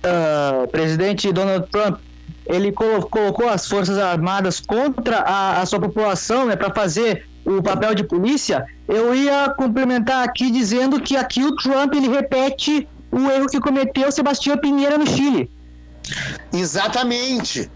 uh, 0.05 0.63
o 0.63 0.69
presidente 0.69 1.33
Donald 1.33 1.67
Trump 1.71 1.99
ele 2.47 2.71
colocou 2.73 3.49
as 3.49 3.67
Forças 3.67 3.99
Armadas 3.99 4.61
contra 4.61 5.19
a, 5.21 5.63
a 5.63 5.67
sua 5.67 5.81
população 5.81 6.47
né, 6.47 6.57
para 6.57 6.73
fazer 6.73 7.27
o 7.45 7.63
papel 7.63 7.95
de 7.95 8.05
polícia, 8.05 8.65
eu 8.89 9.15
ia 9.15 9.53
complementar 9.57 10.25
aqui 10.25 10.51
dizendo 10.51 11.01
que 11.01 11.17
aqui 11.17 11.43
o 11.43 11.57
Trump 11.57 11.95
ele 11.95 12.09
repete 12.09 12.89
o 13.11 13.31
erro 13.31 13.47
que 13.47 13.61
cometeu 13.61 14.11
Sebastião 14.11 14.57
Pinheira 14.59 14.97
no 14.97 15.07
Chile. 15.07 15.51
Exatamente. 16.53 17.71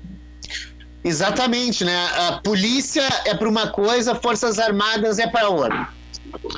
Exatamente, 1.04 1.84
né? 1.84 2.06
A 2.28 2.32
polícia 2.42 3.06
é 3.24 3.34
para 3.34 3.48
uma 3.48 3.68
coisa, 3.68 4.14
Forças 4.14 4.59
Armadas 4.59 5.18
é 5.18 5.26
para 5.26 5.48
outra. 5.48 5.88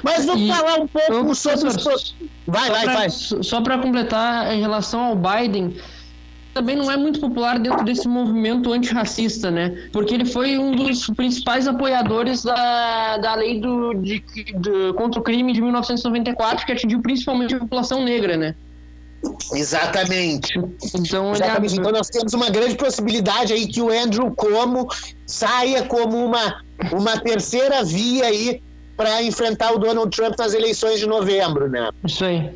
Mas 0.02 0.24
vamos 0.24 0.42
e 0.42 0.48
falar 0.48 0.80
um 0.80 0.86
pouco 0.86 1.34
sobre 1.34 1.68
os. 1.68 2.16
Vai, 2.46 2.70
vai, 2.70 2.84
pra, 2.84 2.94
vai. 2.94 3.10
Só 3.10 3.60
para 3.60 3.78
completar, 3.78 4.52
em 4.54 4.60
relação 4.60 5.00
ao 5.00 5.16
Biden, 5.16 5.76
também 6.52 6.76
não 6.76 6.90
é 6.90 6.96
muito 6.96 7.20
popular 7.20 7.58
dentro 7.58 7.84
desse 7.84 8.08
movimento 8.08 8.72
antirracista, 8.72 9.50
né? 9.50 9.88
Porque 9.92 10.14
ele 10.14 10.24
foi 10.24 10.58
um 10.58 10.72
dos 10.72 11.06
principais 11.08 11.68
apoiadores 11.68 12.42
da, 12.42 13.18
da 13.18 13.34
lei 13.34 13.60
do, 13.60 13.94
de, 13.94 14.20
de, 14.20 14.92
contra 14.96 15.20
o 15.20 15.22
crime 15.22 15.52
de 15.52 15.60
1994, 15.60 16.66
que 16.66 16.72
atingiu 16.72 17.00
principalmente 17.00 17.54
a 17.54 17.58
população 17.60 18.04
negra, 18.04 18.36
né? 18.36 18.54
Exatamente. 19.52 20.58
Então, 20.94 21.32
Exatamente. 21.32 21.78
então 21.78 21.92
nós 21.92 22.08
temos 22.08 22.32
uma 22.32 22.48
grande 22.48 22.74
possibilidade 22.76 23.52
aí 23.52 23.66
que 23.66 23.80
o 23.80 23.90
Andrew 23.90 24.30
Como 24.34 24.88
saia 25.26 25.84
como 25.84 26.24
uma, 26.24 26.62
uma 26.90 27.20
terceira 27.20 27.84
via 27.84 28.24
aí 28.24 28.62
para 29.00 29.22
enfrentar 29.22 29.72
o 29.72 29.78
Donald 29.78 30.14
Trump 30.14 30.38
nas 30.38 30.52
eleições 30.52 31.00
de 31.00 31.06
novembro, 31.06 31.70
né? 31.70 31.88
Isso 32.04 32.22
aí. 32.22 32.50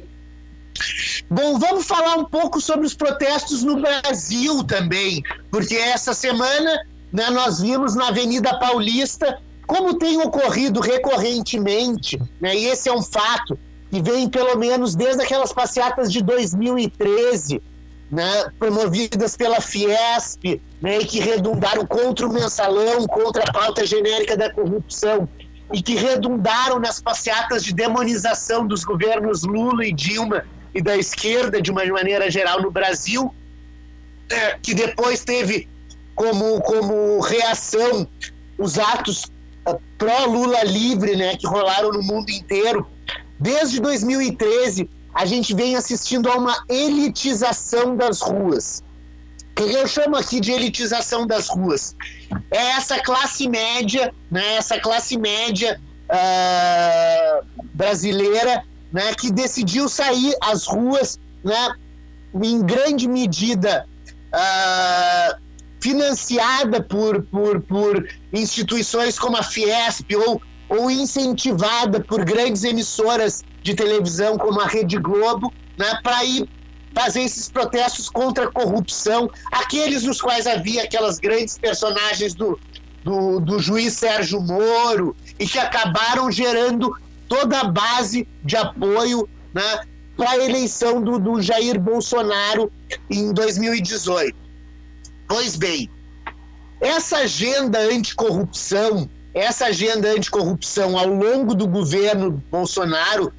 Bom, 1.30 1.58
vamos 1.58 1.86
falar 1.86 2.16
um 2.16 2.24
pouco 2.26 2.60
sobre 2.60 2.84
os 2.84 2.92
protestos 2.92 3.62
no 3.62 3.80
Brasil 3.80 4.62
também, 4.62 5.22
porque 5.50 5.74
essa 5.74 6.12
semana 6.12 6.84
né, 7.10 7.30
nós 7.30 7.62
vimos 7.62 7.94
na 7.94 8.08
Avenida 8.08 8.58
Paulista, 8.58 9.40
como 9.66 9.94
tem 9.94 10.20
ocorrido 10.20 10.80
recorrentemente, 10.80 12.20
né, 12.38 12.54
e 12.54 12.66
esse 12.66 12.90
é 12.90 12.92
um 12.92 13.02
fato, 13.02 13.58
que 13.90 14.02
vem 14.02 14.28
pelo 14.28 14.58
menos 14.58 14.94
desde 14.94 15.22
aquelas 15.22 15.50
passeatas 15.50 16.12
de 16.12 16.22
2013, 16.22 17.62
né, 18.10 18.50
promovidas 18.58 19.34
pela 19.34 19.62
Fiesp, 19.62 20.60
né, 20.82 20.98
e 20.98 21.06
que 21.06 21.20
redundaram 21.20 21.86
contra 21.86 22.26
o 22.26 22.32
mensalão, 22.32 23.06
contra 23.06 23.44
a 23.44 23.50
pauta 23.50 23.86
genérica 23.86 24.36
da 24.36 24.52
corrupção 24.52 25.26
e 25.72 25.82
que 25.82 25.94
redundaram 25.94 26.78
nas 26.78 27.00
passeatas 27.00 27.64
de 27.64 27.72
demonização 27.72 28.66
dos 28.66 28.84
governos 28.84 29.42
Lula 29.42 29.84
e 29.86 29.92
Dilma 29.92 30.44
e 30.74 30.82
da 30.82 30.96
esquerda, 30.96 31.60
de 31.60 31.70
uma 31.70 31.84
maneira 31.86 32.30
geral, 32.30 32.60
no 32.60 32.70
Brasil, 32.70 33.34
é, 34.30 34.58
que 34.62 34.74
depois 34.74 35.24
teve 35.24 35.68
como, 36.14 36.60
como 36.62 37.20
reação 37.20 38.06
os 38.58 38.78
atos 38.78 39.24
uh, 39.68 39.80
pró-Lula 39.98 40.62
livre, 40.64 41.16
né, 41.16 41.36
que 41.36 41.46
rolaram 41.46 41.90
no 41.90 42.02
mundo 42.02 42.30
inteiro. 42.30 42.86
Desde 43.38 43.80
2013, 43.80 44.88
a 45.12 45.24
gente 45.24 45.54
vem 45.54 45.76
assistindo 45.76 46.28
a 46.28 46.36
uma 46.36 46.56
elitização 46.68 47.96
das 47.96 48.20
ruas 48.20 48.83
eu 49.62 49.86
chamo 49.86 50.16
aqui 50.16 50.40
de 50.40 50.52
elitização 50.52 51.26
das 51.26 51.48
ruas. 51.48 51.96
É 52.50 52.70
essa 52.72 53.00
classe 53.00 53.48
média, 53.48 54.12
né, 54.30 54.56
essa 54.56 54.80
classe 54.80 55.16
média 55.16 55.80
uh, 56.10 57.46
brasileira 57.72 58.64
né, 58.92 59.14
que 59.14 59.30
decidiu 59.30 59.88
sair 59.88 60.34
às 60.40 60.66
ruas 60.66 61.18
né, 61.42 61.74
em 62.42 62.62
grande 62.62 63.08
medida 63.08 63.86
uh, 64.34 65.36
financiada 65.80 66.82
por, 66.82 67.22
por, 67.24 67.60
por 67.62 68.08
instituições 68.32 69.18
como 69.18 69.36
a 69.36 69.42
Fiesp 69.42 70.10
ou, 70.16 70.40
ou 70.68 70.90
incentivada 70.90 72.00
por 72.00 72.24
grandes 72.24 72.64
emissoras 72.64 73.44
de 73.62 73.74
televisão 73.74 74.36
como 74.36 74.60
a 74.60 74.66
Rede 74.66 74.98
Globo, 74.98 75.52
né, 75.78 76.00
para 76.02 76.24
ir 76.24 76.48
fazer 76.94 77.22
esses 77.22 77.48
protestos 77.48 78.08
contra 78.08 78.44
a 78.44 78.50
corrupção, 78.50 79.30
aqueles 79.50 80.04
nos 80.04 80.20
quais 80.20 80.46
havia 80.46 80.84
aquelas 80.84 81.18
grandes 81.18 81.58
personagens 81.58 82.34
do, 82.34 82.58
do, 83.02 83.40
do 83.40 83.58
juiz 83.58 83.94
Sérgio 83.94 84.40
Moro 84.40 85.16
e 85.38 85.46
que 85.46 85.58
acabaram 85.58 86.30
gerando 86.30 86.96
toda 87.28 87.60
a 87.60 87.64
base 87.64 88.28
de 88.44 88.56
apoio 88.56 89.28
né, 89.52 89.80
para 90.16 90.30
a 90.30 90.36
eleição 90.36 91.02
do, 91.02 91.18
do 91.18 91.42
Jair 91.42 91.80
Bolsonaro 91.80 92.72
em 93.10 93.32
2018. 93.32 94.36
Pois 95.26 95.56
bem, 95.56 95.90
essa 96.80 97.18
agenda 97.18 97.78
anticorrupção, 97.78 99.08
essa 99.32 99.66
agenda 99.66 100.08
anticorrupção 100.08 100.96
ao 100.96 101.08
longo 101.08 101.54
do 101.54 101.66
governo 101.66 102.42
Bolsonaro 102.50 103.32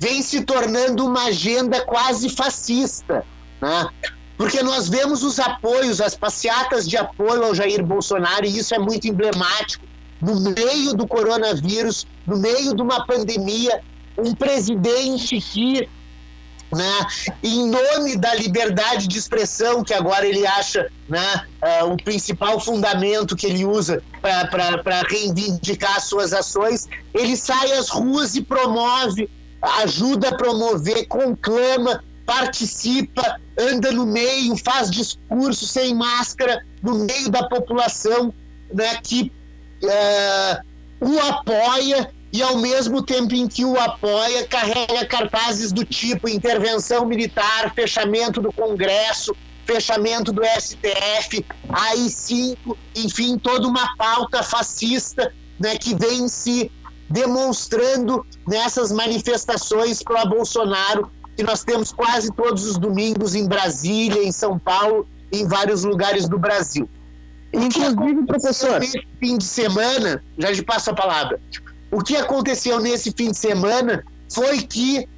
vem 0.00 0.22
se 0.22 0.40
tornando 0.40 1.04
uma 1.04 1.26
agenda 1.26 1.84
quase 1.84 2.30
fascista, 2.30 3.22
né? 3.60 3.86
porque 4.36 4.62
nós 4.62 4.88
vemos 4.88 5.22
os 5.22 5.38
apoios, 5.38 6.00
as 6.00 6.14
passeatas 6.14 6.88
de 6.88 6.96
apoio 6.96 7.44
ao 7.44 7.54
Jair 7.54 7.84
Bolsonaro, 7.84 8.46
e 8.46 8.56
isso 8.56 8.74
é 8.74 8.78
muito 8.78 9.06
emblemático. 9.06 9.84
No 10.18 10.40
meio 10.40 10.94
do 10.94 11.06
coronavírus, 11.06 12.06
no 12.26 12.38
meio 12.38 12.74
de 12.74 12.80
uma 12.80 13.04
pandemia, 13.06 13.82
um 14.16 14.34
presidente 14.34 15.38
que, 15.38 15.86
né, 16.72 17.06
em 17.42 17.68
nome 17.68 18.16
da 18.16 18.34
liberdade 18.34 19.06
de 19.06 19.18
expressão, 19.18 19.84
que 19.84 19.92
agora 19.92 20.26
ele 20.26 20.46
acha 20.46 20.90
né, 21.06 21.44
uh, 21.82 21.92
o 21.92 21.96
principal 22.02 22.58
fundamento 22.58 23.36
que 23.36 23.46
ele 23.46 23.66
usa 23.66 24.02
para 24.22 25.02
reivindicar 25.10 26.00
suas 26.00 26.32
ações, 26.32 26.88
ele 27.12 27.36
sai 27.36 27.72
às 27.72 27.90
ruas 27.90 28.34
e 28.34 28.42
promove 28.42 29.28
ajuda 29.62 30.28
a 30.28 30.36
promover, 30.36 31.06
conclama, 31.06 32.02
participa, 32.24 33.40
anda 33.58 33.92
no 33.92 34.06
meio, 34.06 34.56
faz 34.56 34.90
discurso 34.90 35.66
sem 35.66 35.94
máscara 35.94 36.64
no 36.82 37.04
meio 37.04 37.30
da 37.30 37.48
população 37.48 38.32
né, 38.72 38.96
que 39.02 39.32
uh, 39.82 41.06
o 41.06 41.18
apoia 41.20 42.10
e 42.32 42.42
ao 42.42 42.58
mesmo 42.58 43.02
tempo 43.02 43.34
em 43.34 43.48
que 43.48 43.64
o 43.64 43.78
apoia 43.78 44.46
carrega 44.46 45.04
cartazes 45.06 45.72
do 45.72 45.84
tipo 45.84 46.28
intervenção 46.28 47.04
militar, 47.04 47.74
fechamento 47.74 48.40
do 48.40 48.52
Congresso, 48.52 49.34
fechamento 49.66 50.32
do 50.32 50.42
STF, 50.44 51.44
AI-5, 51.68 52.76
enfim, 52.94 53.36
toda 53.38 53.66
uma 53.66 53.96
pauta 53.96 54.42
fascista 54.42 55.32
né, 55.58 55.76
que 55.76 55.94
vem 55.94 56.28
se 56.28 56.70
demonstrando 57.10 58.24
nessas 58.46 58.92
manifestações 58.92 60.02
para 60.02 60.24
Bolsonaro 60.24 61.10
que 61.36 61.42
nós 61.42 61.64
temos 61.64 61.92
quase 61.92 62.32
todos 62.32 62.64
os 62.64 62.78
domingos 62.78 63.34
em 63.34 63.46
Brasília, 63.46 64.22
em 64.22 64.30
São 64.30 64.58
Paulo, 64.58 65.08
em 65.32 65.46
vários 65.46 65.84
lugares 65.84 66.28
do 66.28 66.38
Brasil. 66.38 66.88
Inclusive, 67.52 68.26
professor. 68.26 68.78
Nesse 68.78 69.00
fim 69.18 69.38
de 69.38 69.44
semana, 69.44 70.22
já 70.38 70.52
te 70.52 70.62
passo 70.62 70.90
a 70.90 70.94
palavra. 70.94 71.40
O 71.90 72.00
que 72.00 72.16
aconteceu 72.16 72.78
nesse 72.78 73.12
fim 73.12 73.32
de 73.32 73.36
semana 73.36 74.04
foi 74.32 74.62
que 74.62 75.08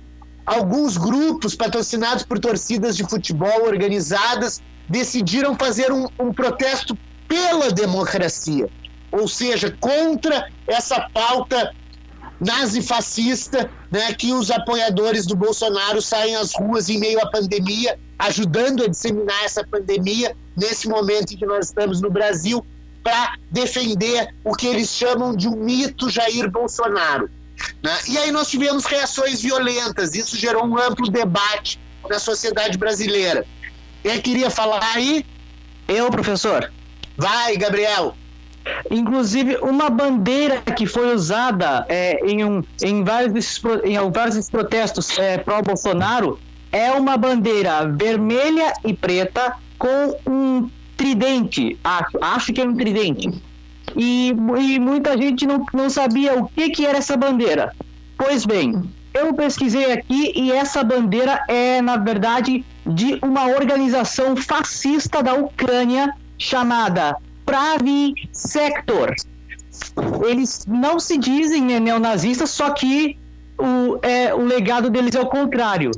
alguns 0.47 0.97
grupos 0.97 1.55
patrocinados 1.55 2.25
por 2.25 2.39
torcidas 2.39 2.97
de 2.97 3.05
futebol 3.05 3.67
organizadas 3.67 4.63
decidiram 4.89 5.55
fazer 5.57 5.93
um, 5.93 6.07
um 6.19 6.33
protesto 6.33 6.97
pela 7.29 7.71
democracia, 7.71 8.69
ou 9.11 9.29
seja, 9.29 9.77
contra 9.81 10.49
essa 10.67 11.09
pauta 11.13 11.73
nazifascista, 12.43 13.71
né, 13.91 14.13
que 14.15 14.33
os 14.33 14.51
apoiadores 14.51 15.27
do 15.27 15.37
Bolsonaro 15.37 16.03
saem 16.03 16.35
às 16.35 16.53
ruas 16.55 16.89
em 16.89 16.99
meio 16.99 17.21
à 17.21 17.31
pandemia, 17.31 17.99
ajudando 18.19 18.83
a 18.83 18.89
disseminar 18.89 19.45
essa 19.45 19.65
pandemia 19.65 20.37
nesse 20.57 20.89
momento 20.89 21.33
em 21.33 21.37
que 21.37 21.47
nós 21.47 21.67
estamos 21.67 22.01
no 22.01 22.11
Brasil, 22.11 22.65
para 23.03 23.37
defender 23.51 24.35
o 24.45 24.55
que 24.55 24.67
eles 24.67 24.89
chamam 24.89 25.35
de 25.35 25.49
um 25.49 25.57
mito 25.57 26.11
Jair 26.11 26.51
Bolsonaro. 26.51 27.31
Né? 27.83 27.99
E 28.09 28.19
aí 28.19 28.31
nós 28.31 28.49
tivemos 28.49 28.85
reações 28.85 29.41
violentas, 29.41 30.15
isso 30.15 30.37
gerou 30.37 30.65
um 30.65 30.79
amplo 30.79 31.09
debate 31.09 31.81
na 32.09 32.19
sociedade 32.19 32.77
brasileira. 32.77 33.47
Quem 34.03 34.21
queria 34.21 34.51
falar 34.51 34.83
aí? 34.95 35.25
Eu, 35.87 36.11
professor. 36.11 36.73
Vai, 37.17 37.57
Gabriel. 37.57 38.17
Inclusive, 38.91 39.57
uma 39.63 39.91
bandeira 39.91 40.61
que 40.77 40.87
foi 40.87 41.15
usada 41.15 41.85
é, 41.89 42.25
em, 42.25 42.45
um, 42.45 42.63
em, 42.83 43.03
vários 43.03 43.33
desses, 43.33 43.63
em 43.85 43.99
vários 44.11 44.37
desses 44.37 44.51
protestos 44.51 45.19
é, 45.19 45.39
pró-Bolsonaro 45.39 46.39
é 46.71 46.91
uma 46.93 47.17
bandeira 47.17 47.87
vermelha 47.87 48.73
e 48.85 48.95
preta 48.95 49.55
com 49.79 50.17
um 50.27 50.71
tridente. 50.97 51.79
Acho, 51.83 52.19
acho 52.21 52.53
que 52.53 52.61
é 52.61 52.65
um 52.65 52.77
tridente. 52.77 53.43
E, 53.97 54.29
e 54.29 54.79
muita 54.79 55.17
gente 55.17 55.47
não, 55.47 55.65
não 55.75 55.91
sabia 55.91 56.39
o 56.39 56.47
que, 56.49 56.71
que 56.71 56.87
era 56.87 56.99
essa 56.99 57.17
bandeira. 57.17 57.75
Pois 58.17 58.47
bem, 58.47 58.83
eu 59.13 59.35
pesquisei 59.35 59.93
aqui 59.93 60.33
e 60.35 60.53
essa 60.53 60.83
bandeira 60.83 61.43
é, 61.49 61.83
na 61.83 61.97
verdade, 61.97 62.65
de 62.87 63.19
uma 63.23 63.47
organização 63.49 64.37
fascista 64.37 65.23
da 65.23 65.35
Ucrânia 65.35 66.15
chamada 66.39 67.17
Pravi 67.53 68.15
Sector. 68.33 69.15
Eles 70.27 70.65
não 70.67 70.99
se 70.99 71.19
dizem 71.19 71.61
neonazistas, 71.61 72.49
só 72.49 72.71
que 72.71 73.19
o, 73.59 73.99
é, 74.01 74.35
o 74.35 74.43
legado 74.43 74.89
deles 74.89 75.15
é 75.15 75.21
o 75.21 75.27
contrário. 75.27 75.91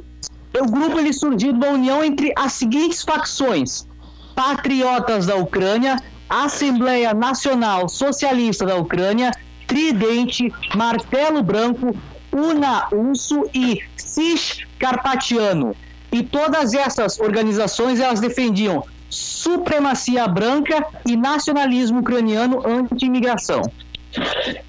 O 0.61 0.67
grupo 0.67 0.99
ele 0.99 1.13
surgiu 1.13 1.53
da 1.53 1.71
união 1.71 2.03
entre 2.03 2.33
as 2.37 2.55
seguintes 2.55 3.03
facções: 3.03 3.87
Patriotas 4.35 5.27
da 5.27 5.37
Ucrânia, 5.37 5.97
Assembleia 6.29 7.15
Nacional 7.15 7.89
Socialista 7.89 8.67
da 8.67 8.75
Ucrânia, 8.75 9.31
Tridente, 9.69 10.53
Martelo 10.75 11.41
Branco, 11.41 11.97
Una 12.33 12.89
Unso 12.93 13.49
e 13.55 13.79
Cis 13.97 14.59
Carpatiano. 14.81 15.77
E 16.11 16.25
todas 16.25 16.75
essas 16.75 17.21
organizações 17.21 18.01
elas 18.01 18.19
defendiam 18.19 18.85
supremacia 19.15 20.27
branca 20.27 20.85
e 21.07 21.17
nacionalismo 21.17 22.01
ucraniano 22.01 22.63
anti-imigração. 22.67 23.63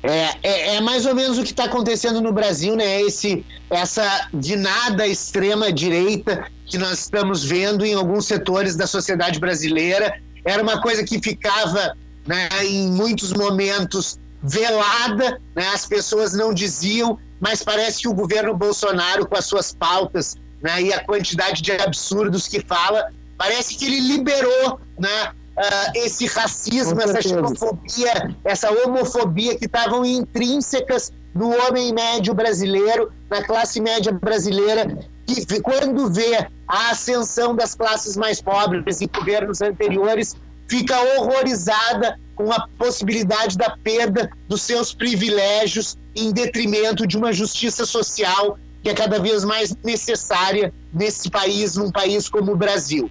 É, 0.03 0.29
é, 0.41 0.75
é, 0.75 0.81
mais 0.81 1.05
ou 1.05 1.13
menos 1.13 1.37
o 1.37 1.43
que 1.43 1.51
está 1.51 1.65
acontecendo 1.65 2.21
no 2.21 2.31
Brasil, 2.31 2.75
né? 2.75 3.01
Esse, 3.01 3.45
essa 3.69 4.27
guinada 4.33 5.07
extrema 5.07 5.71
direita 5.71 6.45
que 6.65 6.77
nós 6.77 6.99
estamos 6.99 7.43
vendo 7.43 7.85
em 7.85 7.93
alguns 7.93 8.25
setores 8.25 8.75
da 8.75 8.87
sociedade 8.87 9.39
brasileira. 9.39 10.19
Era 10.43 10.61
uma 10.61 10.81
coisa 10.81 11.03
que 11.03 11.19
ficava, 11.21 11.95
né, 12.25 12.49
em 12.63 12.87
muitos 12.89 13.33
momentos 13.33 14.19
velada, 14.41 15.41
né? 15.55 15.67
As 15.73 15.85
pessoas 15.85 16.33
não 16.33 16.53
diziam, 16.53 17.19
mas 17.39 17.63
parece 17.63 18.01
que 18.01 18.07
o 18.07 18.13
governo 18.13 18.55
Bolsonaro, 18.55 19.27
com 19.27 19.37
as 19.37 19.45
suas 19.45 19.73
pautas 19.73 20.35
né, 20.61 20.81
e 20.81 20.93
a 20.93 21.03
quantidade 21.03 21.61
de 21.61 21.71
absurdos 21.71 22.47
que 22.47 22.61
fala, 22.61 23.11
parece 23.37 23.75
que 23.75 23.85
ele 23.85 23.99
liberou, 23.99 24.79
né? 24.97 25.31
uh, 25.57 25.91
esse 25.95 26.25
racismo, 26.27 26.99
essa 27.01 27.21
xenofobia, 27.21 28.35
essa 28.43 28.71
homofobia 28.71 29.57
que 29.57 29.65
estavam 29.65 30.05
intrínsecas 30.05 31.11
no 31.33 31.49
homem 31.49 31.93
médio 31.93 32.33
brasileiro, 32.33 33.11
na 33.29 33.43
classe 33.43 33.81
média 33.81 34.11
brasileira, 34.11 34.97
que 35.25 35.61
quando 35.61 36.11
vê 36.11 36.47
a 36.67 36.91
ascensão 36.91 37.55
das 37.55 37.75
classes 37.75 38.15
mais 38.15 38.41
pobres 38.41 39.01
em 39.01 39.07
governos 39.07 39.61
anteriores, 39.61 40.35
fica 40.67 40.97
horrorizada 41.17 42.17
com 42.35 42.51
a 42.51 42.67
possibilidade 42.77 43.57
da 43.57 43.77
perda 43.77 44.29
dos 44.47 44.61
seus 44.61 44.93
privilégios 44.93 45.97
em 46.15 46.31
detrimento 46.31 47.05
de 47.05 47.17
uma 47.17 47.31
justiça 47.31 47.85
social 47.85 48.57
que 48.81 48.89
é 48.89 48.93
cada 48.93 49.19
vez 49.19 49.43
mais 49.43 49.75
necessária 49.83 50.71
nesse 50.93 51.27
país, 51.27 51.75
num 51.75 51.91
país 51.91 52.29
como 52.29 52.51
o 52.51 52.55
Brasil. 52.55 53.09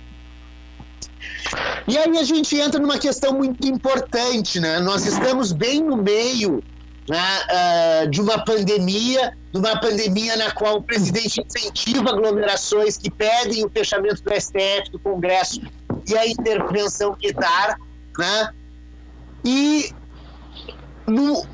E 1.87 1.99
aí 1.99 2.19
a 2.19 2.25
gente 2.25 2.57
entra 2.59 2.81
numa 2.81 2.99
questão 2.99 3.35
muito 3.35 3.67
importante, 3.67 4.59
né? 4.59 4.81
Nós 4.81 5.05
estamos 5.07 5.53
bem 5.53 5.83
no 5.83 5.97
meio 5.97 6.63
né, 7.09 8.05
uh, 8.05 8.11
de 8.11 8.21
uma 8.21 8.43
pandemia, 8.45 9.37
de 9.53 9.59
uma 9.59 9.79
pandemia 9.79 10.37
na 10.37 10.51
qual 10.53 10.79
o 10.79 10.83
presidente 10.83 11.41
incentiva 11.41 12.11
aglomerações 12.11 12.97
que 12.97 13.11
pedem 13.11 13.65
o 13.65 13.71
fechamento 13.71 14.23
do 14.23 14.33
STF, 14.35 14.91
do 14.91 14.99
Congresso 14.99 15.61
e 16.09 16.17
a 16.17 16.27
intervenção 16.27 17.15
militar, 17.21 17.77
né? 18.19 18.51
E 19.45 19.93
no, 21.07 21.47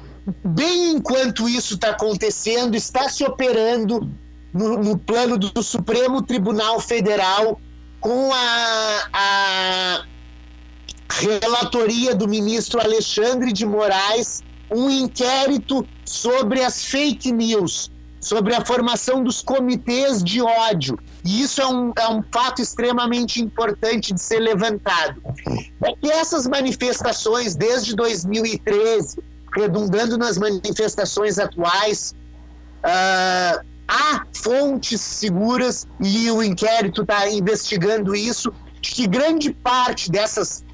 bem 0.45 0.93
enquanto 0.93 1.49
isso 1.49 1.75
está 1.75 1.91
acontecendo, 1.91 2.77
está 2.77 3.09
se 3.09 3.25
operando 3.25 4.09
no, 4.53 4.79
no 4.79 4.99
plano 4.99 5.37
do 5.37 5.63
Supremo 5.63 6.23
Tribunal 6.23 6.79
Federal 6.79 7.61
com 8.01 8.33
a, 8.33 9.09
a 9.13 10.05
relatoria 11.11 12.15
do 12.15 12.27
ministro 12.27 12.81
Alexandre 12.81 13.53
de 13.53 13.67
Moraes 13.67 14.43
um 14.71 14.89
inquérito 14.89 15.87
sobre 16.05 16.63
as 16.63 16.85
fake 16.85 17.33
news, 17.33 17.91
sobre 18.21 18.55
a 18.55 18.65
formação 18.65 19.23
dos 19.25 19.43
comitês 19.43 20.23
de 20.23 20.41
ódio. 20.41 20.99
E 21.25 21.43
isso 21.43 21.61
é 21.61 21.67
um, 21.67 21.93
é 21.99 22.09
um 22.09 22.23
fato 22.33 22.63
extremamente 22.63 23.41
importante 23.41 24.15
de 24.15 24.21
ser 24.21 24.39
levantado. 24.39 25.21
É 25.83 25.93
que 25.95 26.11
essas 26.11 26.47
manifestações, 26.47 27.57
desde 27.57 27.97
2013, 27.97 29.19
redundando 29.57 30.17
nas 30.17 30.39
manifestações 30.39 31.39
atuais, 31.39 32.15
uh, 32.85 33.70
há 33.91 34.25
fontes 34.33 35.01
seguras, 35.01 35.87
e 36.01 36.31
o 36.31 36.43
inquérito 36.43 37.03
está 37.03 37.29
investigando 37.29 38.15
isso, 38.15 38.53
de 38.81 38.91
que 38.91 39.07
grande 39.09 39.53
parte 39.53 40.11
dessas 40.11 40.65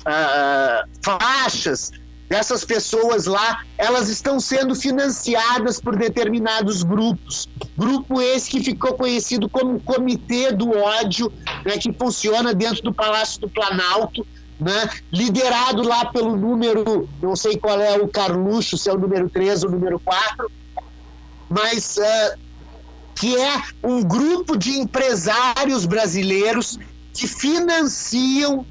uh, 0.00 0.88
faixas, 1.00 1.92
dessas 2.28 2.64
pessoas 2.64 3.26
lá, 3.26 3.62
elas 3.78 4.08
estão 4.08 4.40
sendo 4.40 4.74
financiadas 4.74 5.80
por 5.80 5.96
determinados 5.96 6.82
grupos. 6.82 7.48
Grupo 7.78 8.20
esse 8.20 8.50
que 8.50 8.64
ficou 8.64 8.94
conhecido 8.94 9.48
como 9.48 9.80
Comitê 9.80 10.50
do 10.50 10.76
Ódio, 10.76 11.32
né, 11.64 11.78
que 11.78 11.92
funciona 11.92 12.52
dentro 12.52 12.82
do 12.82 12.92
Palácio 12.92 13.40
do 13.40 13.48
Planalto, 13.48 14.26
né, 14.58 14.90
liderado 15.12 15.82
lá 15.82 16.06
pelo 16.06 16.36
número, 16.36 17.08
não 17.22 17.36
sei 17.36 17.56
qual 17.58 17.80
é 17.80 17.96
o 17.96 18.08
Carluxo, 18.08 18.76
se 18.76 18.90
é 18.90 18.92
o 18.92 18.98
número 18.98 19.30
3 19.30 19.62
ou 19.62 19.68
o 19.68 19.72
número 19.72 20.00
4, 20.00 20.50
mas 21.48 21.96
uh, 21.98 22.45
que 23.16 23.34
é 23.34 23.62
um 23.82 24.02
grupo 24.02 24.56
de 24.56 24.78
empresários 24.78 25.86
brasileiros 25.86 26.78
que 27.12 27.26
financiam 27.26 28.64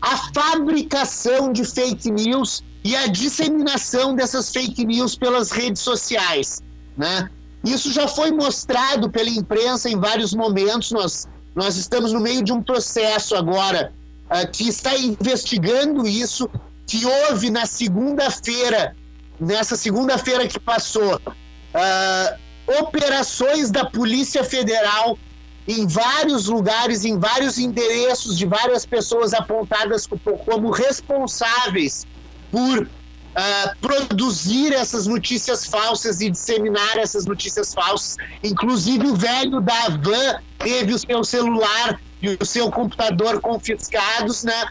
a 0.00 0.16
fabricação 0.34 1.52
de 1.52 1.64
fake 1.64 2.10
news 2.10 2.64
e 2.84 2.96
a 2.96 3.06
disseminação 3.06 4.14
dessas 4.16 4.50
fake 4.50 4.84
news 4.84 5.14
pelas 5.14 5.52
redes 5.52 5.80
sociais, 5.80 6.60
né? 6.96 7.30
Isso 7.64 7.92
já 7.92 8.08
foi 8.08 8.32
mostrado 8.32 9.08
pela 9.08 9.28
imprensa 9.28 9.88
em 9.88 9.96
vários 9.96 10.34
momentos. 10.34 10.90
Nós, 10.90 11.28
nós 11.54 11.76
estamos 11.76 12.12
no 12.12 12.18
meio 12.18 12.42
de 12.42 12.52
um 12.52 12.60
processo 12.60 13.36
agora 13.36 13.92
uh, 14.26 14.50
que 14.50 14.68
está 14.68 14.96
investigando 14.96 16.04
isso, 16.04 16.50
que 16.88 17.06
houve 17.06 17.50
na 17.50 17.64
segunda-feira, 17.64 18.96
nessa 19.38 19.76
segunda-feira 19.76 20.48
que 20.48 20.58
passou, 20.58 21.14
uh, 21.14 22.38
operações 22.66 23.70
da 23.70 23.84
Polícia 23.84 24.44
Federal 24.44 25.18
em 25.66 25.86
vários 25.86 26.46
lugares, 26.46 27.04
em 27.04 27.18
vários 27.18 27.58
endereços 27.58 28.36
de 28.36 28.46
várias 28.46 28.84
pessoas 28.84 29.32
apontadas 29.32 30.08
como 30.44 30.70
responsáveis 30.70 32.06
por 32.50 32.82
uh, 32.82 33.76
produzir 33.80 34.72
essas 34.72 35.06
notícias 35.06 35.64
falsas 35.66 36.20
e 36.20 36.30
disseminar 36.30 36.96
essas 36.96 37.26
notícias 37.26 37.72
falsas. 37.72 38.16
Inclusive 38.42 39.06
o 39.06 39.14
velho 39.14 39.60
da 39.60 39.88
van 39.88 40.40
teve 40.58 40.94
o 40.94 40.98
seu 40.98 41.22
celular 41.22 42.00
e 42.20 42.36
o 42.40 42.44
seu 42.44 42.70
computador 42.70 43.40
confiscados, 43.40 44.42
né? 44.42 44.66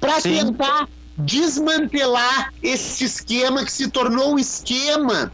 para 0.00 0.20
tentar 0.20 0.88
desmantelar 1.18 2.52
esse 2.62 3.04
esquema 3.04 3.64
que 3.64 3.70
se 3.70 3.88
tornou 3.88 4.34
o 4.34 4.38
esquema 4.38 5.30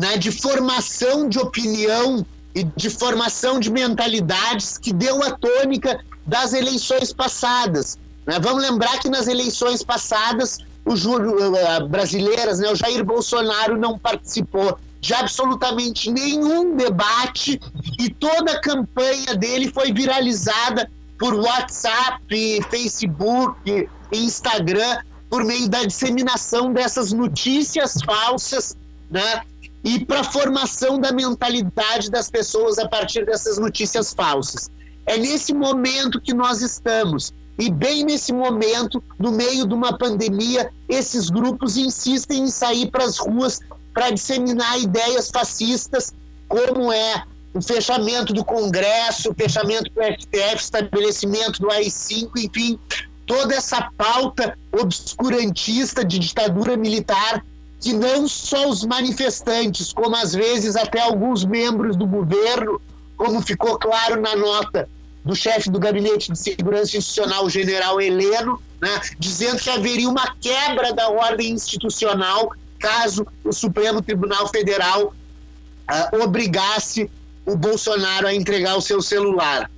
né, 0.00 0.16
de 0.16 0.30
formação 0.30 1.28
de 1.28 1.38
opinião 1.38 2.24
e 2.54 2.64
de 2.64 2.90
formação 2.90 3.60
de 3.60 3.70
mentalidades 3.70 4.78
que 4.78 4.92
deu 4.92 5.22
a 5.22 5.32
tônica 5.32 6.00
das 6.26 6.52
eleições 6.52 7.12
passadas. 7.12 7.98
Né? 8.26 8.38
Vamos 8.40 8.62
lembrar 8.62 8.98
que 8.98 9.08
nas 9.08 9.26
eleições 9.26 9.82
passadas, 9.82 10.58
o 10.84 10.92
uh, 10.92 11.88
brasileiras, 11.88 12.58
né, 12.58 12.70
o 12.70 12.74
Jair 12.74 13.04
Bolsonaro 13.04 13.76
não 13.76 13.98
participou 13.98 14.78
de 15.00 15.14
absolutamente 15.14 16.10
nenhum 16.10 16.76
debate 16.76 17.60
e 18.00 18.10
toda 18.10 18.52
a 18.52 18.60
campanha 18.60 19.34
dele 19.34 19.70
foi 19.70 19.92
viralizada 19.92 20.90
por 21.18 21.34
WhatsApp, 21.34 22.22
Facebook, 22.70 23.88
Instagram, 24.12 24.98
por 25.28 25.44
meio 25.44 25.68
da 25.68 25.84
disseminação 25.84 26.72
dessas 26.72 27.12
notícias 27.12 27.98
falsas, 28.04 28.76
né? 29.10 29.42
E 29.88 30.04
para 30.04 30.20
a 30.20 30.24
formação 30.24 31.00
da 31.00 31.10
mentalidade 31.10 32.10
das 32.10 32.30
pessoas 32.30 32.78
a 32.78 32.86
partir 32.86 33.24
dessas 33.24 33.56
notícias 33.56 34.12
falsas. 34.12 34.70
É 35.06 35.16
nesse 35.16 35.54
momento 35.54 36.20
que 36.20 36.34
nós 36.34 36.60
estamos. 36.60 37.32
E 37.58 37.70
bem 37.70 38.04
nesse 38.04 38.30
momento, 38.30 39.02
no 39.18 39.32
meio 39.32 39.66
de 39.66 39.72
uma 39.72 39.96
pandemia, 39.96 40.70
esses 40.90 41.30
grupos 41.30 41.78
insistem 41.78 42.42
em 42.42 42.48
sair 42.48 42.90
para 42.90 43.04
as 43.04 43.16
ruas 43.16 43.60
para 43.94 44.10
disseminar 44.10 44.78
ideias 44.78 45.30
fascistas, 45.30 46.12
como 46.46 46.92
é 46.92 47.24
o 47.54 47.62
fechamento 47.62 48.34
do 48.34 48.44
Congresso, 48.44 49.30
o 49.30 49.34
fechamento 49.34 49.90
do 49.90 50.02
STF, 50.02 50.56
estabelecimento 50.56 51.62
do 51.62 51.70
AI-5, 51.70 52.30
enfim, 52.36 52.78
toda 53.24 53.54
essa 53.54 53.90
pauta 53.96 54.54
obscurantista 54.70 56.04
de 56.04 56.18
ditadura 56.18 56.76
militar 56.76 57.42
que 57.80 57.92
não 57.92 58.26
só 58.26 58.68
os 58.68 58.84
manifestantes, 58.84 59.92
como 59.92 60.16
às 60.16 60.34
vezes 60.34 60.76
até 60.76 61.00
alguns 61.00 61.44
membros 61.44 61.96
do 61.96 62.06
governo, 62.06 62.80
como 63.16 63.40
ficou 63.40 63.78
claro 63.78 64.20
na 64.20 64.34
nota 64.34 64.88
do 65.24 65.34
chefe 65.34 65.70
do 65.70 65.78
Gabinete 65.78 66.32
de 66.32 66.38
Segurança 66.38 66.96
Institucional, 66.96 67.44
o 67.44 67.50
general 67.50 68.00
Heleno, 68.00 68.60
né, 68.80 69.00
dizendo 69.18 69.58
que 69.58 69.70
haveria 69.70 70.08
uma 70.08 70.34
quebra 70.40 70.92
da 70.92 71.08
ordem 71.08 71.50
institucional 71.50 72.50
caso 72.78 73.26
o 73.44 73.52
Supremo 73.52 74.00
Tribunal 74.00 74.48
Federal 74.48 75.06
uh, 75.06 76.22
obrigasse 76.22 77.10
o 77.44 77.56
Bolsonaro 77.56 78.26
a 78.26 78.34
entregar 78.34 78.76
o 78.76 78.80
seu 78.80 79.02
celular. 79.02 79.70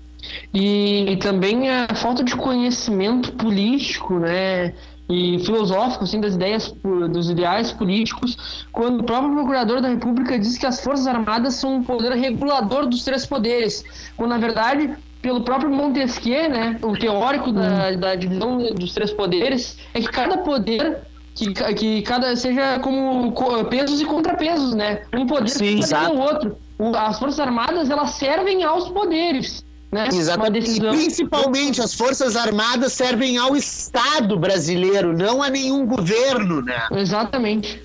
E, 0.52 1.18
também 1.22 1.70
a 1.70 1.88
falta 1.94 2.22
de 2.22 2.36
conhecimento 2.36 3.32
político, 3.32 4.18
né? 4.18 4.74
E 5.10 5.40
filosófico, 5.40 6.04
assim, 6.04 6.20
das 6.20 6.34
ideias, 6.34 6.72
dos 7.10 7.28
ideais 7.28 7.72
políticos, 7.72 8.64
quando 8.70 9.00
o 9.00 9.04
próprio 9.04 9.34
Procurador 9.34 9.80
da 9.80 9.88
República 9.88 10.38
diz 10.38 10.56
que 10.56 10.66
as 10.66 10.80
Forças 10.84 11.08
Armadas 11.08 11.54
são 11.54 11.76
um 11.76 11.82
poder 11.82 12.12
regulador 12.12 12.86
dos 12.86 13.02
três 13.02 13.26
poderes, 13.26 13.84
quando 14.16 14.30
na 14.30 14.38
verdade 14.38 14.96
pelo 15.20 15.42
próprio 15.42 15.68
Montesquieu, 15.68 16.48
né, 16.48 16.78
o 16.80 16.96
teórico 16.96 17.52
da, 17.52 17.90
da 17.90 18.14
divisão 18.14 18.58
dos 18.74 18.94
três 18.94 19.12
poderes, 19.12 19.76
é 19.92 20.00
que 20.00 20.08
cada 20.08 20.38
poder 20.38 20.98
que, 21.34 21.52
que 21.74 22.02
cada 22.02 22.34
seja 22.36 22.78
como 22.80 23.32
pesos 23.68 24.00
e 24.00 24.04
contrapesos, 24.04 24.74
né? 24.74 25.02
Um 25.14 25.26
poder 25.26 25.48
Sim, 25.48 25.80
o 26.12 26.18
outro. 26.20 26.56
As 26.96 27.18
Forças 27.18 27.40
Armadas, 27.40 27.90
elas 27.90 28.10
servem 28.10 28.64
aos 28.64 28.88
poderes. 28.88 29.64
Né? 29.90 30.08
Exatamente. 30.12 30.66
Decisão... 30.66 30.94
E 30.94 30.96
principalmente 30.96 31.82
as 31.82 31.94
Forças 31.94 32.36
Armadas 32.36 32.92
servem 32.92 33.38
ao 33.38 33.56
Estado 33.56 34.38
brasileiro, 34.38 35.16
não 35.16 35.42
a 35.42 35.50
nenhum 35.50 35.84
governo, 35.84 36.62
né? 36.62 36.86
Exatamente. 36.92 37.82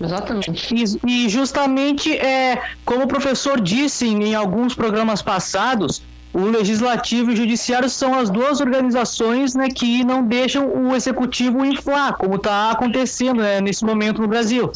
Exatamente. 0.00 0.74
E, 0.74 1.24
e 1.24 1.28
justamente, 1.28 2.12
é, 2.18 2.62
como 2.84 3.04
o 3.04 3.08
professor 3.08 3.60
disse 3.60 4.06
em, 4.06 4.22
em 4.22 4.34
alguns 4.34 4.74
programas 4.74 5.22
passados, 5.22 6.02
o 6.32 6.40
legislativo 6.40 7.30
e 7.30 7.34
o 7.34 7.36
judiciário 7.36 7.88
são 7.88 8.14
as 8.14 8.28
duas 8.28 8.60
organizações 8.60 9.54
né, 9.54 9.68
que 9.68 10.04
não 10.04 10.22
deixam 10.22 10.68
o 10.68 10.94
executivo 10.94 11.64
inflar, 11.64 12.16
como 12.16 12.36
está 12.36 12.70
acontecendo 12.70 13.40
né, 13.40 13.60
nesse 13.60 13.84
momento 13.84 14.20
no 14.20 14.28
Brasil. 14.28 14.70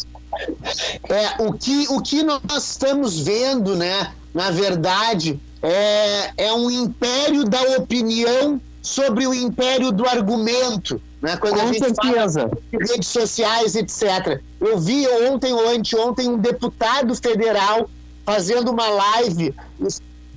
É, 1.09 1.43
o 1.43 1.53
que, 1.53 1.87
o 1.89 2.01
que 2.01 2.23
nós 2.23 2.41
estamos 2.57 3.21
vendo, 3.21 3.77
né, 3.77 4.13
na 4.33 4.51
verdade, 4.51 5.39
é, 5.63 6.33
é 6.37 6.53
um 6.53 6.71
império 6.71 7.45
da 7.45 7.63
opinião 7.79 8.61
sobre 8.81 9.27
o 9.27 9.33
império 9.33 9.93
do 9.93 10.07
argumento. 10.07 11.01
Né? 11.21 11.37
Quando 11.37 11.55
Com 11.55 11.63
a 11.63 11.67
gente 11.67 11.79
certeza. 11.79 12.41
fala 12.41 12.61
de 12.71 12.93
redes 12.93 13.09
sociais, 13.09 13.77
etc. 13.77 14.41
Eu 14.61 14.79
vi 14.79 15.07
ontem 15.09 15.53
ou 15.53 15.69
anteontem 15.69 16.29
um 16.29 16.39
deputado 16.39 17.15
federal 17.15 17.89
fazendo 18.25 18.71
uma 18.71 18.89
live 18.89 19.55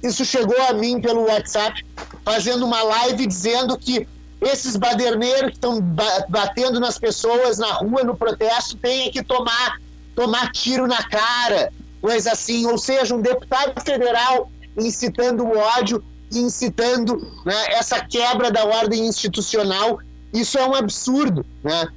isso 0.06 0.24
chegou 0.24 0.62
a 0.70 0.74
mim 0.74 1.02
pelo 1.02 1.28
WhatsApp, 1.28 1.84
fazendo 2.24 2.66
uma 2.66 2.84
live 2.84 3.26
dizendo 3.26 3.78
que 3.78 4.08
esses 4.42 4.76
baderneiros 4.76 5.52
que 5.52 5.56
estão 5.56 5.82
batendo 6.30 6.80
nas 6.80 7.00
pessoas 7.00 7.58
na 7.58 7.74
rua, 7.74 8.04
no 8.04 8.16
protesto, 8.16 8.78
têm 8.78 9.12
que 9.12 9.24
tomar, 9.24 9.80
tomar 10.16 10.52
tiro 10.52 10.86
na 10.86 11.02
cara, 11.04 11.74
coisa 12.02 12.34
assim. 12.34 12.68
Ou 12.68 12.78
seja, 12.78 13.16
um 13.16 13.22
deputado 13.22 13.82
federal 13.82 14.52
incitando 14.78 15.44
o 15.44 15.58
ódio, 15.58 16.04
incitando 16.32 17.18
né, 17.46 17.56
essa 17.70 18.04
quebra 18.04 18.52
da 18.52 18.66
ordem 18.66 19.06
institucional. 19.06 20.00
Isso 20.34 20.58
é 20.58 20.68
um 20.68 20.76
absurdo, 20.76 21.46
né? 21.64 21.88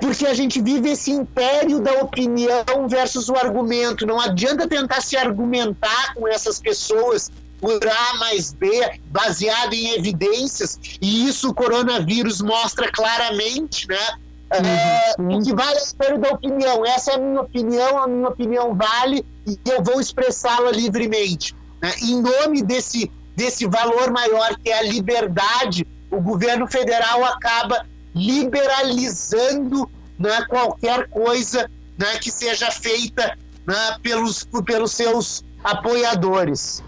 Porque 0.00 0.26
a 0.26 0.34
gente 0.34 0.60
vive 0.60 0.90
esse 0.90 1.10
império 1.10 1.80
da 1.80 1.92
opinião 1.94 2.88
versus 2.88 3.28
o 3.28 3.36
argumento. 3.36 4.06
Não 4.06 4.20
adianta 4.20 4.66
tentar 4.66 5.00
se 5.00 5.16
argumentar 5.16 6.14
com 6.14 6.26
essas 6.26 6.58
pessoas 6.58 7.30
por 7.60 7.80
A 7.86 8.18
mais 8.18 8.52
B, 8.52 8.68
baseado 9.06 9.72
em 9.72 9.92
evidências, 9.92 10.80
e 11.00 11.28
isso 11.28 11.50
o 11.50 11.54
coronavírus 11.54 12.40
mostra 12.40 12.90
claramente, 12.90 13.86
né? 13.86 14.18
É, 14.50 15.14
uhum. 15.22 15.38
o 15.38 15.42
que 15.42 15.54
vale 15.54 15.78
é 15.78 15.80
o 15.80 15.84
espelho 15.84 16.18
da 16.18 16.30
opinião. 16.30 16.84
Essa 16.84 17.12
é 17.12 17.14
a 17.14 17.18
minha 17.18 17.40
opinião, 17.40 17.98
a 17.98 18.06
minha 18.06 18.28
opinião 18.28 18.74
vale 18.74 19.24
e 19.46 19.58
eu 19.64 19.82
vou 19.82 20.00
expressá-la 20.00 20.70
livremente. 20.72 21.54
Né? 21.82 21.92
Em 22.02 22.22
nome 22.22 22.62
desse, 22.62 23.10
desse 23.36 23.66
valor 23.66 24.12
maior 24.12 24.56
que 24.56 24.70
é 24.70 24.78
a 24.78 24.82
liberdade, 24.82 25.86
o 26.10 26.20
governo 26.20 26.66
federal 26.68 27.24
acaba 27.24 27.84
liberalizando 28.14 29.90
né, 30.18 30.44
qualquer 30.48 31.08
coisa 31.08 31.68
né, 31.98 32.18
que 32.20 32.30
seja 32.30 32.70
feita 32.70 33.36
né, 33.66 33.96
pelos, 34.02 34.46
pelos 34.64 34.92
seus 34.92 35.44
apoiadores. 35.64 36.82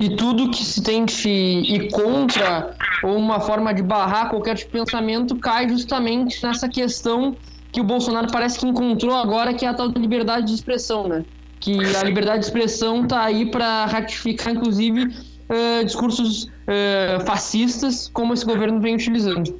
E 0.00 0.16
tudo 0.16 0.50
que 0.50 0.64
se 0.64 0.82
tente 0.82 1.28
ir 1.28 1.90
contra 1.90 2.74
ou 3.02 3.16
uma 3.16 3.38
forma 3.38 3.72
de 3.72 3.82
barrar 3.82 4.30
qualquer 4.30 4.56
tipo 4.56 4.72
de 4.72 4.78
pensamento 4.78 5.36
cai 5.36 5.68
justamente 5.68 6.42
nessa 6.42 6.68
questão 6.68 7.36
que 7.70 7.80
o 7.80 7.84
Bolsonaro 7.84 8.28
parece 8.30 8.58
que 8.58 8.66
encontrou 8.66 9.14
agora, 9.14 9.52
que 9.52 9.66
é 9.66 9.68
a 9.68 9.74
tal 9.74 9.90
da 9.90 10.00
liberdade 10.00 10.46
de 10.46 10.54
expressão, 10.54 11.06
né? 11.06 11.24
Que 11.64 11.96
a 11.96 12.02
liberdade 12.02 12.40
de 12.40 12.44
expressão 12.44 13.04
está 13.04 13.24
aí 13.24 13.46
para 13.46 13.86
ratificar, 13.86 14.52
inclusive, 14.52 15.04
uh, 15.06 15.82
discursos 15.82 16.44
uh, 16.44 17.24
fascistas, 17.24 18.10
como 18.12 18.34
esse 18.34 18.44
governo 18.44 18.80
vem 18.80 18.94
utilizando. 18.94 19.58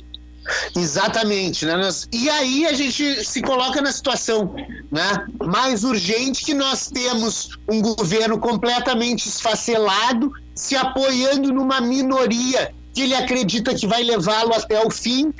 Exatamente, 0.76 1.64
né? 1.64 1.80
E 2.12 2.28
aí 2.28 2.66
a 2.66 2.74
gente 2.74 3.24
se 3.24 3.40
coloca 3.40 3.80
na 3.80 3.90
situação 3.90 4.54
né, 4.92 5.26
mais 5.42 5.82
urgente 5.82 6.44
que 6.44 6.52
nós 6.52 6.90
temos 6.90 7.58
um 7.66 7.80
governo 7.80 8.38
completamente 8.38 9.26
esfacelado, 9.26 10.30
se 10.54 10.76
apoiando 10.76 11.50
numa 11.54 11.80
minoria 11.80 12.70
que 12.92 13.00
ele 13.00 13.14
acredita 13.14 13.74
que 13.74 13.86
vai 13.86 14.02
levá-lo 14.02 14.52
até 14.52 14.84
o 14.84 14.90
fim, 14.90 15.32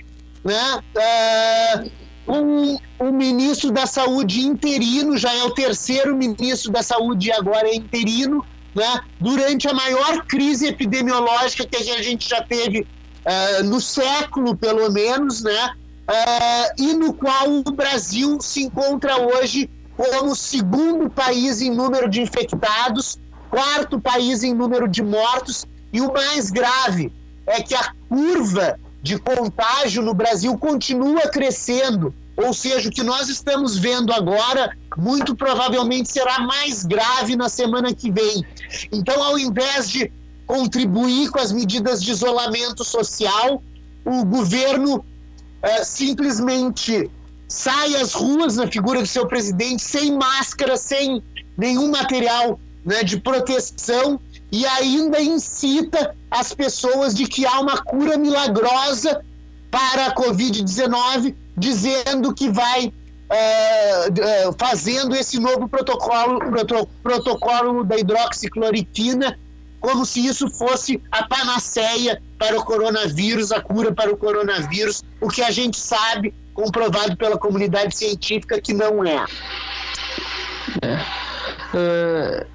né? 0.43 0.81
Uh, 0.97 2.04
um, 2.27 2.79
um 3.01 3.13
ministro 3.13 3.71
da 3.71 3.87
saúde 3.87 4.43
interino, 4.43 5.17
já 5.17 5.33
é 5.35 5.45
o 5.45 5.51
terceiro 5.51 6.17
ministro 6.17 6.73
da 6.73 6.83
saúde 6.83 7.31
agora 7.33 7.69
é 7.69 7.75
interino, 7.75 8.45
né? 8.75 9.01
Durante 9.21 9.69
a 9.69 9.75
maior 9.75 10.25
crise 10.27 10.67
epidemiológica 10.67 11.67
que 11.67 11.77
a 11.77 12.03
gente 12.03 12.29
já 12.29 12.43
teve 12.43 12.81
uh, 12.81 13.65
no 13.65 13.81
século, 13.81 14.57
pelo 14.57 14.91
menos, 14.91 15.43
né? 15.43 15.71
Uh, 16.09 16.83
e 16.83 16.95
no 16.95 17.15
qual 17.15 17.49
o 17.49 17.73
Brasil 17.73 18.39
se 18.41 18.63
encontra 18.63 19.17
hoje 19.17 19.71
como 19.97 20.35
segundo 20.35 21.09
país 21.09 21.61
em 21.61 21.71
número 21.71 22.09
de 22.09 22.21
infectados, 22.21 23.19
quarto 23.49 24.01
país 24.01 24.43
em 24.43 24.53
número 24.53 24.89
de 24.89 25.03
mortos, 25.03 25.67
e 25.93 26.01
o 26.01 26.13
mais 26.13 26.51
grave 26.51 27.13
é 27.47 27.63
que 27.63 27.75
a 27.75 27.93
curva 28.09 28.79
de 29.05 29.19
contágio 29.19 30.03
no 30.03 30.15
Brasil 30.15 30.57
continua 30.57 31.29
crescendo, 31.29 32.15
ou 32.35 32.55
seja, 32.55 32.89
o 32.89 32.91
que 32.91 33.03
nós 33.03 33.29
estamos 33.29 33.77
vendo 33.77 34.11
agora 34.15 34.75
muito 34.97 35.37
provavelmente 35.37 36.11
será 36.11 36.41
mais 36.41 36.87
grave 36.87 37.37
na 37.37 37.51
semana 37.51 37.93
que 37.95 38.11
vem. 38.11 38.43
Então, 38.91 39.23
ao 39.23 39.39
invés 39.39 39.91
de 39.91 40.11
contribuir 40.47 41.31
com 41.31 41.39
as 41.39 41.53
medidas 41.53 42.03
de 42.03 42.13
isolamento 42.13 42.83
social, 42.83 43.63
o 44.07 44.25
governo 44.25 44.97
uh, 44.97 45.85
simplesmente 45.85 47.11
sai 47.47 47.97
às 47.97 48.15
ruas 48.15 48.57
na 48.57 48.67
figura 48.67 49.03
do 49.03 49.07
seu 49.07 49.27
presidente 49.27 49.83
sem 49.83 50.17
máscara, 50.17 50.79
sem 50.79 51.23
nenhum 51.59 51.91
material 51.91 52.59
né, 52.83 53.05
de 53.05 53.21
proteção 53.21 54.19
e 54.55 54.65
ainda 54.67 55.21
incita 55.21 56.15
as 56.31 56.55
pessoas 56.55 57.13
de 57.13 57.27
que 57.27 57.45
há 57.45 57.59
uma 57.59 57.83
cura 57.83 58.17
milagrosa 58.17 59.21
para 59.69 60.07
a 60.07 60.15
Covid-19, 60.15 61.35
dizendo 61.57 62.33
que 62.33 62.49
vai 62.49 62.87
uh, 62.87 64.51
uh, 64.51 64.55
fazendo 64.57 65.17
esse 65.17 65.41
novo 65.41 65.69
protocolo, 65.69 66.39
proto, 66.39 66.89
protocolo 67.03 67.83
da 67.83 67.99
hidroxicloroquina, 67.99 69.37
como 69.81 70.07
se 70.07 70.25
isso 70.25 70.49
fosse 70.49 71.03
a 71.11 71.27
panaceia 71.27 72.23
para 72.39 72.57
o 72.57 72.65
coronavírus, 72.65 73.51
a 73.51 73.61
cura 73.61 73.93
para 73.93 74.13
o 74.13 74.17
coronavírus, 74.17 75.03
o 75.21 75.27
que 75.27 75.43
a 75.43 75.51
gente 75.51 75.81
sabe, 75.81 76.33
comprovado 76.55 77.17
pela 77.17 77.37
comunidade 77.37 77.97
científica, 77.97 78.61
que 78.61 78.73
não 78.73 79.05
é. 79.05 79.27
é. 80.81 82.45
Uh, 82.47 82.54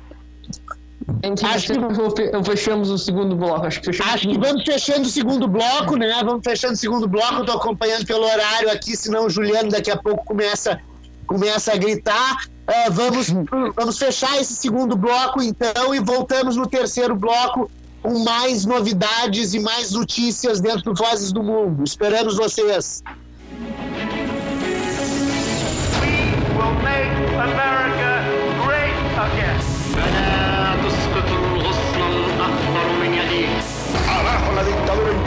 acho 1.53 1.67
que 1.67 2.51
fechamos 2.51 2.89
o 2.89 2.97
segundo 2.97 3.35
bloco. 3.35 3.65
Acho 3.65 3.81
que, 3.81 3.89
acho 3.89 4.27
que 4.27 4.37
vamos 4.37 4.63
fechando 4.63 5.01
o 5.01 5.09
segundo 5.09 5.47
bloco, 5.47 5.95
né? 5.95 6.21
Vamos 6.23 6.41
fechando 6.43 6.73
o 6.73 6.77
segundo 6.77 7.07
bloco. 7.07 7.41
Estou 7.41 7.55
acompanhando 7.57 8.05
pelo 8.05 8.25
horário 8.25 8.71
aqui, 8.71 8.95
senão 8.95 9.25
o 9.25 9.29
Juliano 9.29 9.69
daqui 9.69 9.91
a 9.91 9.97
pouco 9.97 10.23
começa, 10.25 10.79
começa 11.27 11.73
a 11.73 11.77
gritar. 11.77 12.37
Uh, 12.67 12.91
vamos, 12.91 13.29
vamos 13.75 13.97
fechar 13.97 14.39
esse 14.39 14.53
segundo 14.53 14.95
bloco, 14.95 15.41
então, 15.41 15.93
e 15.93 15.99
voltamos 15.99 16.55
no 16.55 16.67
terceiro 16.67 17.15
bloco 17.15 17.69
com 18.01 18.19
mais 18.19 18.65
novidades 18.65 19.53
e 19.53 19.59
mais 19.59 19.91
notícias 19.91 20.59
dentro 20.59 20.83
do 20.83 20.93
Vozes 20.93 21.31
do 21.31 21.43
Mundo. 21.43 21.83
Esperamos 21.83 22.37
vocês. 22.37 23.03
We 26.01 26.55
will 26.55 26.73
make 26.81 27.09
America 27.35 27.98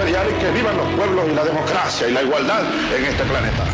imperial 0.03 0.27
y 0.31 0.35
que 0.41 0.51
vivan 0.51 0.77
los 0.77 0.95
pueblos 0.95 1.29
y 1.31 1.35
la 1.35 1.45
democracia 1.45 2.09
y 2.09 2.13
la 2.13 2.23
igualdad 2.23 2.63
en 2.97 3.05
este 3.05 3.25
planeta. 3.25 3.65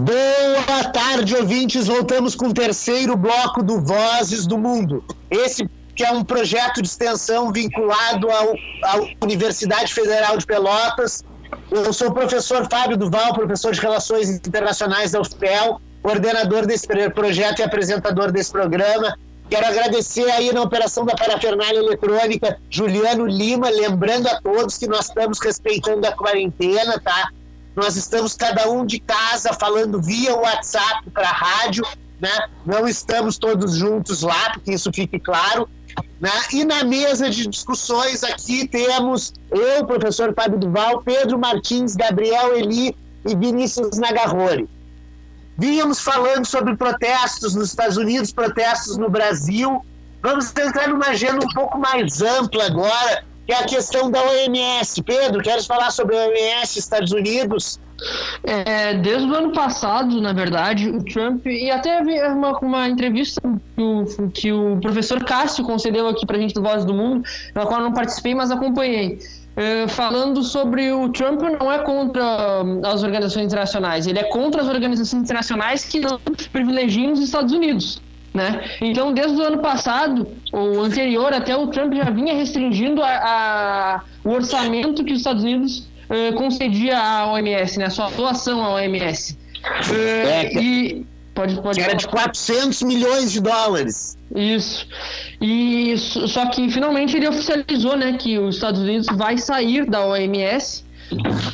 Boa 0.00 0.92
tarde, 0.92 1.36
ouvintes. 1.36 1.86
Voltamos 1.88 2.36
com 2.36 2.48
o 2.48 2.54
terceiro 2.54 3.16
bloco 3.16 3.62
do 3.62 3.80
Vozes 3.80 4.46
do 4.46 4.56
Mundo. 4.56 5.04
Esse 5.30 5.68
que 5.96 6.04
é 6.04 6.12
um 6.12 6.22
projeto 6.22 6.82
de 6.82 6.88
extensão 6.88 7.50
vinculado 7.50 8.30
ao, 8.30 8.54
à 8.84 9.24
Universidade 9.24 9.92
Federal 9.92 10.36
de 10.36 10.46
Pelotas. 10.46 11.24
Eu 11.70 11.92
sou 11.92 12.08
o 12.08 12.14
professor 12.14 12.68
Fábio 12.70 12.96
Duval, 12.96 13.32
professor 13.32 13.72
de 13.72 13.80
Relações 13.80 14.28
Internacionais 14.28 15.12
da 15.12 15.20
UFPEL, 15.20 15.80
coordenador 16.02 16.66
desse 16.66 16.86
projeto 17.14 17.60
e 17.60 17.62
apresentador 17.62 18.30
desse 18.30 18.52
programa. 18.52 19.16
Quero 19.48 19.66
agradecer 19.66 20.28
aí 20.30 20.52
na 20.52 20.62
operação 20.62 21.04
da 21.04 21.14
parafernália 21.14 21.78
eletrônica 21.78 22.58
Juliano 22.68 23.26
Lima, 23.26 23.68
lembrando 23.68 24.26
a 24.26 24.40
todos 24.40 24.76
que 24.76 24.88
nós 24.88 25.06
estamos 25.06 25.38
respeitando 25.38 26.06
a 26.06 26.12
quarentena, 26.12 26.98
tá? 26.98 27.30
Nós 27.76 27.94
estamos 27.96 28.34
cada 28.34 28.68
um 28.68 28.84
de 28.84 28.98
casa 28.98 29.52
falando 29.52 30.02
via 30.02 30.34
WhatsApp 30.34 31.08
para 31.10 31.28
rádio, 31.28 31.84
né? 32.20 32.48
Não 32.64 32.88
estamos 32.88 33.38
todos 33.38 33.76
juntos 33.76 34.22
lá, 34.22 34.50
porque 34.54 34.72
isso 34.72 34.90
fique 34.92 35.18
claro. 35.20 35.68
Né? 36.20 36.30
E 36.52 36.64
na 36.64 36.82
mesa 36.82 37.30
de 37.30 37.46
discussões 37.46 38.24
aqui 38.24 38.66
temos 38.66 39.32
eu, 39.50 39.84
professor 39.84 40.34
Fábio 40.34 40.58
Duval, 40.58 41.02
Pedro 41.02 41.38
Martins, 41.38 41.94
Gabriel 41.94 42.56
Eli 42.56 42.96
e 43.26 43.36
Vinícius 43.36 43.98
Nagarrori. 43.98 44.68
Vínhamos 45.58 46.00
falando 46.00 46.44
sobre 46.44 46.76
protestos 46.76 47.54
nos 47.54 47.68
Estados 47.70 47.96
Unidos, 47.96 48.32
protestos 48.32 48.96
no 48.96 49.08
Brasil. 49.08 49.84
Vamos 50.22 50.52
entrar 50.56 50.88
numa 50.88 51.06
agenda 51.06 51.44
um 51.44 51.54
pouco 51.54 51.78
mais 51.78 52.20
ampla 52.20 52.66
agora, 52.66 53.24
que 53.46 53.52
é 53.52 53.60
a 53.60 53.64
questão 53.64 54.10
da 54.10 54.22
OMS. 54.22 55.02
Pedro, 55.02 55.42
queres 55.42 55.66
falar 55.66 55.90
sobre 55.90 56.16
a 56.16 56.26
OMS 56.26 56.78
Estados 56.78 57.12
Unidos? 57.12 57.80
É, 58.42 58.94
desde 58.94 59.26
o 59.30 59.34
ano 59.34 59.52
passado, 59.52 60.20
na 60.20 60.32
verdade, 60.32 60.90
o 60.90 61.02
Trump, 61.02 61.46
e 61.46 61.70
até 61.70 62.00
uma, 62.28 62.58
uma 62.58 62.88
entrevista 62.88 63.40
que 63.74 63.82
o, 63.82 64.30
que 64.30 64.52
o 64.52 64.78
professor 64.80 65.24
Cássio 65.24 65.64
concedeu 65.64 66.06
aqui 66.06 66.26
para 66.26 66.36
a 66.36 66.40
gente 66.40 66.52
do 66.52 66.62
Voz 66.62 66.84
do 66.84 66.92
Mundo, 66.92 67.26
na 67.54 67.64
qual 67.64 67.80
eu 67.80 67.84
não 67.86 67.92
participei, 67.94 68.34
mas 68.34 68.50
acompanhei. 68.50 69.18
Eh, 69.56 69.88
falando 69.88 70.42
sobre 70.42 70.92
o 70.92 71.08
Trump 71.08 71.40
não 71.40 71.72
é 71.72 71.78
contra 71.78 72.62
hum, 72.62 72.82
as 72.84 73.02
organizações 73.02 73.46
internacionais, 73.46 74.06
ele 74.06 74.18
é 74.18 74.24
contra 74.24 74.60
as 74.60 74.68
organizações 74.68 75.22
internacionais 75.22 75.82
que 75.86 75.98
não 75.98 76.20
privilegiam 76.52 77.12
os 77.12 77.20
Estados 77.20 77.54
Unidos. 77.54 78.02
Né? 78.34 78.68
Então, 78.82 79.14
desde 79.14 79.40
o 79.40 79.42
ano 79.42 79.58
passado, 79.62 80.28
ou 80.52 80.82
anterior, 80.82 81.32
até 81.32 81.56
o 81.56 81.68
Trump 81.68 81.94
já 81.94 82.10
vinha 82.10 82.34
restringindo 82.34 83.02
a, 83.02 83.08
a 83.08 84.02
o 84.22 84.30
orçamento 84.30 85.02
que 85.02 85.12
os 85.14 85.20
Estados 85.20 85.42
Unidos 85.42 85.88
uh, 86.10 86.34
concedia 86.34 86.98
à 86.98 87.32
OMS, 87.32 87.78
né? 87.78 87.88
sua 87.88 88.10
doação 88.10 88.62
à 88.62 88.74
OMS. 88.74 89.32
Uh, 89.32 89.94
eh, 89.94 90.50
é, 90.52 90.62
e 90.62 91.06
Pode, 91.36 91.54
pode 91.60 91.78
era 91.78 91.94
de 91.94 92.08
400 92.08 92.82
milhões 92.82 93.30
de 93.30 93.42
dólares. 93.42 94.16
Isso. 94.34 94.88
E 95.38 95.94
só 95.98 96.46
que 96.46 96.70
finalmente 96.70 97.14
ele 97.14 97.28
oficializou, 97.28 97.94
né, 97.94 98.14
que 98.14 98.38
os 98.38 98.54
Estados 98.54 98.80
Unidos 98.80 99.06
vai 99.14 99.36
sair 99.36 99.84
da 99.84 100.04
OMS. 100.06 100.82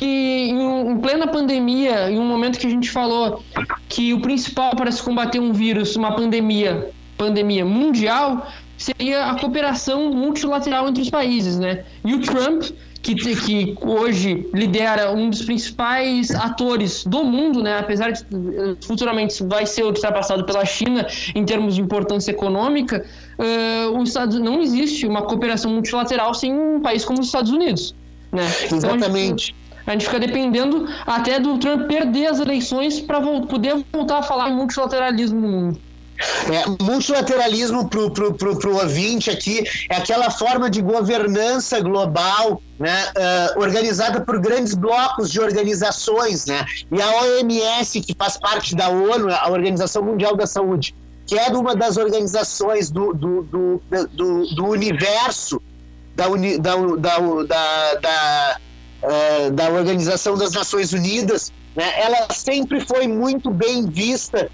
E 0.01 0.49
em, 0.49 0.89
em 0.89 0.97
plena 0.99 1.27
pandemia, 1.27 2.09
em 2.09 2.17
um 2.17 2.25
momento 2.25 2.57
que 2.57 2.65
a 2.65 2.69
gente 2.69 2.89
falou 2.89 3.43
que 3.89 4.13
o 4.13 4.21
principal 4.21 4.73
para 4.73 4.89
se 4.89 5.03
combater 5.03 5.39
um 5.39 5.51
vírus, 5.51 5.97
uma 5.97 6.15
pandemia, 6.15 6.89
pandemia 7.17 7.65
mundial, 7.65 8.47
seria 8.77 9.25
a 9.25 9.37
cooperação 9.37 10.13
multilateral 10.13 10.87
entre 10.87 11.03
os 11.03 11.09
países, 11.09 11.59
né? 11.59 11.83
E 12.05 12.13
o 12.13 12.21
Trump 12.21 12.63
que, 13.03 13.35
que 13.35 13.77
hoje 13.81 14.47
lidera 14.53 15.11
um 15.11 15.29
dos 15.29 15.41
principais 15.41 16.31
atores 16.31 17.03
do 17.03 17.23
mundo, 17.25 17.61
né? 17.61 17.77
apesar 17.77 18.11
de 18.11 18.25
futuramente 18.81 19.43
vai 19.43 19.65
ser 19.65 19.83
ultrapassado 19.83 20.45
pela 20.45 20.63
China 20.63 21.05
em 21.35 21.43
termos 21.43 21.75
de 21.75 21.81
importância 21.81 22.31
econômica, 22.31 23.05
uh, 23.37 23.99
os 23.99 24.09
Estados, 24.09 24.39
não 24.39 24.61
existe 24.61 25.05
uma 25.05 25.23
cooperação 25.23 25.71
multilateral 25.71 26.33
sem 26.33 26.53
um 26.53 26.79
país 26.79 27.03
como 27.03 27.19
os 27.19 27.25
Estados 27.25 27.51
Unidos. 27.51 27.93
Né? 28.31 28.45
Exatamente. 28.71 29.53
Então, 29.53 29.63
a 29.85 29.91
gente 29.91 30.05
fica 30.05 30.19
dependendo 30.19 30.87
até 31.05 31.41
do 31.41 31.57
Trump 31.57 31.87
perder 31.87 32.27
as 32.27 32.39
eleições 32.39 33.01
para 33.01 33.19
poder 33.21 33.83
voltar 33.91 34.19
a 34.19 34.23
falar 34.23 34.49
em 34.49 34.55
multilateralismo 34.55 35.41
no 35.41 35.47
mundo. 35.49 35.79
É, 36.51 36.83
multilateralismo 36.83 37.89
para 37.89 37.99
o 37.99 38.75
ouvinte 38.75 39.29
aqui 39.29 39.63
é 39.89 39.95
aquela 39.95 40.29
forma 40.29 40.69
de 40.69 40.81
governança 40.81 41.79
global 41.81 42.61
né, 42.79 43.11
uh, 43.55 43.59
organizada 43.59 44.21
por 44.21 44.39
grandes 44.39 44.73
blocos 44.73 45.31
de 45.31 45.39
organizações. 45.39 46.45
Né? 46.45 46.65
E 46.91 47.01
a 47.01 47.09
OMS, 47.21 48.01
que 48.01 48.15
faz 48.15 48.37
parte 48.37 48.75
da 48.75 48.89
ONU, 48.89 49.29
a 49.31 49.49
Organização 49.49 50.03
Mundial 50.03 50.35
da 50.35 50.45
Saúde, 50.45 50.95
que 51.25 51.37
é 51.37 51.47
uma 51.49 51.75
das 51.75 51.97
organizações 51.97 52.91
do, 52.91 53.13
do, 53.13 53.43
do, 53.43 53.81
do, 54.11 54.55
do 54.55 54.65
universo 54.67 55.61
da, 56.15 56.27
uni, 56.29 56.59
da, 56.59 56.75
da, 56.75 57.17
da, 57.17 57.95
da, 57.95 58.57
uh, 59.03 59.51
da 59.51 59.69
Organização 59.69 60.37
das 60.37 60.51
Nações 60.51 60.93
Unidas, 60.93 61.51
né? 61.75 62.01
ela 62.01 62.27
sempre 62.31 62.81
foi 62.81 63.07
muito 63.07 63.49
bem 63.49 63.87
vista 63.87 64.49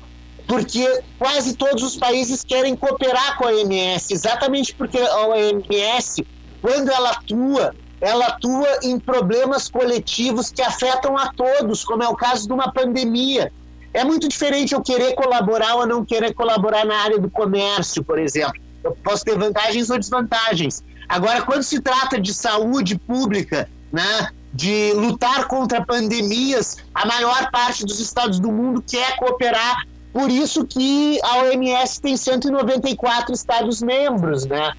porque 0.50 1.04
quase 1.20 1.56
todos 1.56 1.84
os 1.84 1.96
países 1.96 2.44
querem 2.44 2.76
cooperar 2.76 3.38
com 3.38 3.46
a 3.46 3.52
OMS, 3.52 4.12
exatamente 4.12 4.74
porque 4.74 4.98
a 4.98 5.28
OMS, 5.28 6.26
quando 6.60 6.90
ela 6.90 7.12
atua, 7.12 7.76
ela 8.02 8.26
atua 8.26 8.68
em 8.82 9.00
problemas 9.00 9.70
coletivos 9.70 10.52
que 10.52 10.64
afetam 10.64 11.16
a 11.16 11.32
todos, 11.34 11.86
como 11.86 12.02
é 12.02 12.08
o 12.08 12.16
caso 12.16 12.48
de 12.48 12.54
uma 12.54 12.74
pandemia. 12.74 13.54
É 13.94 14.04
muito 14.04 14.28
diferente 14.28 14.74
eu 14.74 14.82
querer 14.82 15.14
colaborar 15.14 15.76
ou 15.76 15.86
não 15.86 16.04
querer 16.04 16.34
colaborar 16.34 16.84
na 16.84 16.98
área 16.98 17.20
do 17.20 17.30
comércio, 17.30 18.04
por 18.04 18.18
exemplo. 18.18 18.60
Eu 18.84 18.98
posso 19.04 19.24
ter 19.24 19.38
vantagens 19.38 19.92
ou 19.92 20.00
desvantagens. 20.00 20.84
Agora, 21.08 21.44
quando 21.44 21.62
se 21.62 21.80
trata 21.80 22.20
de 22.20 22.34
saúde 22.34 22.98
pública, 22.98 23.70
né, 23.92 24.30
de 24.52 24.94
lutar 24.94 25.48
contra 25.48 25.86
pandemias, 25.86 26.78
a 26.96 27.06
maior 27.06 27.52
parte 27.52 27.86
dos 27.86 28.00
estados 28.00 28.40
do 28.40 28.52
mundo 28.52 28.84
quer 28.88 29.16
cooperar 29.18 29.84
por 30.12 30.30
isso 30.30 30.66
que 30.66 31.20
a 31.24 31.44
OMS 31.44 32.02
tem 32.02 32.18
194 32.18 33.34
Estados-membros, 33.34 34.46
né? 34.46 34.74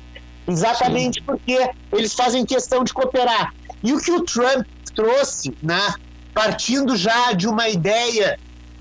Exatamente 0.46 1.20
Sim. 1.20 1.26
porque 1.26 1.70
eles 1.92 2.12
fazem 2.12 2.44
questão 2.44 2.82
de 2.82 2.92
cooperar. 2.92 3.54
E 3.82 3.92
o 3.92 4.00
que 4.00 4.10
o 4.10 4.22
Trump 4.22 4.66
trouxe, 4.94 5.56
né? 5.62 5.94
Partindo 6.34 6.96
já 6.96 7.32
de 7.32 7.46
uma 7.46 7.68
ideia 7.68 8.38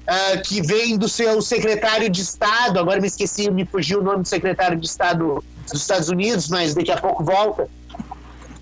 uh, 0.10 0.42
que 0.42 0.62
vem 0.62 0.98
do 0.98 1.08
seu 1.08 1.42
secretário 1.42 2.10
de 2.10 2.22
Estado, 2.22 2.80
agora 2.80 3.00
me 3.00 3.08
esqueci, 3.08 3.50
me 3.52 3.66
fugiu 3.66 4.00
o 4.00 4.04
nome 4.04 4.24
do 4.24 4.28
secretário 4.28 4.78
de 4.78 4.88
Estado 4.88 5.44
dos 5.72 5.82
Estados 5.82 6.10
Unidos, 6.10 6.50
mas 6.50 6.74
daqui 6.74 6.92
a 6.92 6.98
pouco 6.98 7.24
volta, 7.24 7.70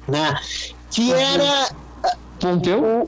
né? 0.07 0.35
Que 0.91 1.13
era 1.13 1.69
Pompeu? 2.39 2.83
o, 2.83 3.07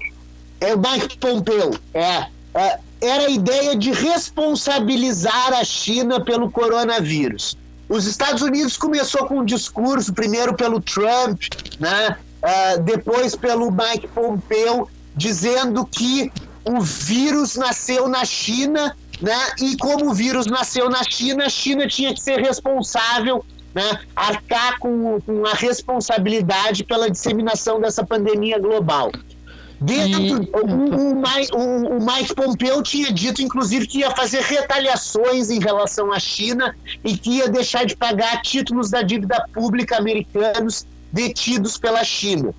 é 0.61 0.73
o 0.73 0.79
Mike 0.79 1.17
Pompeu, 1.17 1.71
é, 1.93 2.27
é, 2.53 2.79
era 3.01 3.25
a 3.25 3.29
ideia 3.29 3.75
de 3.75 3.91
responsabilizar 3.91 5.53
a 5.53 5.63
China 5.63 6.23
pelo 6.23 6.51
coronavírus. 6.51 7.57
Os 7.87 8.05
Estados 8.05 8.41
Unidos 8.41 8.77
começou 8.77 9.25
com 9.25 9.39
um 9.39 9.45
discurso, 9.45 10.13
primeiro 10.13 10.53
pelo 10.55 10.79
Trump, 10.79 11.41
né, 11.79 12.17
uh, 12.43 12.81
depois 12.83 13.35
pelo 13.35 13.71
Mike 13.71 14.07
Pompeu, 14.09 14.87
dizendo 15.15 15.85
que 15.85 16.31
o 16.63 16.81
vírus 16.81 17.55
nasceu 17.55 18.07
na 18.07 18.23
China, 18.25 18.95
né, 19.21 19.37
e 19.59 19.75
como 19.77 20.11
o 20.11 20.13
vírus 20.13 20.45
nasceu 20.45 20.89
na 20.89 21.03
China, 21.03 21.45
a 21.45 21.49
China 21.49 21.87
tinha 21.87 22.13
que 22.13 22.21
ser 22.21 22.39
responsável 22.39 23.43
né, 23.73 23.99
arcar 24.15 24.79
com, 24.79 25.19
com, 25.21 25.45
a 25.45 25.53
responsabilidade 25.53 26.83
pela 26.83 27.09
disseminação 27.09 27.79
dessa 27.79 28.05
pandemia 28.05 28.59
global. 28.59 29.11
Dentro, 29.81 30.21
e... 30.21 30.33
o, 30.33 30.37
o, 30.37 31.15
o, 31.15 31.97
o, 31.97 32.05
Mike 32.05 32.35
Pompeu 32.35 32.83
tinha 32.83 33.11
dito, 33.11 33.41
inclusive, 33.41 33.87
que 33.87 33.99
ia 33.99 34.11
fazer 34.11 34.41
retaliações 34.41 35.49
em 35.49 35.59
relação 35.59 36.11
à 36.11 36.19
China 36.19 36.75
e 37.03 37.17
que 37.17 37.37
ia 37.37 37.47
deixar 37.47 37.85
de 37.85 37.95
pagar 37.95 38.41
títulos 38.41 38.89
da 38.89 39.01
dívida 39.01 39.45
pública 39.53 39.97
americanos 39.97 40.85
detidos 41.11 41.77
pela 41.77 42.03
China. 42.03 42.53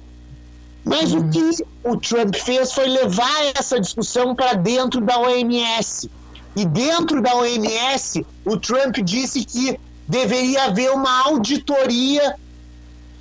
Mas 0.85 1.13
uhum. 1.13 1.21
o 1.21 1.31
que 1.31 1.65
o 1.85 1.97
Trump 1.99 2.35
fez 2.37 2.73
foi 2.73 2.89
levar 2.89 3.53
essa 3.55 3.79
discussão 3.79 4.35
para 4.35 4.55
dentro 4.55 5.01
da 5.01 5.19
OMS. 5.19 6.11
E 6.57 6.65
dentro 6.65 7.23
da 7.23 7.35
OMS, 7.37 8.27
o 8.45 8.57
Trump 8.57 8.97
disse 9.05 9.45
que 9.45 9.79
deveria 10.09 10.65
haver 10.65 10.91
uma 10.91 11.27
auditoria 11.27 12.35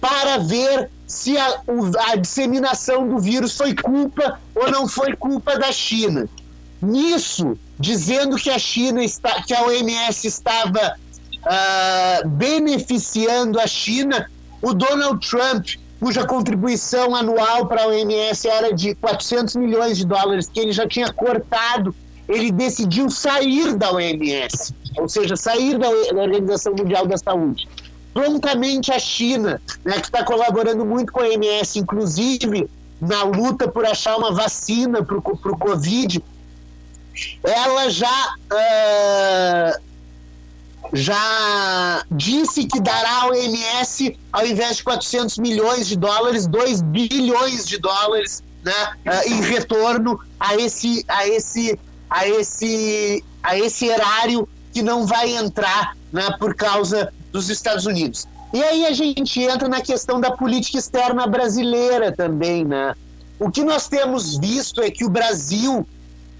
para 0.02 0.38
ver 0.38 0.89
se 1.10 1.36
a, 1.36 1.62
a, 2.12 2.16
disseminação 2.16 3.10
do 3.10 3.18
vírus 3.18 3.57
foi 3.57 3.74
culpa 3.74 4.39
ou 4.53 4.70
não 4.70 4.88
foi 4.88 5.16
culpa 5.16 5.57
da 5.57 5.72
China. 5.72 6.30
Nisso, 6.80 7.57
dizendo 7.80 8.38
que 8.38 8.51
a 8.51 8.60
China 8.60 9.03
está, 9.03 9.41
que 9.41 9.51
a 9.51 9.64
OMS 9.64 10.28
estava 10.28 10.95
uh, 11.39 12.30
beneficiando 12.30 13.60
a 13.60 13.66
China, 13.66 14.30
o 14.62 14.72
Donald 14.72 15.28
Trump, 15.28 15.70
cuja 15.99 16.28
contribuição 16.28 17.16
anual 17.16 17.66
para 17.66 17.84
a 17.84 17.88
OMS 17.88 18.47
era 18.47 18.72
de 18.72 18.93
400 18.93 19.55
milhões 19.55 19.97
de 19.97 20.05
dólares, 20.05 20.47
que 20.47 20.60
ele 20.60 20.72
já 20.72 20.88
tinha 20.88 21.12
cortado, 21.12 21.93
ele 22.28 22.51
decidiu 22.51 23.10
sair 23.10 23.76
da 23.76 23.91
OMS, 23.91 24.76
ou 24.95 25.10
seja, 25.10 25.36
sair 25.36 25.80
da, 25.80 25.89
da 25.89 26.22
Organização 26.22 26.76
Mundial 26.76 27.07
da 27.07 27.18
Saúde 27.18 27.68
prontamente 28.20 28.91
a 28.91 28.99
China, 28.99 29.61
né, 29.86 29.93
que 29.93 30.07
está 30.07 30.26
colaborando 30.26 30.86
muito 30.86 31.13
com 31.13 31.22
a 31.22 31.24
OMS, 31.24 31.80
inclusive 31.80 32.70
na 32.99 33.24
luta 33.24 33.65
por 33.65 33.86
achar 33.86 34.17
uma 34.17 34.34
vacina 34.34 35.01
para 35.01 35.17
o 35.17 35.22
Covid, 35.22 36.22
ela 37.41 37.89
já, 37.89 38.36
uh, 38.51 39.82
já 40.91 42.03
disse 42.11 42.65
que 42.65 42.82
dará 42.82 43.22
ao 43.22 43.30
OMS, 43.30 44.20
ao 44.34 44.45
invés 44.45 44.78
de 44.78 44.84
400 44.84 45.38
milhões 45.38 45.88
de 45.88 45.95
dólares, 45.95 46.45
2 46.45 46.82
bilhões 46.82 47.65
de 47.65 47.78
dólares 47.78 48.43
né, 48.65 48.97
uh, 49.05 49.30
em 49.30 49.39
retorno 49.41 50.20
a 50.38 50.57
esse, 50.57 51.05
a, 51.07 51.26
esse, 51.26 51.80
a, 52.09 52.28
esse, 52.28 53.24
a 53.41 53.57
esse 53.57 53.86
erário 53.86 54.47
que 54.74 54.82
não 54.82 55.05
vai 55.05 55.38
entrar 55.38 55.95
né, 56.11 56.36
por 56.38 56.53
causa 56.53 57.13
dos 57.32 57.49
Estados 57.49 57.86
Unidos. 57.86 58.27
E 58.53 58.63
aí 58.63 58.86
a 58.86 58.93
gente 58.93 59.41
entra 59.41 59.67
na 59.67 59.82
questão 59.82 60.19
da 60.19 60.32
política 60.32 60.77
externa 60.77 61.27
brasileira 61.27 62.11
também, 62.11 62.65
né? 62.65 62.95
O 63.39 63.49
que 63.49 63.63
nós 63.63 63.88
temos 63.88 64.38
visto 64.38 64.82
é 64.82 64.89
que 64.89 65.05
o 65.05 65.09
Brasil 65.09 65.88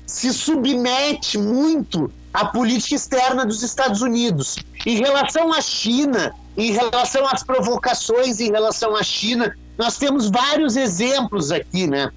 se 0.05 0.33
submete 0.33 1.37
muito 1.37 2.11
à 2.33 2.45
política 2.45 2.95
externa 2.95 3.45
dos 3.45 3.61
Estados 3.61 4.01
Unidos. 4.01 4.57
Em 4.85 4.97
relação 4.97 5.53
à 5.53 5.61
China, 5.61 6.33
em 6.57 6.71
relação 6.71 7.25
às 7.27 7.43
provocações 7.43 8.39
em 8.39 8.51
relação 8.51 8.95
à 8.95 9.03
China, 9.03 9.55
nós 9.77 9.97
temos 9.97 10.29
vários 10.29 10.75
exemplos 10.75 11.51
aqui, 11.51 11.87
né? 11.87 12.11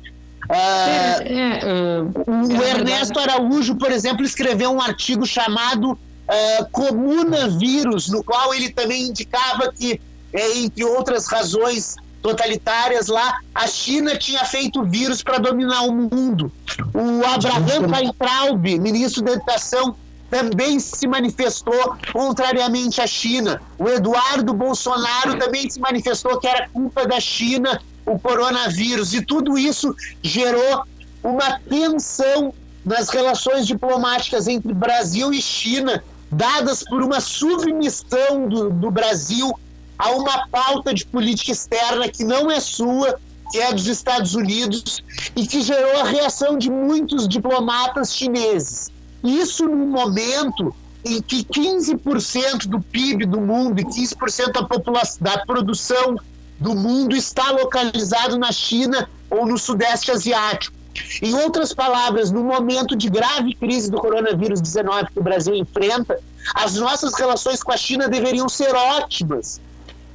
Uh, 0.44 0.52
é, 0.52 1.60
é, 1.62 2.02
o 2.26 2.62
é 2.62 2.70
Ernesto 2.70 3.18
Araújo, 3.20 3.76
por 3.76 3.92
exemplo, 3.92 4.24
escreveu 4.24 4.72
um 4.72 4.80
artigo 4.80 5.24
chamado 5.24 5.96
uh, 6.32 6.66
comunavírus, 6.70 8.08
no 8.08 8.24
qual 8.24 8.54
ele 8.54 8.70
também 8.70 9.08
indicava 9.08 9.72
que, 9.72 10.00
é, 10.32 10.58
entre 10.58 10.84
outras 10.84 11.26
razões 11.26 11.96
totalitárias 12.22 13.08
lá, 13.08 13.38
a 13.54 13.66
China 13.66 14.16
tinha 14.16 14.44
feito 14.44 14.84
vírus 14.84 15.22
para 15.22 15.38
dominar 15.38 15.82
o 15.82 15.92
mundo. 15.92 16.50
O 16.94 17.26
Abraham 17.26 17.90
Weintraub, 17.90 18.64
ministro 18.78 19.22
da 19.22 19.32
Educação, 19.32 19.96
também 20.30 20.80
se 20.80 21.06
manifestou 21.06 21.96
contrariamente 22.12 23.00
à 23.00 23.06
China. 23.06 23.60
O 23.78 23.88
Eduardo 23.88 24.54
Bolsonaro 24.54 25.36
também 25.38 25.68
se 25.68 25.78
manifestou 25.78 26.38
que 26.38 26.46
era 26.46 26.68
culpa 26.70 27.06
da 27.06 27.20
China 27.20 27.78
o 28.06 28.18
coronavírus. 28.18 29.12
E 29.12 29.22
tudo 29.22 29.58
isso 29.58 29.94
gerou 30.22 30.84
uma 31.22 31.58
tensão 31.68 32.54
nas 32.84 33.10
relações 33.10 33.66
diplomáticas 33.66 34.48
entre 34.48 34.72
Brasil 34.72 35.32
e 35.32 35.40
China, 35.40 36.02
dadas 36.32 36.82
por 36.82 37.02
uma 37.02 37.20
submissão 37.20 38.48
do, 38.48 38.70
do 38.70 38.90
Brasil 38.90 39.52
a 39.98 40.10
uma 40.10 40.48
pauta 40.48 40.92
de 40.94 41.04
política 41.06 41.52
externa 41.52 42.08
que 42.08 42.24
não 42.24 42.50
é 42.50 42.58
sua, 42.58 43.20
que 43.50 43.58
é 43.58 43.72
dos 43.72 43.86
Estados 43.86 44.34
Unidos, 44.34 45.02
e 45.36 45.46
que 45.46 45.60
gerou 45.60 46.00
a 46.00 46.04
reação 46.04 46.56
de 46.56 46.70
muitos 46.70 47.28
diplomatas 47.28 48.16
chineses. 48.16 48.90
Isso 49.22 49.64
num 49.68 49.86
momento 49.86 50.74
em 51.04 51.20
que 51.20 51.44
15% 51.44 52.66
do 52.66 52.80
PIB 52.80 53.26
do 53.26 53.40
mundo 53.40 53.80
e 53.80 53.84
15% 53.84 54.52
da, 54.52 54.64
população, 54.64 55.18
da 55.20 55.38
produção 55.44 56.16
do 56.58 56.74
mundo 56.74 57.14
está 57.14 57.50
localizado 57.50 58.38
na 58.38 58.52
China 58.52 59.08
ou 59.28 59.46
no 59.46 59.58
Sudeste 59.58 60.10
Asiático. 60.10 60.81
Em 61.22 61.34
outras 61.34 61.72
palavras, 61.72 62.30
no 62.30 62.43
momento 62.45 62.97
de 62.97 63.09
grave 63.09 63.55
crise 63.55 63.90
do 63.90 63.99
coronavírus 63.99 64.61
19 64.61 65.07
que 65.12 65.18
o 65.18 65.22
Brasil 65.22 65.55
enfrenta, 65.55 66.18
as 66.55 66.74
nossas 66.74 67.14
relações 67.14 67.62
com 67.62 67.72
a 67.72 67.76
China 67.76 68.09
deveriam 68.09 68.49
ser 68.49 68.74
ótimas, 68.74 69.61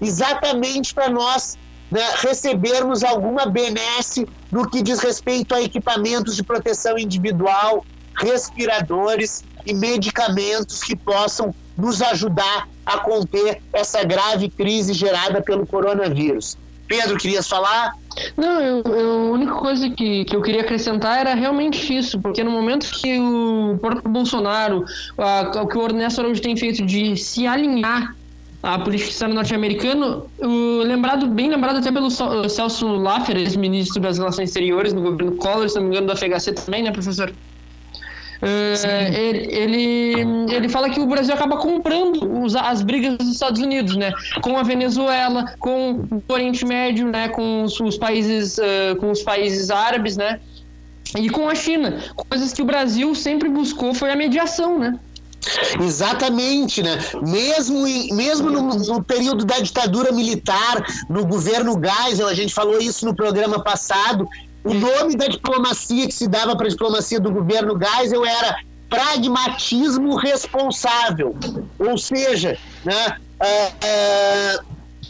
exatamente 0.02 0.94
para 0.94 1.10
nós 1.10 1.58
né, 1.90 2.02
recebermos 2.20 3.04
alguma 3.04 3.46
benesse 3.46 4.28
no 4.52 4.70
que 4.70 4.82
diz 4.82 5.00
respeito 5.00 5.56
a 5.56 5.62
equipamentos 5.62 6.36
de 6.36 6.44
proteção 6.44 6.98
individual, 6.98 7.86
respiradores 8.18 9.44
e 9.66 9.74
medicamentos 9.74 10.82
que 10.82 10.96
possam 10.96 11.54
nos 11.78 12.02
ajudar 12.02 12.68
a 12.86 13.00
conter 13.00 13.62
essa 13.72 14.04
grave 14.04 14.50
crise 14.50 14.94
gerada 14.94 15.42
pelo 15.42 15.66
coronavírus. 15.66 16.58
Pedro, 16.88 17.18
querias 17.18 17.48
falar? 17.48 17.94
Não, 18.36 18.62
eu, 18.62 18.82
eu, 18.84 19.12
a 19.12 19.32
única 19.32 19.54
coisa 19.54 19.90
que, 19.90 20.26
que 20.26 20.36
eu 20.36 20.42
queria 20.42 20.62
acrescentar 20.62 21.20
era 21.20 21.34
realmente 21.34 21.96
isso, 21.96 22.20
porque 22.20 22.44
no 22.44 22.52
momento 22.52 22.90
que 22.92 23.20
o 23.20 23.78
próprio 23.80 24.12
Bolsonaro, 24.12 24.86
a, 25.18 25.62
o 25.62 25.68
que 25.68 25.78
o 25.78 25.84
Ernesto 25.84 26.22
Araújo 26.22 26.42
tem 26.42 26.56
feito 26.56 26.86
de 26.86 27.16
se 27.18 27.46
alinhar 27.46 28.16
à 28.64 28.80
política 28.80 29.12
externa 29.12 29.36
norte-americana, 29.36 30.24
lembrado, 30.86 31.28
bem 31.28 31.50
lembrado 31.50 31.78
até 31.78 31.92
pelo 31.92 32.10
Celso 32.10 32.88
Laffer, 32.88 33.38
ex-ministro 33.38 34.02
das 34.02 34.18
Relações 34.18 34.50
Exteriores 34.50 34.94
no 34.94 35.02
governo 35.02 35.38
Collor, 35.38 35.70
se 35.70 35.76
não 35.76 35.84
me 35.84 35.90
engano, 35.90 36.08
do 36.08 36.18
FHC 36.18 36.54
também, 36.54 36.84
né, 36.84 36.92
professor? 36.92 37.34
Uh, 38.42 39.16
ele, 39.16 39.56
ele, 39.56 40.54
ele 40.54 40.70
fala 40.70 40.90
que 40.90 41.00
o 41.00 41.06
Brasil 41.08 41.34
acaba 41.34 41.58
comprando 41.58 42.44
os, 42.44 42.56
as 42.56 42.82
brigas 42.82 43.18
dos 43.18 43.30
Estados 43.30 43.62
Unidos, 43.62 43.96
né? 43.96 44.12
Com 44.42 44.58
a 44.58 44.64
Venezuela, 44.64 45.46
com 45.60 46.06
o 46.12 46.34
Oriente 46.34 46.66
Médio, 46.66 47.08
né? 47.08 47.30
Com 47.30 47.64
os, 47.64 47.80
os 47.80 47.98
países, 47.98 48.58
uh, 48.58 48.96
com 48.98 49.12
os 49.12 49.22
países 49.24 49.72
árabes, 49.72 50.18
né? 50.18 50.40
E 51.18 51.30
com 51.30 51.48
a 51.50 51.56
China, 51.56 52.04
coisas 52.30 52.54
que 52.54 52.62
o 52.62 52.66
Brasil 52.66 53.16
sempre 53.16 53.50
buscou 53.50 53.94
foi 53.94 54.12
a 54.12 54.16
mediação, 54.16 54.78
né? 54.78 55.00
Exatamente, 55.80 56.84
né? 56.84 56.98
Mesmo, 57.22 57.88
em, 57.88 58.14
mesmo 58.14 58.50
no, 58.50 58.62
no, 58.62 59.04
período 59.04 59.46
da 59.46 59.60
ditadura 59.60 60.12
militar, 60.12 60.86
no 61.10 61.26
governo 61.26 61.80
Geisel, 61.80 62.28
a 62.28 62.34
gente 62.34 62.54
falou 62.54 62.80
isso 62.80 63.06
no 63.06 63.16
programa 63.16 63.64
passado, 63.64 64.28
o 64.68 64.74
nome 64.74 65.16
da 65.16 65.28
diplomacia 65.28 66.06
que 66.08 66.14
se 66.14 66.28
dava 66.28 66.56
para 66.56 66.68
a 66.68 66.70
diplomacia 66.70 67.20
do 67.20 67.32
governo 67.32 67.80
Geisel 67.80 68.26
era 68.26 68.60
pragmatismo 68.90 70.16
responsável. 70.16 71.36
Ou 71.80 71.98
seja, 71.98 72.58
né, 72.84 73.18
é, 73.40 73.72
é, 73.82 74.60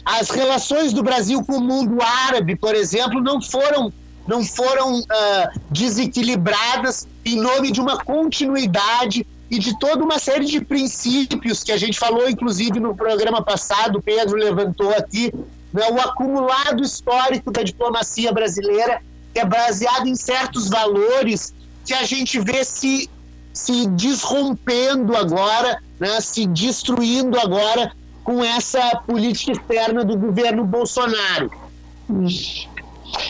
as 0.04 0.30
relações 0.30 0.92
do 0.92 1.02
Brasil 1.02 1.44
com 1.44 1.56
o 1.56 1.60
mundo 1.60 1.98
árabe, 2.00 2.54
por 2.54 2.74
exemplo, 2.74 3.20
não 3.20 3.42
foram, 3.42 3.92
não 4.26 4.44
foram 4.44 5.00
uh, 5.00 5.60
desequilibradas 5.70 7.08
em 7.24 7.36
nome 7.36 7.72
de 7.72 7.80
uma 7.80 7.98
continuidade 7.98 9.26
e 9.50 9.58
de 9.58 9.76
toda 9.78 10.04
uma 10.04 10.18
série 10.18 10.44
de 10.44 10.60
princípios 10.60 11.64
que 11.64 11.72
a 11.72 11.76
gente 11.76 11.98
falou, 11.98 12.28
inclusive 12.28 12.78
no 12.78 12.94
programa 12.94 13.42
passado, 13.42 13.98
o 13.98 14.02
Pedro 14.02 14.36
levantou 14.36 14.90
aqui, 14.90 15.32
né, 15.72 15.82
o 15.90 15.98
acumulado 16.00 16.82
histórico 16.82 17.50
da 17.50 17.62
diplomacia 17.62 18.30
brasileira, 18.32 19.00
que 19.38 19.42
é 19.42 19.44
baseado 19.44 20.08
em 20.08 20.16
certos 20.16 20.68
valores 20.68 21.54
que 21.84 21.94
a 21.94 22.02
gente 22.02 22.40
vê 22.40 22.64
se, 22.64 23.08
se 23.52 23.86
desrompendo 23.90 25.16
agora, 25.16 25.80
né, 26.00 26.20
se 26.20 26.44
destruindo 26.46 27.38
agora 27.38 27.92
com 28.24 28.42
essa 28.42 28.96
política 29.06 29.52
externa 29.52 30.04
do 30.04 30.18
governo 30.18 30.64
Bolsonaro. 30.64 31.52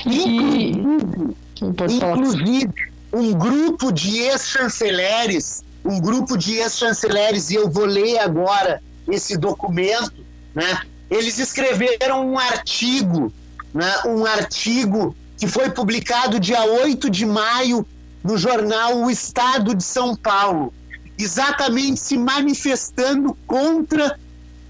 Inclusive, 0.07 1.37
inclusive 1.61 2.73
um 3.13 3.33
grupo 3.35 3.93
de 3.93 4.19
ex-chanceleres, 4.19 5.63
um 5.85 6.01
grupo 6.01 6.39
de 6.39 6.57
ex-chanceleres, 6.57 7.51
e 7.51 7.57
eu 7.57 7.69
vou 7.71 7.85
ler 7.85 8.19
agora 8.19 8.83
esse 9.07 9.37
documento, 9.37 10.25
né? 10.55 10.81
Eles 11.11 11.39
escreveram 11.39 12.33
um 12.33 12.39
artigo, 12.39 13.33
né? 13.73 13.93
um 14.07 14.27
artigo 14.27 15.15
que 15.39 15.47
foi 15.47 15.71
publicado 15.71 16.41
dia 16.41 16.63
8 16.65 17.09
de 17.09 17.25
maio 17.25 17.87
no 18.23 18.37
jornal 18.37 18.99
O 18.99 19.11
Estado 19.11 19.75
de 19.75 19.85
São 19.85 20.17
Paulo, 20.17 20.75
exatamente 21.17 22.01
se 22.01 22.19
manifestando 22.19 23.37
contra 23.47 24.19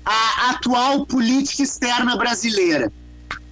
a 0.04 0.50
atual 0.50 1.04
política 1.06 1.62
externa 1.62 2.16
brasileira. 2.16 2.92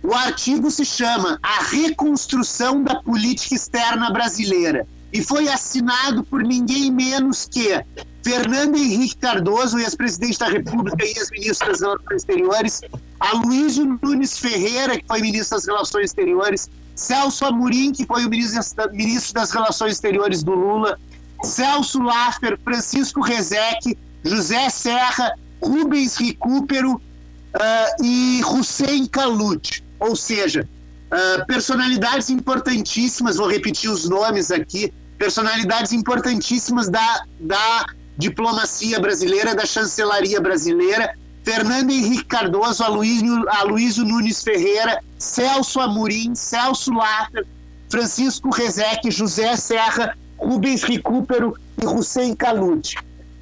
O 0.03 0.15
artigo 0.15 0.71
se 0.71 0.85
chama 0.85 1.39
A 1.43 1.65
Reconstrução 1.65 2.85
da 2.85 2.95
Política 2.97 3.57
Externa 3.57 4.11
Brasileira 4.11 4.87
e 5.13 5.23
foi 5.23 5.49
assinado 5.49 6.23
por 6.23 6.43
ninguém 6.43 6.93
menos 6.93 7.49
que 7.51 7.83
Fernando 8.23 8.77
Henrique 8.77 9.17
Cardoso, 9.17 9.79
ex-presidente 9.79 10.39
da 10.39 10.49
República 10.49 11.05
e 11.05 11.13
ex-ministro 11.17 11.69
das 11.69 11.81
Relações 11.81 12.17
Exteriores, 12.17 12.81
Aloysio 13.19 13.99
Nunes 14.03 14.39
Ferreira, 14.39 14.99
que 14.99 15.05
foi 15.07 15.21
ministro 15.21 15.57
das 15.57 15.67
Relações 15.67 16.05
Exteriores, 16.07 16.71
Celso 16.97 17.45
Amorim, 17.45 17.93
que 17.93 18.07
foi 18.07 18.25
o 18.25 18.31
ministro 18.31 19.35
das 19.35 19.51
Relações 19.53 19.93
Exteriores 19.93 20.43
do 20.43 20.53
Lula, 20.53 20.99
Celso 21.45 22.01
Laffer, 22.03 22.59
Francisco 22.65 23.21
Rezec, 23.21 23.97
José 24.25 24.69
Serra, 24.71 25.35
Rubens 25.63 26.17
Recupero 26.17 26.95
uh, 26.95 28.03
e 28.03 28.43
Hussein 28.45 29.07
Kalut. 29.07 29.85
Ou 30.01 30.17
seja, 30.17 30.69
uh, 31.13 31.47
personalidades 31.47 32.31
importantíssimas, 32.31 33.37
vou 33.37 33.49
repetir 33.49 33.91
os 33.91 34.09
nomes 34.09 34.51
aqui, 34.51 34.93
personalidades 35.19 35.93
importantíssimas 35.93 36.89
da, 36.89 37.25
da 37.41 37.87
diplomacia 38.17 38.99
brasileira, 38.99 39.55
da 39.55 39.67
chancelaria 39.67 40.41
brasileira, 40.41 41.15
Fernando 41.47 41.93
Henrique 41.93 42.25
Cardoso, 42.25 42.83
Aloysio, 42.83 43.49
Aloysio 43.49 44.05
Nunes 44.05 44.43
Ferreira, 44.43 45.01
Celso 45.17 45.79
Amorim, 45.79 46.35
Celso 46.35 46.93
Laffer, 46.93 47.47
Francisco 47.89 48.51
Rezec, 48.51 49.09
José 49.13 49.55
Serra, 49.55 50.19
Rubens 50.39 50.83
Recupero 50.83 51.57
e 51.81 51.87
Hussein 51.87 52.35
Kalut. 52.35 52.97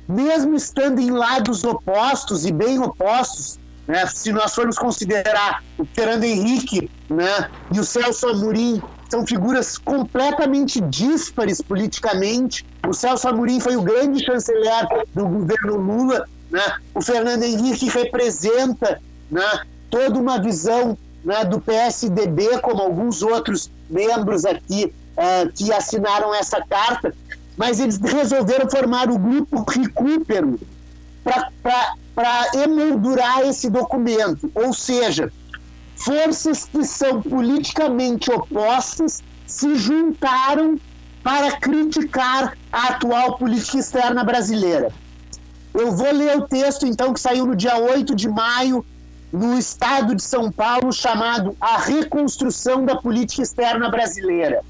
Mesmo 0.06 0.54
estando 0.54 1.00
em 1.00 1.10
lados 1.10 1.64
opostos 1.64 2.44
e 2.44 2.52
bem 2.52 2.78
opostos, 2.78 3.58
né? 3.88 4.06
Se 4.06 4.32
nós 4.32 4.54
formos 4.54 4.76
considerar 4.76 5.64
o 5.78 5.86
Fernando 5.86 6.24
Henrique 6.24 6.90
né, 7.08 7.48
e 7.72 7.80
o 7.80 7.84
Celso 7.84 8.28
Amorim, 8.28 8.82
são 9.08 9.26
figuras 9.26 9.78
completamente 9.78 10.78
díspares 10.82 11.62
politicamente. 11.62 12.66
O 12.86 12.92
Celso 12.92 13.28
Amorim 13.28 13.60
foi 13.60 13.76
o 13.76 13.82
grande 13.82 14.22
chanceler 14.22 14.86
do 15.14 15.26
governo 15.26 15.76
Lula. 15.76 16.26
Né? 16.54 16.76
O 16.94 17.02
Fernando 17.02 17.42
Henrique 17.42 17.88
representa 17.88 19.02
né, 19.28 19.62
toda 19.90 20.16
uma 20.16 20.40
visão 20.40 20.96
né, 21.24 21.44
do 21.44 21.60
PSDB, 21.60 22.60
como 22.60 22.80
alguns 22.80 23.22
outros 23.22 23.72
membros 23.90 24.44
aqui 24.44 24.94
uh, 25.16 25.52
que 25.52 25.72
assinaram 25.72 26.32
essa 26.32 26.64
carta, 26.64 27.12
mas 27.56 27.80
eles 27.80 27.98
resolveram 27.98 28.70
formar 28.70 29.10
o 29.10 29.18
grupo 29.18 29.68
Recupero 29.68 30.60
para 31.24 31.50
para 32.14 32.46
emoldurar 32.54 33.40
esse 33.40 33.68
documento. 33.68 34.48
Ou 34.54 34.72
seja, 34.72 35.32
forças 35.96 36.66
que 36.66 36.84
são 36.84 37.20
politicamente 37.20 38.30
opostas 38.30 39.20
se 39.44 39.74
juntaram 39.74 40.78
para 41.24 41.56
criticar 41.56 42.56
a 42.72 42.90
atual 42.90 43.36
política 43.36 43.78
externa 43.78 44.22
brasileira. 44.22 44.92
Eu 45.74 45.90
vou 45.90 46.12
ler 46.12 46.38
o 46.38 46.46
texto, 46.46 46.86
então, 46.86 47.12
que 47.12 47.18
saiu 47.18 47.44
no 47.44 47.56
dia 47.56 47.76
8 47.76 48.14
de 48.14 48.28
maio, 48.28 48.86
no 49.32 49.58
estado 49.58 50.14
de 50.14 50.22
São 50.22 50.50
Paulo, 50.50 50.92
chamado 50.92 51.56
A 51.60 51.78
Reconstrução 51.78 52.84
da 52.84 52.94
Política 52.94 53.42
Externa 53.42 53.90
Brasileira. 53.90 54.62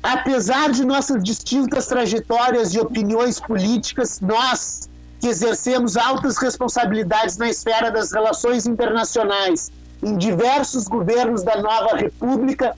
Apesar 0.00 0.70
de 0.70 0.84
nossas 0.84 1.24
distintas 1.24 1.86
trajetórias 1.86 2.72
e 2.72 2.78
opiniões 2.78 3.40
políticas, 3.40 4.20
nós, 4.20 4.88
que 5.20 5.26
exercemos 5.26 5.96
altas 5.96 6.36
responsabilidades 6.36 7.36
na 7.36 7.48
esfera 7.48 7.90
das 7.90 8.12
relações 8.12 8.66
internacionais 8.66 9.72
em 10.00 10.16
diversos 10.16 10.84
governos 10.84 11.42
da 11.42 11.60
nova 11.60 11.96
República, 11.96 12.76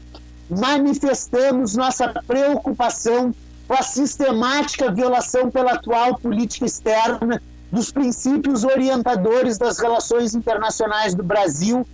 manifestamos 0.48 1.74
nossa 1.74 2.08
preocupação 2.26 3.34
a 3.68 3.82
sistemática 3.82 4.90
violação 4.92 5.50
pela 5.50 5.72
atual 5.72 6.16
política 6.18 6.66
externa 6.66 7.42
dos 7.70 7.90
princípios 7.90 8.64
orientadores 8.64 9.58
das 9.58 9.78
relações 9.78 10.34
internacionais 10.34 11.14
do 11.14 11.22
Brasil, 11.22 11.86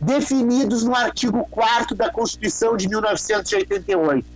definidos 0.00 0.84
no 0.84 0.94
artigo 0.94 1.46
4 1.50 1.94
da 1.94 2.10
Constituição 2.10 2.76
de 2.76 2.88
1988. 2.88 4.26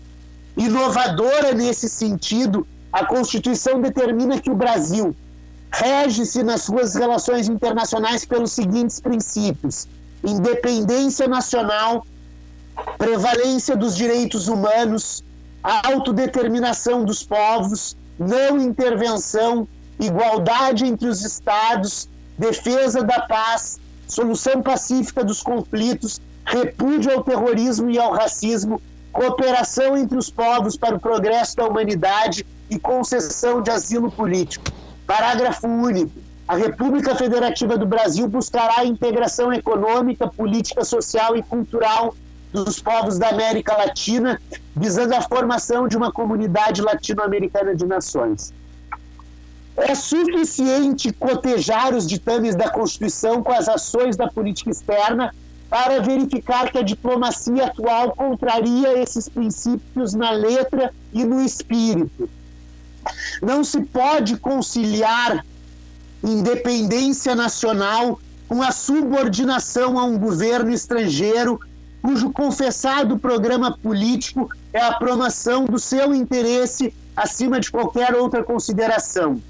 Inovadora 0.56 1.52
nesse 1.54 1.88
sentido, 1.88 2.66
a 2.92 3.06
Constituição 3.06 3.80
determina 3.80 4.38
que 4.38 4.50
o 4.50 4.54
Brasil 4.54 5.16
rege-se 5.72 6.42
nas 6.42 6.62
suas 6.62 6.94
relações 6.94 7.48
internacionais 7.48 8.26
pelos 8.26 8.52
seguintes 8.52 9.00
princípios: 9.00 9.88
independência 10.22 11.26
nacional, 11.26 12.06
prevalência 12.98 13.74
dos 13.74 13.96
direitos 13.96 14.46
humanos, 14.48 15.24
autodeterminação 15.62 17.04
dos 17.04 17.22
povos, 17.22 17.96
não 18.18 18.58
intervenção, 18.58 19.66
igualdade 19.98 20.84
entre 20.84 21.08
os 21.08 21.24
estados, 21.24 22.08
defesa 22.36 23.02
da 23.02 23.20
paz, 23.20 23.78
solução 24.08 24.62
pacífica 24.62 25.22
dos 25.24 25.42
conflitos, 25.42 26.20
repúdio 26.44 27.12
ao 27.12 27.22
terrorismo 27.22 27.90
e 27.90 27.98
ao 27.98 28.12
racismo, 28.12 28.80
cooperação 29.12 29.96
entre 29.96 30.18
os 30.18 30.30
povos 30.30 30.76
para 30.76 30.96
o 30.96 31.00
progresso 31.00 31.56
da 31.56 31.66
humanidade 31.66 32.44
e 32.68 32.78
concessão 32.78 33.62
de 33.62 33.70
asilo 33.70 34.10
político. 34.10 34.64
Parágrafo 35.06 35.66
único. 35.66 36.12
A 36.48 36.56
República 36.56 37.14
Federativa 37.14 37.78
do 37.78 37.86
Brasil 37.86 38.26
buscará 38.26 38.80
a 38.80 38.84
integração 38.84 39.52
econômica, 39.52 40.26
política, 40.26 40.84
social 40.84 41.36
e 41.36 41.42
cultural 41.42 42.14
dos 42.52 42.78
povos 42.80 43.18
da 43.18 43.30
América 43.30 43.76
Latina, 43.76 44.40
visando 44.76 45.14
a 45.14 45.22
formação 45.22 45.88
de 45.88 45.96
uma 45.96 46.12
comunidade 46.12 46.82
latino-americana 46.82 47.74
de 47.74 47.86
nações. 47.86 48.52
É 49.76 49.94
suficiente 49.94 51.12
cotejar 51.12 51.94
os 51.94 52.06
ditames 52.06 52.54
da 52.54 52.68
Constituição 52.68 53.42
com 53.42 53.52
as 53.52 53.68
ações 53.68 54.16
da 54.16 54.28
política 54.28 54.70
externa 54.70 55.34
para 55.70 56.02
verificar 56.02 56.70
que 56.70 56.76
a 56.76 56.82
diplomacia 56.82 57.64
atual 57.64 58.12
contraria 58.12 58.98
esses 59.02 59.26
princípios 59.30 60.12
na 60.12 60.30
letra 60.30 60.92
e 61.14 61.24
no 61.24 61.40
espírito. 61.40 62.28
Não 63.40 63.64
se 63.64 63.80
pode 63.80 64.36
conciliar 64.36 65.42
independência 66.22 67.34
nacional 67.34 68.20
com 68.46 68.62
a 68.62 68.70
subordinação 68.70 69.98
a 69.98 70.04
um 70.04 70.18
governo 70.18 70.70
estrangeiro 70.70 71.58
cujo 72.02 72.32
confessado 72.32 73.18
programa 73.18 73.78
político 73.78 74.50
é 74.72 74.80
a 74.80 74.92
promoção 74.92 75.64
do 75.64 75.78
seu 75.78 76.12
interesse 76.12 76.92
acima 77.16 77.60
de 77.60 77.70
qualquer 77.70 78.14
outra 78.14 78.42
consideração. 78.42 79.40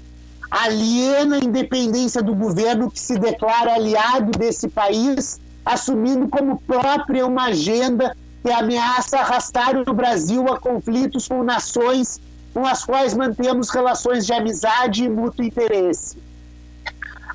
Aliena 0.51 1.37
a 1.37 1.43
independência 1.43 2.21
do 2.21 2.35
governo 2.35 2.91
que 2.91 2.99
se 2.99 3.17
declara 3.17 3.73
aliado 3.73 4.31
desse 4.37 4.67
país, 4.67 5.39
assumindo 5.65 6.27
como 6.27 6.61
própria 6.61 7.25
uma 7.25 7.45
agenda 7.45 8.15
que 8.43 8.51
ameaça 8.51 9.17
arrastar 9.17 9.75
o 9.75 9.93
Brasil 9.93 10.45
a 10.47 10.59
conflitos 10.59 11.27
com 11.27 11.43
nações 11.43 12.21
com 12.53 12.65
as 12.67 12.85
quais 12.85 13.15
mantemos 13.15 13.69
relações 13.69 14.25
de 14.25 14.33
amizade 14.33 15.03
e 15.03 15.09
mútuo 15.09 15.43
interesse. 15.43 16.17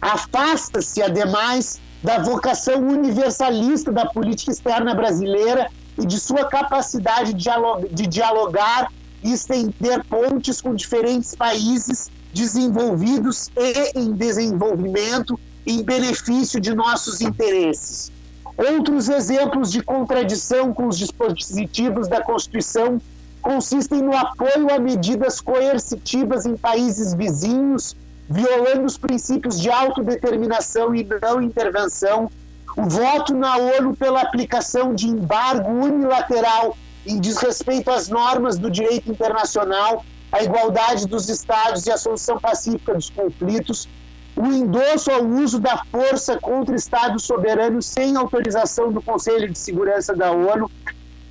Afasta-se, 0.01 1.03
ademais, 1.03 1.81
da 2.03 2.19
vocação 2.19 2.87
universalista 2.87 3.91
da 3.91 4.07
política 4.07 4.53
externa 4.53 4.95
brasileira 4.95 5.69
e 5.99 6.07
de 6.07 6.19
sua 6.21 6.45
capacidade 6.45 7.35
de 7.35 8.07
dialogar 8.07 8.89
e 9.23 9.33
estender 9.33 10.05
pontes 10.05 10.61
com 10.61 10.75
diferentes 10.75 11.35
países 11.35 12.11
desenvolvidos 12.33 13.51
e 13.57 13.99
em 13.99 14.13
desenvolvimento 14.13 15.39
em 15.67 15.83
benefício 15.83 16.61
de 16.61 16.75
nossos 16.75 17.21
interesses. 17.21 18.13
Outros 18.57 19.09
exemplos 19.09 19.71
de 19.71 19.83
contradição 19.83 20.73
com 20.73 20.87
os 20.87 20.99
dispositivos 20.99 22.09
da 22.09 22.23
Constituição 22.23 23.01
consistem 23.41 24.03
no 24.03 24.17
apoio 24.17 24.73
a 24.73 24.79
medidas 24.79 25.41
coercitivas 25.41 26.45
em 26.45 26.57
países 26.57 27.15
vizinhos, 27.15 27.95
violando 28.29 28.85
os 28.85 28.99
princípios 28.99 29.61
de 29.61 29.71
autodeterminação 29.71 30.95
e 30.95 31.05
não 31.23 31.41
intervenção, 31.41 32.31
o 32.77 32.83
voto 32.85 33.35
na 33.35 33.57
ONU 33.57 33.97
pela 33.97 34.21
aplicação 34.21 34.95
de 34.95 35.09
embargo 35.09 35.71
unilateral 35.71 36.77
em 37.07 37.19
desrespeito 37.19 37.91
às 37.91 38.09
normas 38.09 38.59
do 38.59 38.71
direito 38.71 39.11
internacional, 39.11 40.05
a 40.31 40.43
igualdade 40.43 41.07
dos 41.07 41.29
Estados 41.31 41.87
e 41.87 41.91
a 41.91 41.97
solução 41.97 42.39
pacífica 42.39 42.95
dos 42.95 43.09
conflitos, 43.09 43.89
o 44.37 44.47
endosso 44.47 45.11
ao 45.11 45.25
uso 45.25 45.59
da 45.59 45.83
força 45.91 46.39
contra 46.39 46.77
Estados 46.77 47.25
soberanos 47.25 47.87
sem 47.87 48.15
autorização 48.15 48.93
do 48.93 49.01
Conselho 49.01 49.51
de 49.51 49.59
Segurança 49.59 50.15
da 50.15 50.31
ONU, 50.31 50.71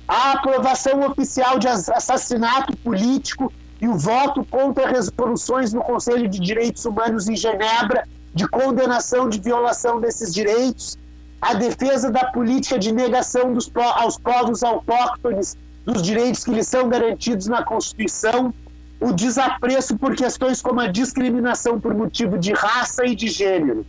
a 0.06 0.32
aprovação 0.32 1.00
oficial 1.08 1.58
de 1.58 1.68
assassinato 1.68 2.76
político 2.78 3.52
e 3.80 3.88
o 3.88 3.96
voto 3.96 4.44
contra 4.44 4.88
resoluções 4.88 5.72
no 5.72 5.82
Conselho 5.82 6.28
de 6.28 6.40
Direitos 6.40 6.84
Humanos 6.84 7.28
em 7.28 7.36
Genebra 7.36 8.06
de 8.34 8.46
condenação 8.48 9.28
de 9.28 9.40
violação 9.40 10.00
desses 10.00 10.32
direitos, 10.32 10.96
a 11.40 11.54
defesa 11.54 12.10
da 12.10 12.26
política 12.26 12.78
de 12.78 12.92
negação 12.92 13.52
dos, 13.52 13.70
aos 13.74 14.18
povos 14.18 14.62
autóctones 14.62 15.56
dos 15.84 16.02
direitos 16.02 16.44
que 16.44 16.50
lhes 16.50 16.66
são 16.66 16.88
garantidos 16.88 17.46
na 17.46 17.64
Constituição, 17.64 18.52
o 19.00 19.12
desapreço 19.12 19.96
por 19.96 20.14
questões 20.16 20.60
como 20.60 20.80
a 20.80 20.88
discriminação 20.88 21.80
por 21.80 21.94
motivo 21.94 22.36
de 22.36 22.52
raça 22.52 23.06
e 23.06 23.14
de 23.14 23.28
gênero. 23.28 23.86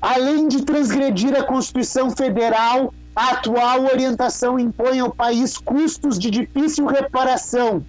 Além 0.00 0.46
de 0.48 0.64
transgredir 0.64 1.34
a 1.34 1.42
Constituição 1.42 2.10
Federal, 2.10 2.94
a 3.16 3.30
atual 3.30 3.84
orientação 3.84 4.58
impõe 4.58 5.00
ao 5.00 5.12
país 5.12 5.56
custos 5.56 6.18
de 6.18 6.30
difícil 6.30 6.86
reparação, 6.86 7.84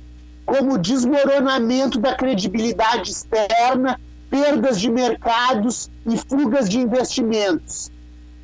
como 0.46 0.78
desmoronamento 0.78 2.00
da 2.00 2.16
credibilidade 2.16 3.12
externa, 3.12 4.00
perdas 4.30 4.80
de 4.80 4.90
mercados 4.90 5.90
e 6.06 6.18
fugas 6.18 6.70
de 6.70 6.80
investimentos. 6.80 7.92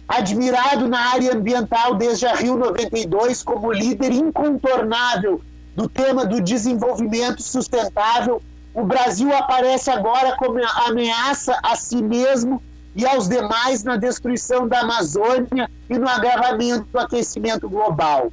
Admirado 0.07 0.87
na 0.87 1.13
área 1.13 1.33
ambiental 1.33 1.95
desde 1.95 2.25
a 2.25 2.35
Rio 2.35 2.57
92 2.57 3.43
como 3.43 3.71
líder 3.71 4.11
incontornável 4.11 5.41
do 5.75 5.87
tema 5.87 6.25
do 6.25 6.41
desenvolvimento 6.41 7.41
sustentável, 7.41 8.41
o 8.73 8.83
Brasil 8.83 9.33
aparece 9.35 9.89
agora 9.89 10.35
como 10.37 10.59
ameaça 10.87 11.57
a 11.63 11.75
si 11.75 12.01
mesmo 12.01 12.61
e 12.95 13.05
aos 13.05 13.27
demais 13.27 13.83
na 13.83 13.95
destruição 13.95 14.67
da 14.67 14.81
Amazônia 14.81 15.69
e 15.89 15.97
no 15.97 16.07
agravamento 16.07 16.85
do 16.91 16.99
aquecimento 16.99 17.69
global. 17.69 18.31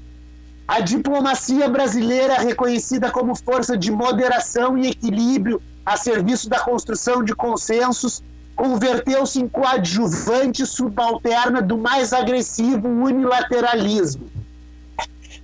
A 0.69 0.81
diplomacia 0.81 1.67
brasileira, 1.67 2.35
reconhecida 2.35 3.11
como 3.11 3.35
força 3.35 3.75
de 3.75 3.91
moderação 3.91 4.77
e 4.77 4.91
equilíbrio 4.91 5.63
a 5.85 5.97
serviço 5.97 6.51
da 6.51 6.61
construção 6.61 7.25
de 7.25 7.35
consensos, 7.35 8.23
converteu-se 8.55 9.41
em 9.41 9.49
coadjuvante 9.49 10.67
subalterna 10.67 11.63
do 11.63 11.79
mais 11.79 12.13
agressivo 12.13 12.87
unilateralismo. 12.87 14.29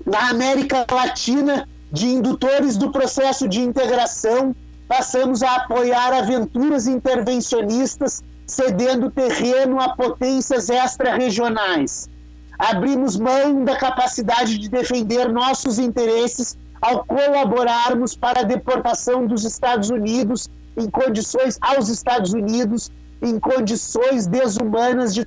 Na 0.05 0.29
América 0.29 0.85
Latina, 0.91 1.67
de 1.91 2.07
indutores 2.07 2.77
do 2.77 2.93
processo 2.93 3.49
de 3.49 3.63
integração, 3.63 4.55
passamos 4.87 5.43
a 5.43 5.57
apoiar 5.57 6.13
aventuras 6.13 6.87
intervencionistas 6.87 8.23
cedendo 8.47 9.11
terreno 9.11 9.81
a 9.81 9.97
potências 9.97 10.69
extra-regionais. 10.69 12.11
Abrimos 12.59 13.17
mão 13.19 13.65
da 13.65 13.77
capacidade 13.77 14.59
de 14.59 14.69
defender 14.69 15.33
nossos 15.33 15.79
interesses 15.79 16.57
ao 16.81 17.05
colaborarmos 17.05 18.17
para 18.17 18.41
a 18.41 18.45
deportação 18.45 19.27
dos 19.27 19.45
Estados 19.45 19.91
Unidos 19.91 20.49
em 20.77 20.89
condições 20.91 21.59
aos 21.61 21.89
Estados 21.89 22.33
Unidos 22.33 22.91
em 23.23 23.39
condições 23.41 24.27
desumanas 24.27 25.15
de 25.15 25.27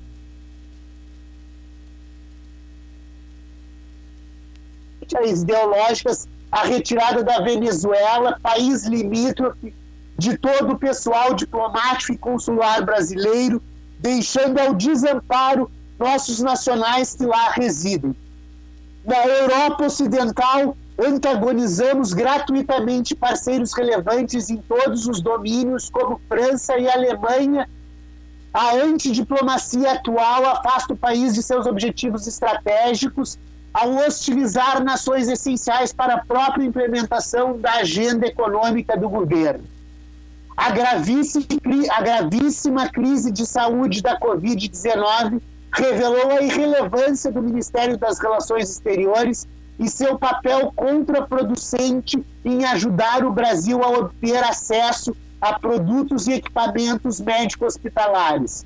ideológicas 5.26 6.28
a 6.52 6.64
retirada 6.64 7.24
da 7.24 7.40
Venezuela, 7.40 8.40
país 8.42 8.86
limítrofe 8.86 9.74
de 10.18 10.38
todo 10.38 10.74
o 10.74 10.78
pessoal 10.78 11.34
diplomático 11.34 12.14
e 12.14 12.18
consular 12.18 12.84
brasileiro, 12.84 13.62
deixando 14.00 14.60
ao 14.60 14.74
desamparo 14.74 15.72
nossos 15.98 16.40
nacionais 16.40 17.16
que 17.16 17.26
lá 17.26 17.52
residem. 17.52 18.16
Na 19.06 19.26
Europa 19.26 19.86
Ocidental, 19.86 20.76
antagonizamos 21.00 22.14
gratuitamente 22.14 23.16
parceiros 23.16 23.74
relevantes 23.74 24.50
em 24.50 24.58
todos 24.58 25.08
os 25.08 25.22
domínios, 25.22 25.90
como 25.90 26.20
França 26.28 26.78
e 26.78 26.90
Alemanha. 26.90 27.70
A 28.54 28.76
antidiplomacia 28.76 29.94
atual 29.94 30.46
afasta 30.46 30.94
o 30.94 30.98
país 30.98 31.36
de 31.36 31.44
seus 31.44 31.66
objetivos 31.66 32.26
estratégicos 32.28 33.38
ao 33.74 33.96
hostilizar 33.96 34.84
nações 34.84 35.28
essenciais 35.28 35.94
para 35.94 36.16
a 36.16 36.26
própria 36.26 36.66
implementação 36.66 37.60
da 37.60 37.74
agenda 37.74 38.26
econômica 38.26 38.98
do 38.98 39.08
governo 39.08 39.64
a 40.58 40.72
gravíssima, 40.72 41.46
a 41.92 42.02
gravíssima 42.02 42.90
crise 42.90 43.32
de 43.32 43.46
saúde 43.46 44.02
da 44.02 44.20
Covid-19 44.20 45.40
revelou 45.74 46.32
a 46.32 46.42
irrelevância 46.42 47.32
do 47.32 47.42
Ministério 47.42 47.98
das 47.98 48.20
Relações 48.20 48.70
Exteriores 48.70 49.48
e 49.80 49.90
seu 49.90 50.18
papel 50.18 50.72
contraproducente 50.76 52.26
em 52.44 52.66
ajudar 52.66 53.24
o 53.24 53.32
Brasil 53.32 53.84
a 53.84 53.90
obter 53.90 54.44
acesso 54.44 55.16
a 55.40 55.60
produtos 55.60 56.28
e 56.28 56.34
equipamentos 56.34 57.20
médico-hospitalares. 57.20 58.66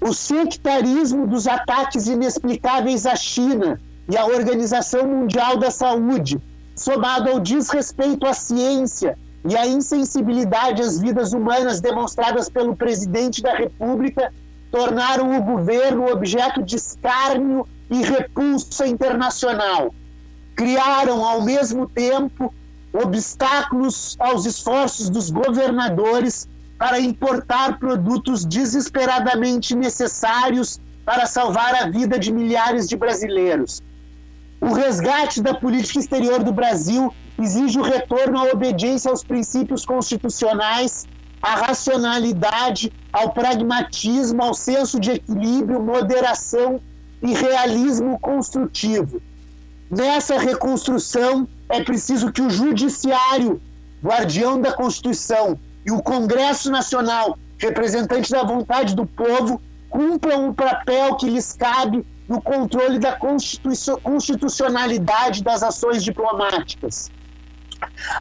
O 0.00 0.14
sectarismo 0.14 1.26
dos 1.26 1.46
ataques 1.46 2.06
inexplicáveis 2.06 3.04
à 3.04 3.16
China 3.16 3.80
e 4.08 4.16
à 4.16 4.24
Organização 4.24 5.06
Mundial 5.06 5.58
da 5.58 5.70
Saúde, 5.70 6.40
somado 6.74 7.30
ao 7.30 7.40
desrespeito 7.40 8.26
à 8.26 8.32
ciência 8.32 9.18
e 9.48 9.56
a 9.56 9.66
insensibilidade 9.66 10.82
às 10.82 10.98
vidas 10.98 11.32
humanas 11.32 11.80
demonstradas 11.80 12.48
pelo 12.48 12.74
presidente 12.74 13.42
da 13.42 13.54
República 13.54 14.32
tornaram 14.70 15.38
o 15.38 15.42
governo 15.42 16.10
objeto 16.10 16.62
de 16.62 16.76
escárnio 16.76 17.66
e 17.90 18.02
repulsa 18.02 18.86
internacional. 18.86 19.94
Criaram, 20.54 21.24
ao 21.24 21.42
mesmo 21.42 21.88
tempo, 21.88 22.52
obstáculos 22.92 24.16
aos 24.18 24.44
esforços 24.44 25.08
dos 25.08 25.30
governadores 25.30 26.48
para 26.78 27.00
importar 27.00 27.78
produtos 27.78 28.44
desesperadamente 28.44 29.74
necessários 29.74 30.80
para 31.04 31.26
salvar 31.26 31.74
a 31.74 31.88
vida 31.88 32.18
de 32.18 32.32
milhares 32.32 32.88
de 32.88 32.96
brasileiros. 32.96 33.82
O 34.60 34.72
resgate 34.72 35.40
da 35.40 35.54
política 35.54 36.00
exterior 36.00 36.42
do 36.42 36.52
Brasil 36.52 37.12
exige 37.38 37.78
o 37.78 37.82
retorno 37.82 38.38
à 38.38 38.44
obediência 38.52 39.10
aos 39.10 39.24
princípios 39.24 39.84
constitucionais, 39.84 41.06
à 41.42 41.54
racionalidade, 41.54 42.92
ao 43.12 43.30
pragmatismo, 43.30 44.42
ao 44.42 44.54
senso 44.54 44.98
de 44.98 45.12
equilíbrio, 45.12 45.82
moderação 45.82 46.80
e 47.22 47.32
realismo 47.32 48.18
construtivo. 48.18 49.20
Nessa 49.90 50.38
reconstrução, 50.38 51.48
é 51.68 51.82
preciso 51.82 52.32
que 52.32 52.42
o 52.42 52.50
Judiciário, 52.50 53.60
guardião 54.02 54.60
da 54.60 54.72
Constituição, 54.72 55.58
e 55.86 55.90
o 55.90 56.02
Congresso 56.02 56.70
Nacional, 56.70 57.38
representante 57.56 58.30
da 58.30 58.42
vontade 58.42 58.94
do 58.94 59.06
povo, 59.06 59.60
cumpram 59.88 60.50
o 60.50 60.54
papel 60.54 61.16
que 61.16 61.30
lhes 61.30 61.54
cabe 61.54 62.04
no 62.28 62.42
controle 62.42 62.98
da 62.98 63.18
constitucionalidade 64.02 65.42
das 65.42 65.62
ações 65.62 66.04
diplomáticas 66.04 67.10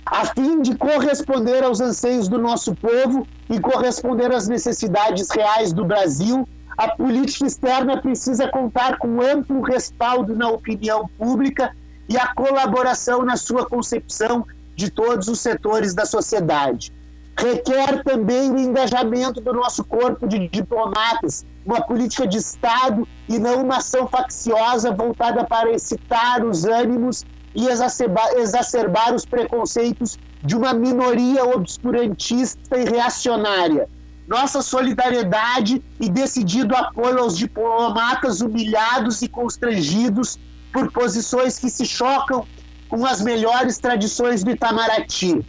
a 0.06 0.26
fim 0.26 0.62
de 0.62 0.76
corresponder 0.76 1.64
aos 1.64 1.80
anseios 1.80 2.28
do 2.28 2.38
nosso 2.38 2.76
povo 2.76 3.28
e 3.50 3.60
corresponder 3.60 4.32
às 4.32 4.48
necessidades 4.48 5.30
reais 5.30 5.74
do 5.74 5.86
Brasil, 5.86 6.48
a 6.78 6.90
política 6.90 7.46
externa 7.46 8.00
precisa 8.00 8.48
contar 8.48 8.98
com 8.98 9.22
amplo 9.22 9.62
respaldo 9.62 10.36
na 10.36 10.50
opinião 10.50 11.10
pública 11.18 11.76
e 12.08 12.18
a 12.18 12.34
colaboração 12.34 13.24
na 13.24 13.36
sua 13.36 13.66
concepção 13.66 14.46
de 14.76 14.92
todos 14.92 15.28
os 15.28 15.40
setores 15.40 15.94
da 15.96 16.06
sociedade. 16.06 16.94
Requer 17.40 18.04
também 18.04 18.52
o 18.52 18.58
engajamento 18.58 19.42
do 19.42 19.54
nosso 19.54 19.84
corpo 19.84 20.28
de 20.28 20.48
diplomatas, 20.48 21.46
uma 21.66 21.82
política 21.82 22.26
de 22.26 22.38
Estado 22.38 23.08
e 23.28 23.38
não 23.38 23.64
uma 23.64 23.78
ação 23.78 24.08
facciosa 24.08 24.92
voltada 24.92 25.44
para 25.46 25.72
excitar 25.72 26.44
os 26.46 26.66
ânimos 26.66 27.26
e 27.58 27.68
exacerbar, 27.68 28.34
exacerbar 28.38 29.16
os 29.16 29.26
preconceitos 29.26 30.20
de 30.44 30.56
uma 30.56 30.76
minoria 30.76 31.44
obscurantista 31.44 32.78
e 32.78 32.86
reacionária. 32.86 33.90
Nossa 34.28 34.62
solidariedade 34.62 35.84
e 36.00 36.08
decidido 36.08 36.76
apoio 36.76 37.18
aos 37.18 37.36
diplomatas 37.36 38.42
humilhados 38.42 39.24
e 39.24 39.28
constrangidos 39.28 40.38
por 40.72 40.92
posições 40.92 41.58
que 41.58 41.70
se 41.70 41.86
chocam 41.86 42.46
com 42.90 43.04
as 43.06 43.22
melhores 43.22 43.80
tradições 43.80 44.44
do 44.44 44.52
Itamaraty. 44.52 45.44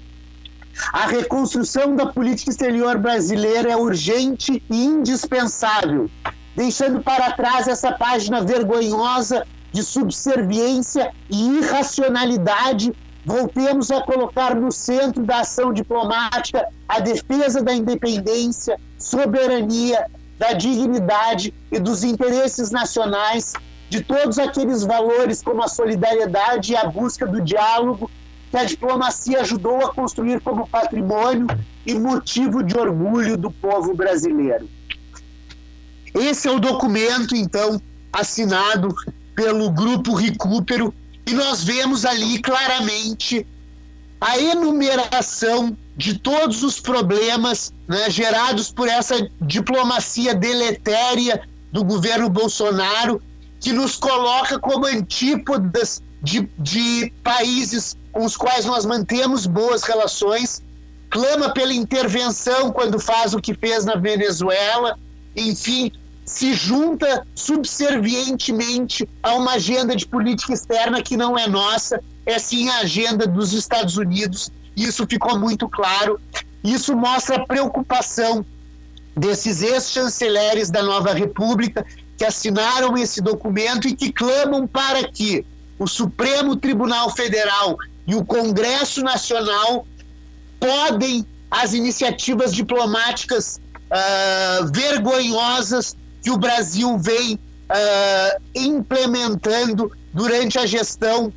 A 0.92 1.06
reconstrução 1.06 1.94
da 1.94 2.06
política 2.06 2.50
exterior 2.50 2.96
brasileira 2.96 3.70
é 3.72 3.76
urgente 3.76 4.62
e 4.70 4.84
indispensável, 4.84 6.08
deixando 6.56 7.02
para 7.02 7.32
trás 7.32 7.68
essa 7.68 7.92
página 7.92 8.40
vergonhosa 8.42 9.44
de 9.78 9.84
subserviência 9.84 11.12
e 11.30 11.58
irracionalidade. 11.58 12.92
Voltemos 13.24 13.92
a 13.92 14.02
colocar 14.02 14.56
no 14.56 14.72
centro 14.72 15.24
da 15.24 15.40
ação 15.40 15.72
diplomática 15.72 16.66
a 16.88 16.98
defesa 16.98 17.62
da 17.62 17.72
independência, 17.72 18.76
soberania, 18.98 20.04
da 20.36 20.52
dignidade 20.52 21.54
e 21.70 21.78
dos 21.78 22.02
interesses 22.02 22.72
nacionais, 22.72 23.52
de 23.88 24.02
todos 24.02 24.36
aqueles 24.38 24.82
valores 24.82 25.42
como 25.42 25.62
a 25.62 25.68
solidariedade 25.68 26.72
e 26.72 26.76
a 26.76 26.84
busca 26.84 27.24
do 27.24 27.40
diálogo 27.40 28.10
que 28.50 28.56
a 28.56 28.64
diplomacia 28.64 29.42
ajudou 29.42 29.84
a 29.84 29.94
construir 29.94 30.40
como 30.40 30.68
patrimônio 30.68 31.46
e 31.86 31.94
motivo 31.94 32.64
de 32.64 32.76
orgulho 32.76 33.36
do 33.36 33.50
povo 33.52 33.94
brasileiro. 33.94 34.68
Esse 36.14 36.48
é 36.48 36.50
o 36.50 36.58
documento, 36.58 37.36
então, 37.36 37.80
assinado 38.12 38.88
pelo 39.38 39.70
Grupo 39.70 40.14
Recupero, 40.14 40.92
e 41.24 41.32
nós 41.32 41.62
vemos 41.62 42.04
ali 42.04 42.40
claramente 42.40 43.46
a 44.20 44.36
enumeração 44.36 45.78
de 45.96 46.18
todos 46.18 46.64
os 46.64 46.80
problemas 46.80 47.72
né, 47.86 48.10
gerados 48.10 48.72
por 48.72 48.88
essa 48.88 49.30
diplomacia 49.40 50.34
deletéria 50.34 51.40
do 51.70 51.84
governo 51.84 52.28
Bolsonaro, 52.28 53.22
que 53.60 53.72
nos 53.72 53.94
coloca 53.94 54.58
como 54.58 54.86
antípodas 54.86 56.02
de, 56.20 56.50
de 56.58 57.12
países 57.22 57.96
com 58.10 58.24
os 58.24 58.36
quais 58.36 58.64
nós 58.64 58.84
mantemos 58.84 59.46
boas 59.46 59.84
relações, 59.84 60.64
clama 61.10 61.50
pela 61.50 61.72
intervenção 61.72 62.72
quando 62.72 62.98
faz 62.98 63.34
o 63.34 63.40
que 63.40 63.54
fez 63.54 63.84
na 63.84 63.94
Venezuela, 63.94 64.98
enfim, 65.36 65.92
se 66.28 66.52
junta 66.52 67.26
subservientemente 67.34 69.08
a 69.22 69.34
uma 69.34 69.52
agenda 69.52 69.96
de 69.96 70.06
política 70.06 70.52
externa 70.52 71.02
que 71.02 71.16
não 71.16 71.38
é 71.38 71.48
nossa, 71.48 72.02
é 72.26 72.38
sim 72.38 72.68
a 72.68 72.80
agenda 72.80 73.26
dos 73.26 73.54
Estados 73.54 73.96
Unidos. 73.96 74.52
Isso 74.76 75.06
ficou 75.08 75.38
muito 75.38 75.66
claro. 75.70 76.20
Isso 76.62 76.94
mostra 76.94 77.36
a 77.36 77.46
preocupação 77.46 78.44
desses 79.16 79.62
ex-chanceleres 79.62 80.70
da 80.70 80.82
nova 80.82 81.14
República 81.14 81.84
que 82.18 82.26
assinaram 82.26 82.96
esse 82.98 83.22
documento 83.22 83.88
e 83.88 83.96
que 83.96 84.12
clamam 84.12 84.66
para 84.66 85.08
que 85.08 85.46
o 85.78 85.86
Supremo 85.86 86.56
Tribunal 86.56 87.10
Federal 87.10 87.78
e 88.06 88.14
o 88.14 88.22
Congresso 88.22 89.02
Nacional 89.02 89.86
podem 90.60 91.26
as 91.50 91.72
iniciativas 91.72 92.52
diplomáticas 92.52 93.58
uh, 93.90 94.70
vergonhosas 94.70 95.96
que 96.22 96.30
o 96.30 96.38
Brasil 96.38 96.98
vem 96.98 97.34
uh, 97.34 98.42
implementando 98.54 99.90
durante 100.12 100.58
a 100.58 100.66
gestão 100.66 101.32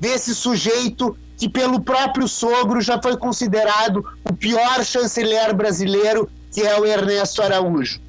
desse 0.00 0.34
sujeito 0.34 1.16
que 1.36 1.48
pelo 1.48 1.80
próprio 1.80 2.28
sogro 2.28 2.80
já 2.80 3.00
foi 3.00 3.16
considerado 3.16 4.04
o 4.24 4.32
pior 4.32 4.84
chanceler 4.84 5.54
brasileiro, 5.54 6.30
que 6.52 6.62
é 6.62 6.78
o 6.78 6.86
Ernesto 6.86 7.42
Araújo. 7.42 8.00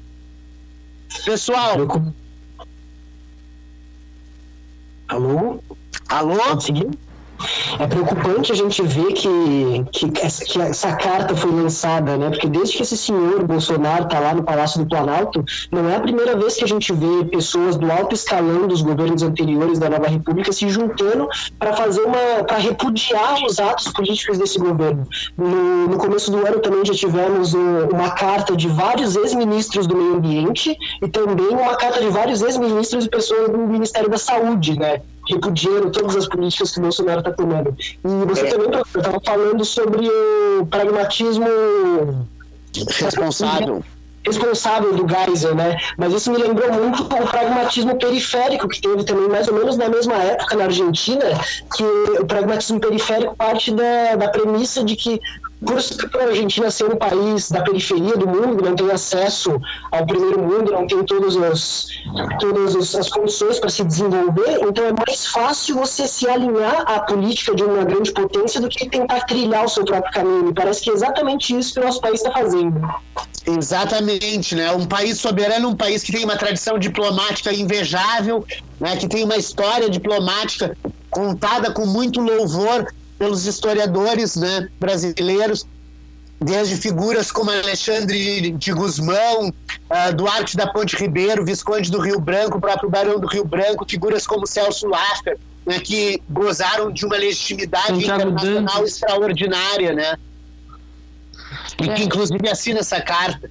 Pessoal. 1.24 1.76
Alô? 5.08 5.62
Alô? 6.08 6.38
Conseguiu? 6.54 6.90
É 7.78 7.86
preocupante 7.86 8.52
a 8.52 8.54
gente 8.54 8.82
ver 8.82 9.12
que, 9.12 9.84
que, 9.92 10.10
que, 10.10 10.60
essa 10.60 10.96
carta 10.96 11.34
foi 11.34 11.50
lançada, 11.50 12.16
né? 12.16 12.30
Porque 12.30 12.48
desde 12.48 12.76
que 12.76 12.82
esse 12.82 12.96
senhor 12.96 13.44
Bolsonaro 13.44 14.04
está 14.04 14.18
lá 14.18 14.34
no 14.34 14.42
Palácio 14.42 14.82
do 14.82 14.88
Planalto, 14.88 15.44
não 15.70 15.88
é 15.88 15.96
a 15.96 16.00
primeira 16.00 16.36
vez 16.36 16.54
que 16.54 16.64
a 16.64 16.68
gente 16.68 16.92
vê 16.92 17.24
pessoas 17.30 17.76
do 17.76 17.90
alto 17.90 18.14
escalão 18.14 18.66
dos 18.66 18.82
governos 18.82 19.22
anteriores 19.22 19.78
da 19.78 19.90
Nova 19.90 20.08
República 20.08 20.52
se 20.52 20.68
juntando 20.68 21.28
para 21.58 21.72
fazer 21.74 22.02
uma. 22.02 22.44
para 22.44 22.58
repudiar 22.58 23.44
os 23.44 23.58
atos 23.58 23.92
políticos 23.92 24.38
desse 24.38 24.58
governo. 24.58 25.06
No, 25.36 25.88
no 25.88 25.98
começo 25.98 26.30
do 26.30 26.46
ano 26.46 26.60
também 26.60 26.84
já 26.84 26.94
tivemos 26.94 27.54
uma 27.54 28.10
carta 28.10 28.56
de 28.56 28.68
vários 28.68 29.16
ex-ministros 29.16 29.86
do 29.86 29.96
meio 29.96 30.14
ambiente 30.14 30.76
e 31.02 31.08
também 31.08 31.48
uma 31.48 31.76
carta 31.76 32.00
de 32.00 32.08
vários 32.08 32.42
ex-ministros 32.42 33.04
e 33.04 33.08
pessoas 33.08 33.50
do 33.50 33.58
Ministério 33.58 34.08
da 34.08 34.18
Saúde, 34.18 34.78
né? 34.78 35.02
Repudiando 35.28 35.90
todas 35.90 36.16
as 36.16 36.28
políticas 36.28 36.72
que 36.72 36.78
o 36.78 36.82
Bolsonaro 36.82 37.20
está 37.20 37.32
tomando. 37.32 37.74
E 37.78 38.26
você 38.26 38.46
é. 38.46 38.50
também 38.50 38.80
estava 38.80 39.20
falando 39.24 39.64
sobre 39.64 40.08
o 40.60 40.66
pragmatismo 40.66 41.46
responsável 42.98 43.82
responsável 44.26 44.92
do 44.94 45.06
Geisel, 45.08 45.54
né? 45.54 45.76
Mas 45.96 46.12
isso 46.12 46.30
me 46.30 46.38
lembrou 46.38 46.72
muito 46.72 47.02
o 47.02 47.26
pragmatismo 47.26 47.96
periférico 47.96 48.68
que 48.68 48.80
teve 48.80 49.04
também 49.04 49.28
mais 49.28 49.48
ou 49.48 49.54
menos 49.54 49.76
na 49.76 49.88
mesma 49.88 50.14
época 50.16 50.56
na 50.56 50.64
Argentina, 50.64 51.24
que 51.76 51.84
o 52.20 52.26
pragmatismo 52.26 52.80
periférico 52.80 53.36
parte 53.36 53.72
da, 53.72 54.16
da 54.16 54.28
premissa 54.28 54.82
de 54.82 54.96
que 54.96 55.20
por 55.64 56.20
a 56.20 56.24
Argentina 56.24 56.70
ser 56.70 56.84
um 56.84 56.96
país 56.96 57.50
da 57.50 57.62
periferia 57.62 58.16
do 58.16 58.26
mundo, 58.26 58.62
não 58.62 58.74
tem 58.74 58.90
acesso 58.90 59.58
ao 59.90 60.06
primeiro 60.06 60.38
mundo, 60.40 60.70
não 60.70 60.86
tem 60.86 61.02
todos 61.04 61.34
os, 61.34 61.88
todas 62.38 62.94
as 62.94 63.08
condições 63.08 63.58
para 63.58 63.70
se 63.70 63.82
desenvolver, 63.82 64.60
então 64.68 64.84
é 64.84 64.92
mais 64.92 65.26
fácil 65.26 65.76
você 65.76 66.06
se 66.06 66.28
alinhar 66.28 66.84
à 66.86 67.00
política 67.00 67.54
de 67.54 67.64
uma 67.64 67.84
grande 67.84 68.12
potência 68.12 68.60
do 68.60 68.68
que 68.68 68.88
tentar 68.88 69.20
trilhar 69.22 69.64
o 69.64 69.68
seu 69.68 69.84
próprio 69.84 70.12
caminho. 70.12 70.50
E 70.50 70.54
parece 70.54 70.82
que 70.82 70.90
é 70.90 70.92
exatamente 70.92 71.56
isso 71.56 71.74
que 71.74 71.80
o 71.80 71.84
nosso 71.84 72.00
país 72.00 72.20
está 72.20 72.30
fazendo. 72.32 72.80
Exatamente, 73.46 74.56
né? 74.56 74.72
Um 74.72 74.84
país 74.84 75.18
soberano, 75.20 75.68
um 75.68 75.76
país 75.76 76.02
que 76.02 76.10
tem 76.10 76.24
uma 76.24 76.36
tradição 76.36 76.78
diplomática 76.78 77.52
invejável, 77.52 78.44
né? 78.80 78.96
que 78.96 79.06
tem 79.08 79.22
uma 79.22 79.36
história 79.36 79.88
diplomática 79.88 80.76
contada 81.10 81.70
com 81.70 81.86
muito 81.86 82.20
louvor 82.20 82.92
pelos 83.18 83.46
historiadores 83.46 84.36
né, 84.36 84.68
brasileiros, 84.78 85.64
desde 86.40 86.76
figuras 86.76 87.30
como 87.32 87.50
Alexandre 87.50 88.50
de 88.50 88.72
Guzmão, 88.72 89.48
uh, 89.48 90.14
Duarte 90.14 90.56
da 90.56 90.66
Ponte 90.66 90.96
Ribeiro, 90.96 91.44
Visconde 91.44 91.90
do 91.90 92.00
Rio 92.00 92.20
Branco, 92.20 92.58
o 92.58 92.60
próprio 92.60 92.90
Barão 92.90 93.18
do 93.18 93.26
Rio 93.26 93.44
Branco, 93.44 93.86
figuras 93.88 94.26
como 94.26 94.46
Celso 94.46 94.86
Laffer, 94.86 95.38
né, 95.64 95.78
que 95.80 96.20
gozaram 96.28 96.92
de 96.92 97.06
uma 97.06 97.16
legitimidade 97.16 98.04
internacional 98.04 98.84
extraordinária, 98.84 99.94
né? 99.94 100.16
E 101.82 101.88
que 101.88 102.04
inclusive 102.04 102.48
assina 102.48 102.80
essa 102.80 103.00
carta. 103.00 103.50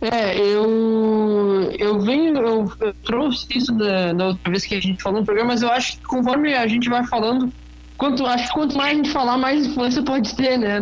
É, 0.00 0.38
eu 0.38 1.70
eu 1.78 2.00
venho, 2.00 2.36
eu, 2.38 2.72
eu 2.80 2.94
trouxe 3.04 3.46
isso 3.54 3.72
da, 3.72 4.12
da, 4.12 4.26
outra 4.28 4.50
vez 4.50 4.64
que 4.64 4.74
a 4.74 4.80
gente 4.80 5.02
falou 5.02 5.20
no 5.20 5.26
programa, 5.26 5.52
mas 5.52 5.62
eu 5.62 5.70
acho 5.70 5.98
que 5.98 6.04
conforme 6.04 6.54
a 6.54 6.66
gente 6.66 6.88
vai 6.88 7.04
falando, 7.06 7.52
quanto, 7.98 8.24
acho 8.26 8.48
que 8.48 8.54
quanto 8.54 8.76
mais 8.76 8.92
a 8.92 8.96
gente 8.96 9.10
falar, 9.10 9.36
mais 9.36 9.66
influência 9.66 10.02
pode 10.02 10.34
ter, 10.34 10.56
né? 10.56 10.80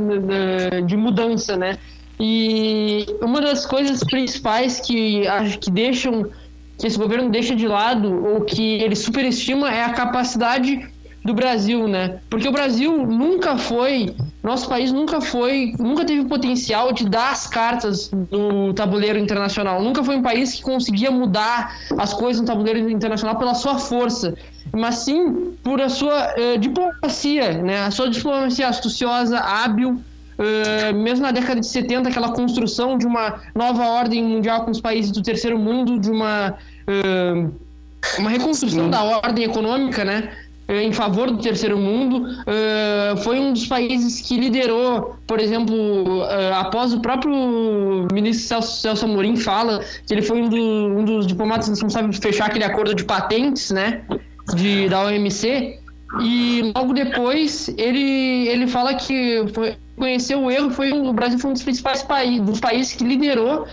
De 0.86 0.96
mudança, 0.96 1.56
né? 1.56 1.78
E 2.20 3.06
uma 3.22 3.40
das 3.40 3.64
coisas 3.64 4.02
principais 4.04 4.80
que 4.80 5.26
acho 5.26 5.58
que 5.58 5.70
deixam 5.70 6.30
que 6.78 6.86
esse 6.86 6.98
governo 6.98 7.30
deixa 7.30 7.56
de 7.56 7.66
lado 7.66 8.24
ou 8.24 8.42
que 8.42 8.74
ele 8.82 8.94
superestima 8.94 9.72
é 9.72 9.84
a 9.84 9.92
capacidade 9.92 10.88
do 11.28 11.34
Brasil, 11.34 11.86
né? 11.86 12.20
Porque 12.30 12.48
o 12.48 12.52
Brasil 12.52 13.06
nunca 13.06 13.59
foi, 13.59 14.14
nosso 14.42 14.66
país 14.66 14.90
nunca 14.90 15.20
foi, 15.20 15.74
nunca 15.78 16.02
teve 16.02 16.20
o 16.20 16.24
potencial 16.24 16.90
de 16.90 17.06
dar 17.06 17.32
as 17.32 17.46
cartas 17.46 18.10
no 18.30 18.72
tabuleiro 18.72 19.18
internacional. 19.18 19.82
Nunca 19.82 20.02
foi 20.02 20.16
um 20.16 20.22
país 20.22 20.55
que 20.55 20.62
conseguia 20.62 21.10
mudar 21.10 21.76
as 21.98 22.14
coisas 22.14 22.40
no 22.40 22.46
tabuleiro 22.46 22.88
internacional 22.88 23.36
pela 23.36 23.55
sua 23.55 23.78
força, 23.78 24.34
mas 24.72 24.96
sim 24.96 25.52
por 25.62 25.82
a 25.82 25.90
sua 25.90 26.32
uh, 26.32 26.59
diplomacia, 26.59 27.62
né? 27.62 27.84
A 27.84 27.90
sua 27.90 28.09
diplomacia 28.09 28.66
astuciosa, 28.66 29.38
hábil, 29.38 30.00
Uh, 30.38 30.94
mesmo 30.94 31.24
na 31.24 31.32
década 31.32 31.59
de 31.59 31.66
70, 31.66 32.10
aquela 32.10 32.30
construção 32.30 32.96
de 32.96 33.05
uma 33.05 33.40
nova 33.56 33.84
ordem 33.88 34.22
mundial 34.22 34.64
com 34.64 34.70
os 34.70 34.80
países 34.80 35.10
do 35.10 35.20
terceiro 35.20 35.59
mundo, 35.59 35.98
de 35.98 36.09
uma, 36.09 36.55
uh, 36.86 37.52
uma 38.20 38.30
reconstrução 38.30 38.84
Sim. 38.84 38.90
da 38.90 39.02
ordem 39.02 39.44
econômica, 39.44 40.05
né? 40.05 40.30
Eh, 40.69 40.82
em 40.82 40.93
favor 40.93 41.31
do 41.31 41.39
terceiro 41.39 41.78
mundo, 41.78 42.28
uh, 42.28 43.16
foi 43.24 43.40
um 43.40 43.55
dos 43.55 43.66
países 43.66 44.20
que 44.20 44.36
liderou, 44.36 45.16
por 45.27 45.40
exemplo, 45.40 45.74
uh, 45.74 46.55
após 46.57 46.93
o 46.93 47.01
próprio 47.01 48.07
ministro 48.12 48.47
Celso, 48.47 48.81
Celso 48.82 49.07
Amorim 49.07 49.35
fala 49.35 49.82
que 50.07 50.12
ele 50.12 50.20
foi 50.20 50.43
um, 50.43 50.49
do, 50.49 50.57
um 50.59 51.05
dos 51.05 51.27
diplomatas 51.27 51.69
responsáveis 51.69 52.19
por 52.19 52.23
fechar 52.23 52.49
aquele 52.49 52.65
acordo 52.65 52.95
de 52.95 53.03
patentes, 53.03 53.70
né, 53.70 54.03
de, 54.55 54.90
da 54.90 55.05
OMC, 55.05 55.81
E 56.20 56.70
logo 56.77 56.93
depois 56.93 57.69
ele, 57.78 58.49
ele 58.49 58.66
fala 58.66 58.95
que 58.95 59.45
foi, 59.55 59.74
conheceu 59.97 60.43
o 60.43 60.51
erro, 60.51 60.70
foi 60.70 60.93
o 60.93 61.12
Brasil 61.15 61.39
foi 61.39 61.51
um 61.51 61.55
dos 61.55 61.62
principais 61.62 62.03
países, 62.03 62.45
dos 62.45 62.61
países 62.61 62.93
que 62.93 63.05
liderou 63.05 63.66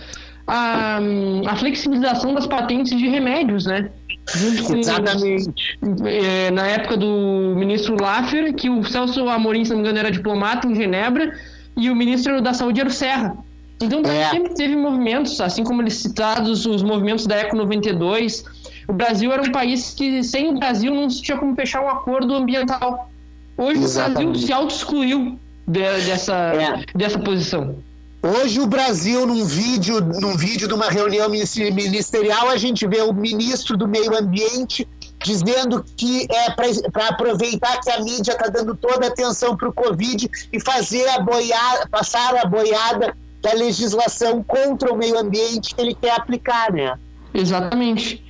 a, 0.46 0.98
a 1.46 1.56
flexibilização 1.56 2.32
das 2.34 2.46
patentes 2.46 2.96
de 2.96 3.08
remédios, 3.08 3.66
né? 3.66 3.90
Exatamente. 4.34 5.78
É, 6.04 6.50
na 6.50 6.66
época 6.66 6.96
do 6.96 7.54
ministro 7.56 7.96
Laffer, 8.00 8.52
que 8.54 8.68
o 8.68 8.84
Celso 8.84 9.28
Amorim, 9.28 9.64
se 9.64 9.70
não 9.70 9.78
me 9.78 9.82
engano, 9.82 9.98
era 9.98 10.10
diplomata 10.10 10.66
em 10.66 10.74
Genebra, 10.74 11.32
e 11.76 11.90
o 11.90 11.96
ministro 11.96 12.40
da 12.40 12.52
Saúde 12.52 12.80
era 12.80 12.88
o 12.88 12.92
Serra. 12.92 13.36
Então, 13.80 14.00
é. 14.04 14.30
sempre 14.30 14.54
teve 14.54 14.74
movimentos, 14.74 15.40
assim 15.40 15.62
como 15.62 15.82
eles 15.82 15.94
citados, 15.94 16.64
os 16.64 16.82
movimentos 16.82 17.26
da 17.26 17.36
Eco 17.36 17.56
92. 17.56 18.44
O 18.88 18.92
Brasil 18.92 19.30
era 19.32 19.42
um 19.42 19.52
país 19.52 19.94
que, 19.94 20.22
sem 20.22 20.48
o 20.48 20.58
Brasil, 20.58 20.94
não 20.94 21.10
se 21.10 21.22
tinha 21.22 21.36
como 21.36 21.54
fechar 21.54 21.82
um 21.82 21.88
acordo 21.88 22.34
ambiental. 22.34 23.10
Hoje 23.56 23.82
Exatamente. 23.82 24.22
o 24.22 24.30
Brasil 24.30 24.46
se 24.46 24.52
auto-excluiu 24.52 25.38
de, 25.66 25.80
dessa, 25.80 26.34
é. 26.34 26.84
dessa 26.94 27.18
posição. 27.18 27.76
Hoje 28.22 28.60
o 28.60 28.66
Brasil, 28.66 29.26
num 29.26 29.44
vídeo, 29.44 30.00
num 30.00 30.36
vídeo 30.36 30.66
de 30.66 30.74
uma 30.74 30.88
reunião 30.88 31.28
ministerial, 31.28 32.48
a 32.48 32.56
gente 32.56 32.86
vê 32.86 33.02
o 33.02 33.12
ministro 33.12 33.76
do 33.76 33.86
Meio 33.86 34.16
Ambiente 34.16 34.88
dizendo 35.22 35.84
que 35.96 36.26
é 36.30 36.50
para 36.90 37.08
aproveitar 37.08 37.80
que 37.80 37.90
a 37.90 38.00
mídia 38.00 38.32
está 38.32 38.48
dando 38.48 38.74
toda 38.74 39.06
a 39.06 39.08
atenção 39.08 39.56
para 39.56 39.68
o 39.68 39.72
Covid 39.72 40.30
e 40.52 40.60
fazer 40.60 41.08
a 41.08 41.20
boiada, 41.20 41.88
passar 41.88 42.36
a 42.36 42.46
boiada 42.46 43.16
da 43.42 43.52
legislação 43.52 44.42
contra 44.42 44.92
o 44.92 44.96
meio 44.96 45.18
ambiente 45.18 45.74
que 45.74 45.80
ele 45.80 45.94
quer 45.94 46.12
aplicar, 46.12 46.72
né? 46.72 46.98
Exatamente. 47.32 48.24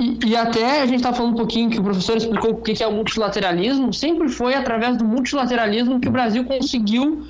E, 0.00 0.28
e 0.28 0.36
até 0.36 0.82
a 0.82 0.86
gente 0.86 0.96
está 0.96 1.12
falando 1.12 1.34
um 1.34 1.36
pouquinho 1.36 1.70
que 1.70 1.78
o 1.78 1.82
professor 1.82 2.16
explicou 2.16 2.52
o 2.52 2.62
que 2.62 2.82
é 2.82 2.86
o 2.86 2.92
multilateralismo, 2.92 3.92
sempre 3.92 4.28
foi 4.28 4.54
através 4.54 4.96
do 4.96 5.04
multilateralismo 5.04 6.00
que 6.00 6.08
o 6.08 6.12
Brasil 6.12 6.44
conseguiu 6.44 7.26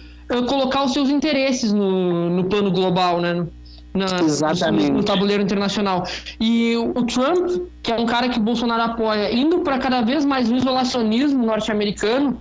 colocar 0.48 0.84
os 0.84 0.92
seus 0.92 1.08
interesses 1.08 1.72
no, 1.72 2.30
no 2.30 2.44
plano 2.44 2.70
global, 2.70 3.20
né? 3.20 3.46
Na, 3.94 4.20
Exatamente. 4.22 4.90
No, 4.90 4.98
no, 4.98 5.04
tabuleiro 5.04 5.42
internacional. 5.42 6.04
E 6.38 6.76
o 6.76 7.02
Trump, 7.04 7.62
que 7.82 7.90
é 7.90 7.98
um 7.98 8.04
cara 8.04 8.28
que 8.28 8.38
o 8.38 8.42
Bolsonaro 8.42 8.82
apoia, 8.82 9.34
indo 9.34 9.60
para 9.60 9.78
cada 9.78 10.02
vez 10.02 10.24
mais 10.24 10.50
no 10.50 10.56
isolacionismo 10.56 11.44
norte-americano, 11.46 12.38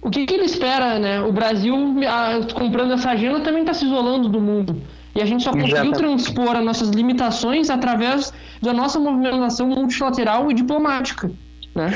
o 0.00 0.10
que, 0.10 0.26
que, 0.26 0.34
ele 0.34 0.44
espera, 0.44 0.98
né? 0.98 1.20
O 1.20 1.32
Brasil, 1.32 1.76
a, 2.08 2.52
comprando 2.52 2.92
essa 2.92 3.10
agenda, 3.10 3.40
também 3.40 3.60
está 3.60 3.72
se 3.72 3.84
isolando 3.84 4.28
do 4.28 4.40
mundo. 4.40 4.82
E 5.14 5.20
a 5.20 5.26
gente 5.26 5.44
só 5.44 5.52
conseguiu 5.52 5.92
transpor 5.92 6.56
as 6.56 6.64
nossas 6.64 6.88
limitações 6.88 7.70
através 7.70 8.32
da 8.60 8.72
nossa 8.72 8.98
movimentação 8.98 9.68
multilateral 9.68 10.50
e 10.50 10.54
diplomática, 10.54 11.30
né? 11.74 11.94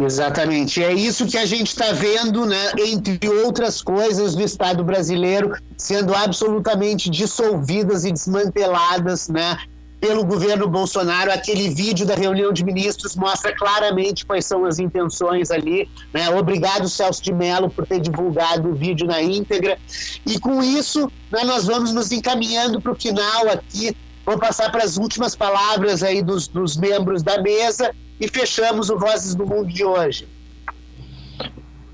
Exatamente. 0.00 0.82
É 0.82 0.92
isso 0.92 1.26
que 1.26 1.38
a 1.38 1.46
gente 1.46 1.68
está 1.68 1.92
vendo, 1.92 2.44
né, 2.44 2.72
entre 2.78 3.28
outras 3.28 3.80
coisas, 3.80 4.34
do 4.34 4.42
Estado 4.42 4.82
brasileiro 4.82 5.56
sendo 5.76 6.14
absolutamente 6.14 7.08
dissolvidas 7.08 8.04
e 8.04 8.10
desmanteladas, 8.10 9.28
né, 9.28 9.56
pelo 10.00 10.24
governo 10.24 10.68
Bolsonaro. 10.68 11.30
Aquele 11.30 11.68
vídeo 11.68 12.04
da 12.04 12.16
reunião 12.16 12.52
de 12.52 12.64
ministros 12.64 13.14
mostra 13.14 13.54
claramente 13.54 14.26
quais 14.26 14.44
são 14.44 14.64
as 14.64 14.80
intenções 14.80 15.50
ali. 15.52 15.88
Né? 16.12 16.28
Obrigado, 16.28 16.88
Celso 16.88 17.22
de 17.22 17.32
Mello, 17.32 17.70
por 17.70 17.86
ter 17.86 18.00
divulgado 18.00 18.70
o 18.70 18.74
vídeo 18.74 19.06
na 19.06 19.22
íntegra. 19.22 19.78
E 20.26 20.40
com 20.40 20.60
isso, 20.60 21.10
né, 21.30 21.44
nós 21.44 21.66
vamos 21.66 21.92
nos 21.92 22.10
encaminhando 22.10 22.80
para 22.80 22.92
o 22.92 22.96
final 22.96 23.48
aqui. 23.48 23.96
Vou 24.26 24.38
passar 24.38 24.72
para 24.72 24.82
as 24.82 24.96
últimas 24.96 25.36
palavras 25.36 26.02
aí 26.02 26.20
dos, 26.20 26.48
dos 26.48 26.76
membros 26.76 27.22
da 27.22 27.40
mesa 27.40 27.94
e 28.24 28.28
fechamos 28.28 28.88
o 28.88 28.98
Vozes 28.98 29.34
do 29.34 29.46
Mundo 29.46 29.68
de 29.68 29.84
hoje. 29.84 30.26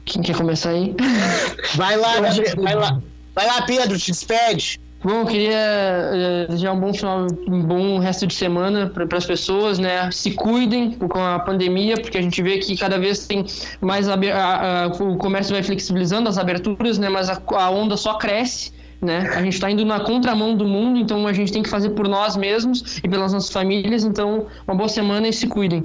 Quem 0.04 0.22
quer 0.22 0.36
começar 0.36 0.70
aí? 0.70 0.94
Vai 1.76 1.96
lá, 1.96 2.20
vai 2.20 2.74
lá. 2.74 3.00
Vai 3.34 3.46
lá, 3.46 3.62
Pedro, 3.62 3.96
te 3.96 4.10
despede. 4.10 4.80
Bom, 5.02 5.20
eu 5.20 5.26
queria 5.26 5.56
uh, 5.56 6.50
desejar 6.50 6.72
um 6.72 6.80
bom 6.80 6.92
final, 6.92 7.26
um 7.48 7.62
bom 7.62 7.98
resto 7.98 8.26
de 8.26 8.34
semana 8.34 8.86
para 8.88 9.16
as 9.16 9.24
pessoas, 9.24 9.78
né? 9.78 10.10
Se 10.10 10.32
cuidem 10.32 10.92
com 10.92 11.18
a 11.18 11.38
pandemia, 11.38 11.94
porque 11.94 12.18
a 12.18 12.22
gente 12.22 12.42
vê 12.42 12.58
que 12.58 12.76
cada 12.76 12.98
vez 12.98 13.26
tem 13.26 13.46
mais 13.80 14.08
a, 14.08 14.14
a, 14.14 14.84
a, 14.84 14.86
o 14.88 15.16
comércio 15.16 15.54
vai 15.54 15.62
flexibilizando 15.62 16.28
as 16.28 16.36
aberturas, 16.36 16.98
né? 16.98 17.08
Mas 17.08 17.30
a, 17.30 17.70
onda 17.70 17.96
só 17.96 18.14
cresce. 18.14 18.72
Né? 19.00 19.30
A 19.34 19.42
gente 19.42 19.54
está 19.54 19.70
indo 19.70 19.82
na 19.86 20.00
contramão 20.00 20.54
do 20.54 20.66
mundo, 20.66 20.98
então 20.98 21.26
a 21.26 21.32
gente 21.32 21.50
tem 21.50 21.62
que 21.62 21.70
fazer 21.70 21.90
por 21.90 22.06
nós 22.06 22.36
mesmos 22.36 22.98
e 23.02 23.08
pelas 23.08 23.32
nossas 23.32 23.50
famílias. 23.50 24.04
Então, 24.04 24.46
uma 24.68 24.76
boa 24.76 24.88
semana 24.90 25.26
e 25.26 25.32
se 25.32 25.46
cuidem. 25.46 25.84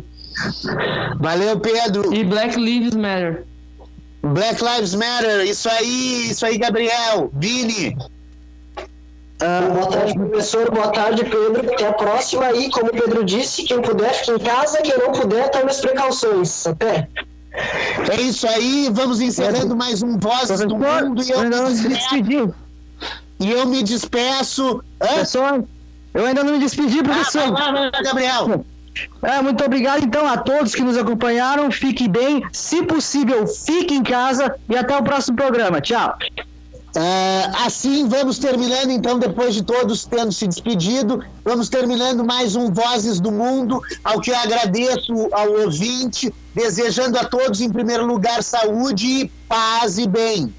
Valeu, 1.20 1.60
Pedro. 1.60 2.14
E 2.14 2.24
Black 2.24 2.57
Lives 2.57 2.95
Matter. 2.95 3.45
Black 4.22 4.64
Lives 4.64 4.95
Matter, 4.95 5.45
isso 5.45 5.70
aí, 5.70 6.30
isso 6.32 6.45
aí, 6.45 6.57
Gabriel. 6.57 7.30
Vini. 7.34 7.95
Uh, 9.36 9.74
boa 9.74 9.88
tarde, 9.88 10.14
professor. 10.14 10.72
Boa 10.72 10.91
tarde, 10.91 11.24
Pedro. 11.24 11.74
Até 11.74 11.88
a 11.88 11.94
próxima. 11.94 12.52
E, 12.53 12.70
como 12.72 12.88
o 12.88 12.91
Pedro 12.91 13.24
disse, 13.24 13.64
quem 13.64 13.82
puder, 13.82 14.14
fique 14.14 14.32
em 14.32 14.40
casa. 14.40 14.82
Quem 14.82 14.98
não 14.98 15.12
puder, 15.12 15.49
tome 15.52 15.70
as 15.70 15.80
precauções. 15.80 16.66
Até. 16.66 17.07
É 18.12 18.22
isso 18.22 18.48
aí. 18.48 18.90
Vamos 18.91 19.22
encerrando 19.22 19.76
mais 19.76 20.02
um 20.02 20.18
Vozes 20.18 20.60
do 20.62 20.78
Mundo. 20.78 21.22
E 21.22 21.32
eu, 21.32 21.44
me 21.44 21.49
despeço. 21.49 22.56
E 23.40 23.52
eu 23.52 23.66
me 23.68 23.84
despeço. 23.84 24.84
Professor, 24.98 25.64
eu 26.14 26.26
ainda 26.26 26.44
não 26.44 26.53
me 26.53 26.60
despedi, 26.60 27.03
professor. 27.03 27.53
Ah, 27.57 27.72
vai 27.72 27.91
lá, 27.91 27.91
Gabriel. 28.02 28.66
É, 29.22 29.42
muito 29.42 29.64
obrigado 29.64 30.04
então 30.04 30.28
a 30.28 30.38
todos 30.38 30.74
que 30.74 30.82
nos 30.82 30.98
acompanharam. 30.98 31.72
Fique 31.72 32.08
bem, 32.08 32.44
se 32.52 32.84
possível, 32.84 33.48
fique 33.48 33.94
em 33.94 34.04
casa 34.04 34.56
e 34.70 34.76
até 34.76 34.98
o 34.98 35.04
próximo 35.04 35.38
programa. 35.38 35.82
Tchau. 35.82 36.18
Uh, 36.96 37.66
assim, 37.66 38.08
vamos 38.08 38.40
terminando, 38.40 38.90
então, 38.90 39.20
depois 39.20 39.54
de 39.54 39.62
todos 39.62 40.06
tendo 40.06 40.32
se 40.32 40.48
despedido, 40.48 41.22
vamos 41.44 41.68
terminando 41.68 42.24
mais 42.24 42.56
um 42.56 42.72
Vozes 42.72 43.20
do 43.20 43.34
Mundo, 43.34 43.82
ao 44.02 44.22
que 44.22 44.32
eu 44.32 44.38
agradeço 44.38 45.28
ao 45.34 45.52
ouvinte, 45.64 46.34
desejando 46.54 47.20
a 47.20 47.26
todos, 47.26 47.60
em 47.60 47.70
primeiro 47.70 48.06
lugar, 48.06 48.42
saúde, 48.42 49.30
paz 49.50 49.98
e 49.98 50.08
bem. 50.08 50.54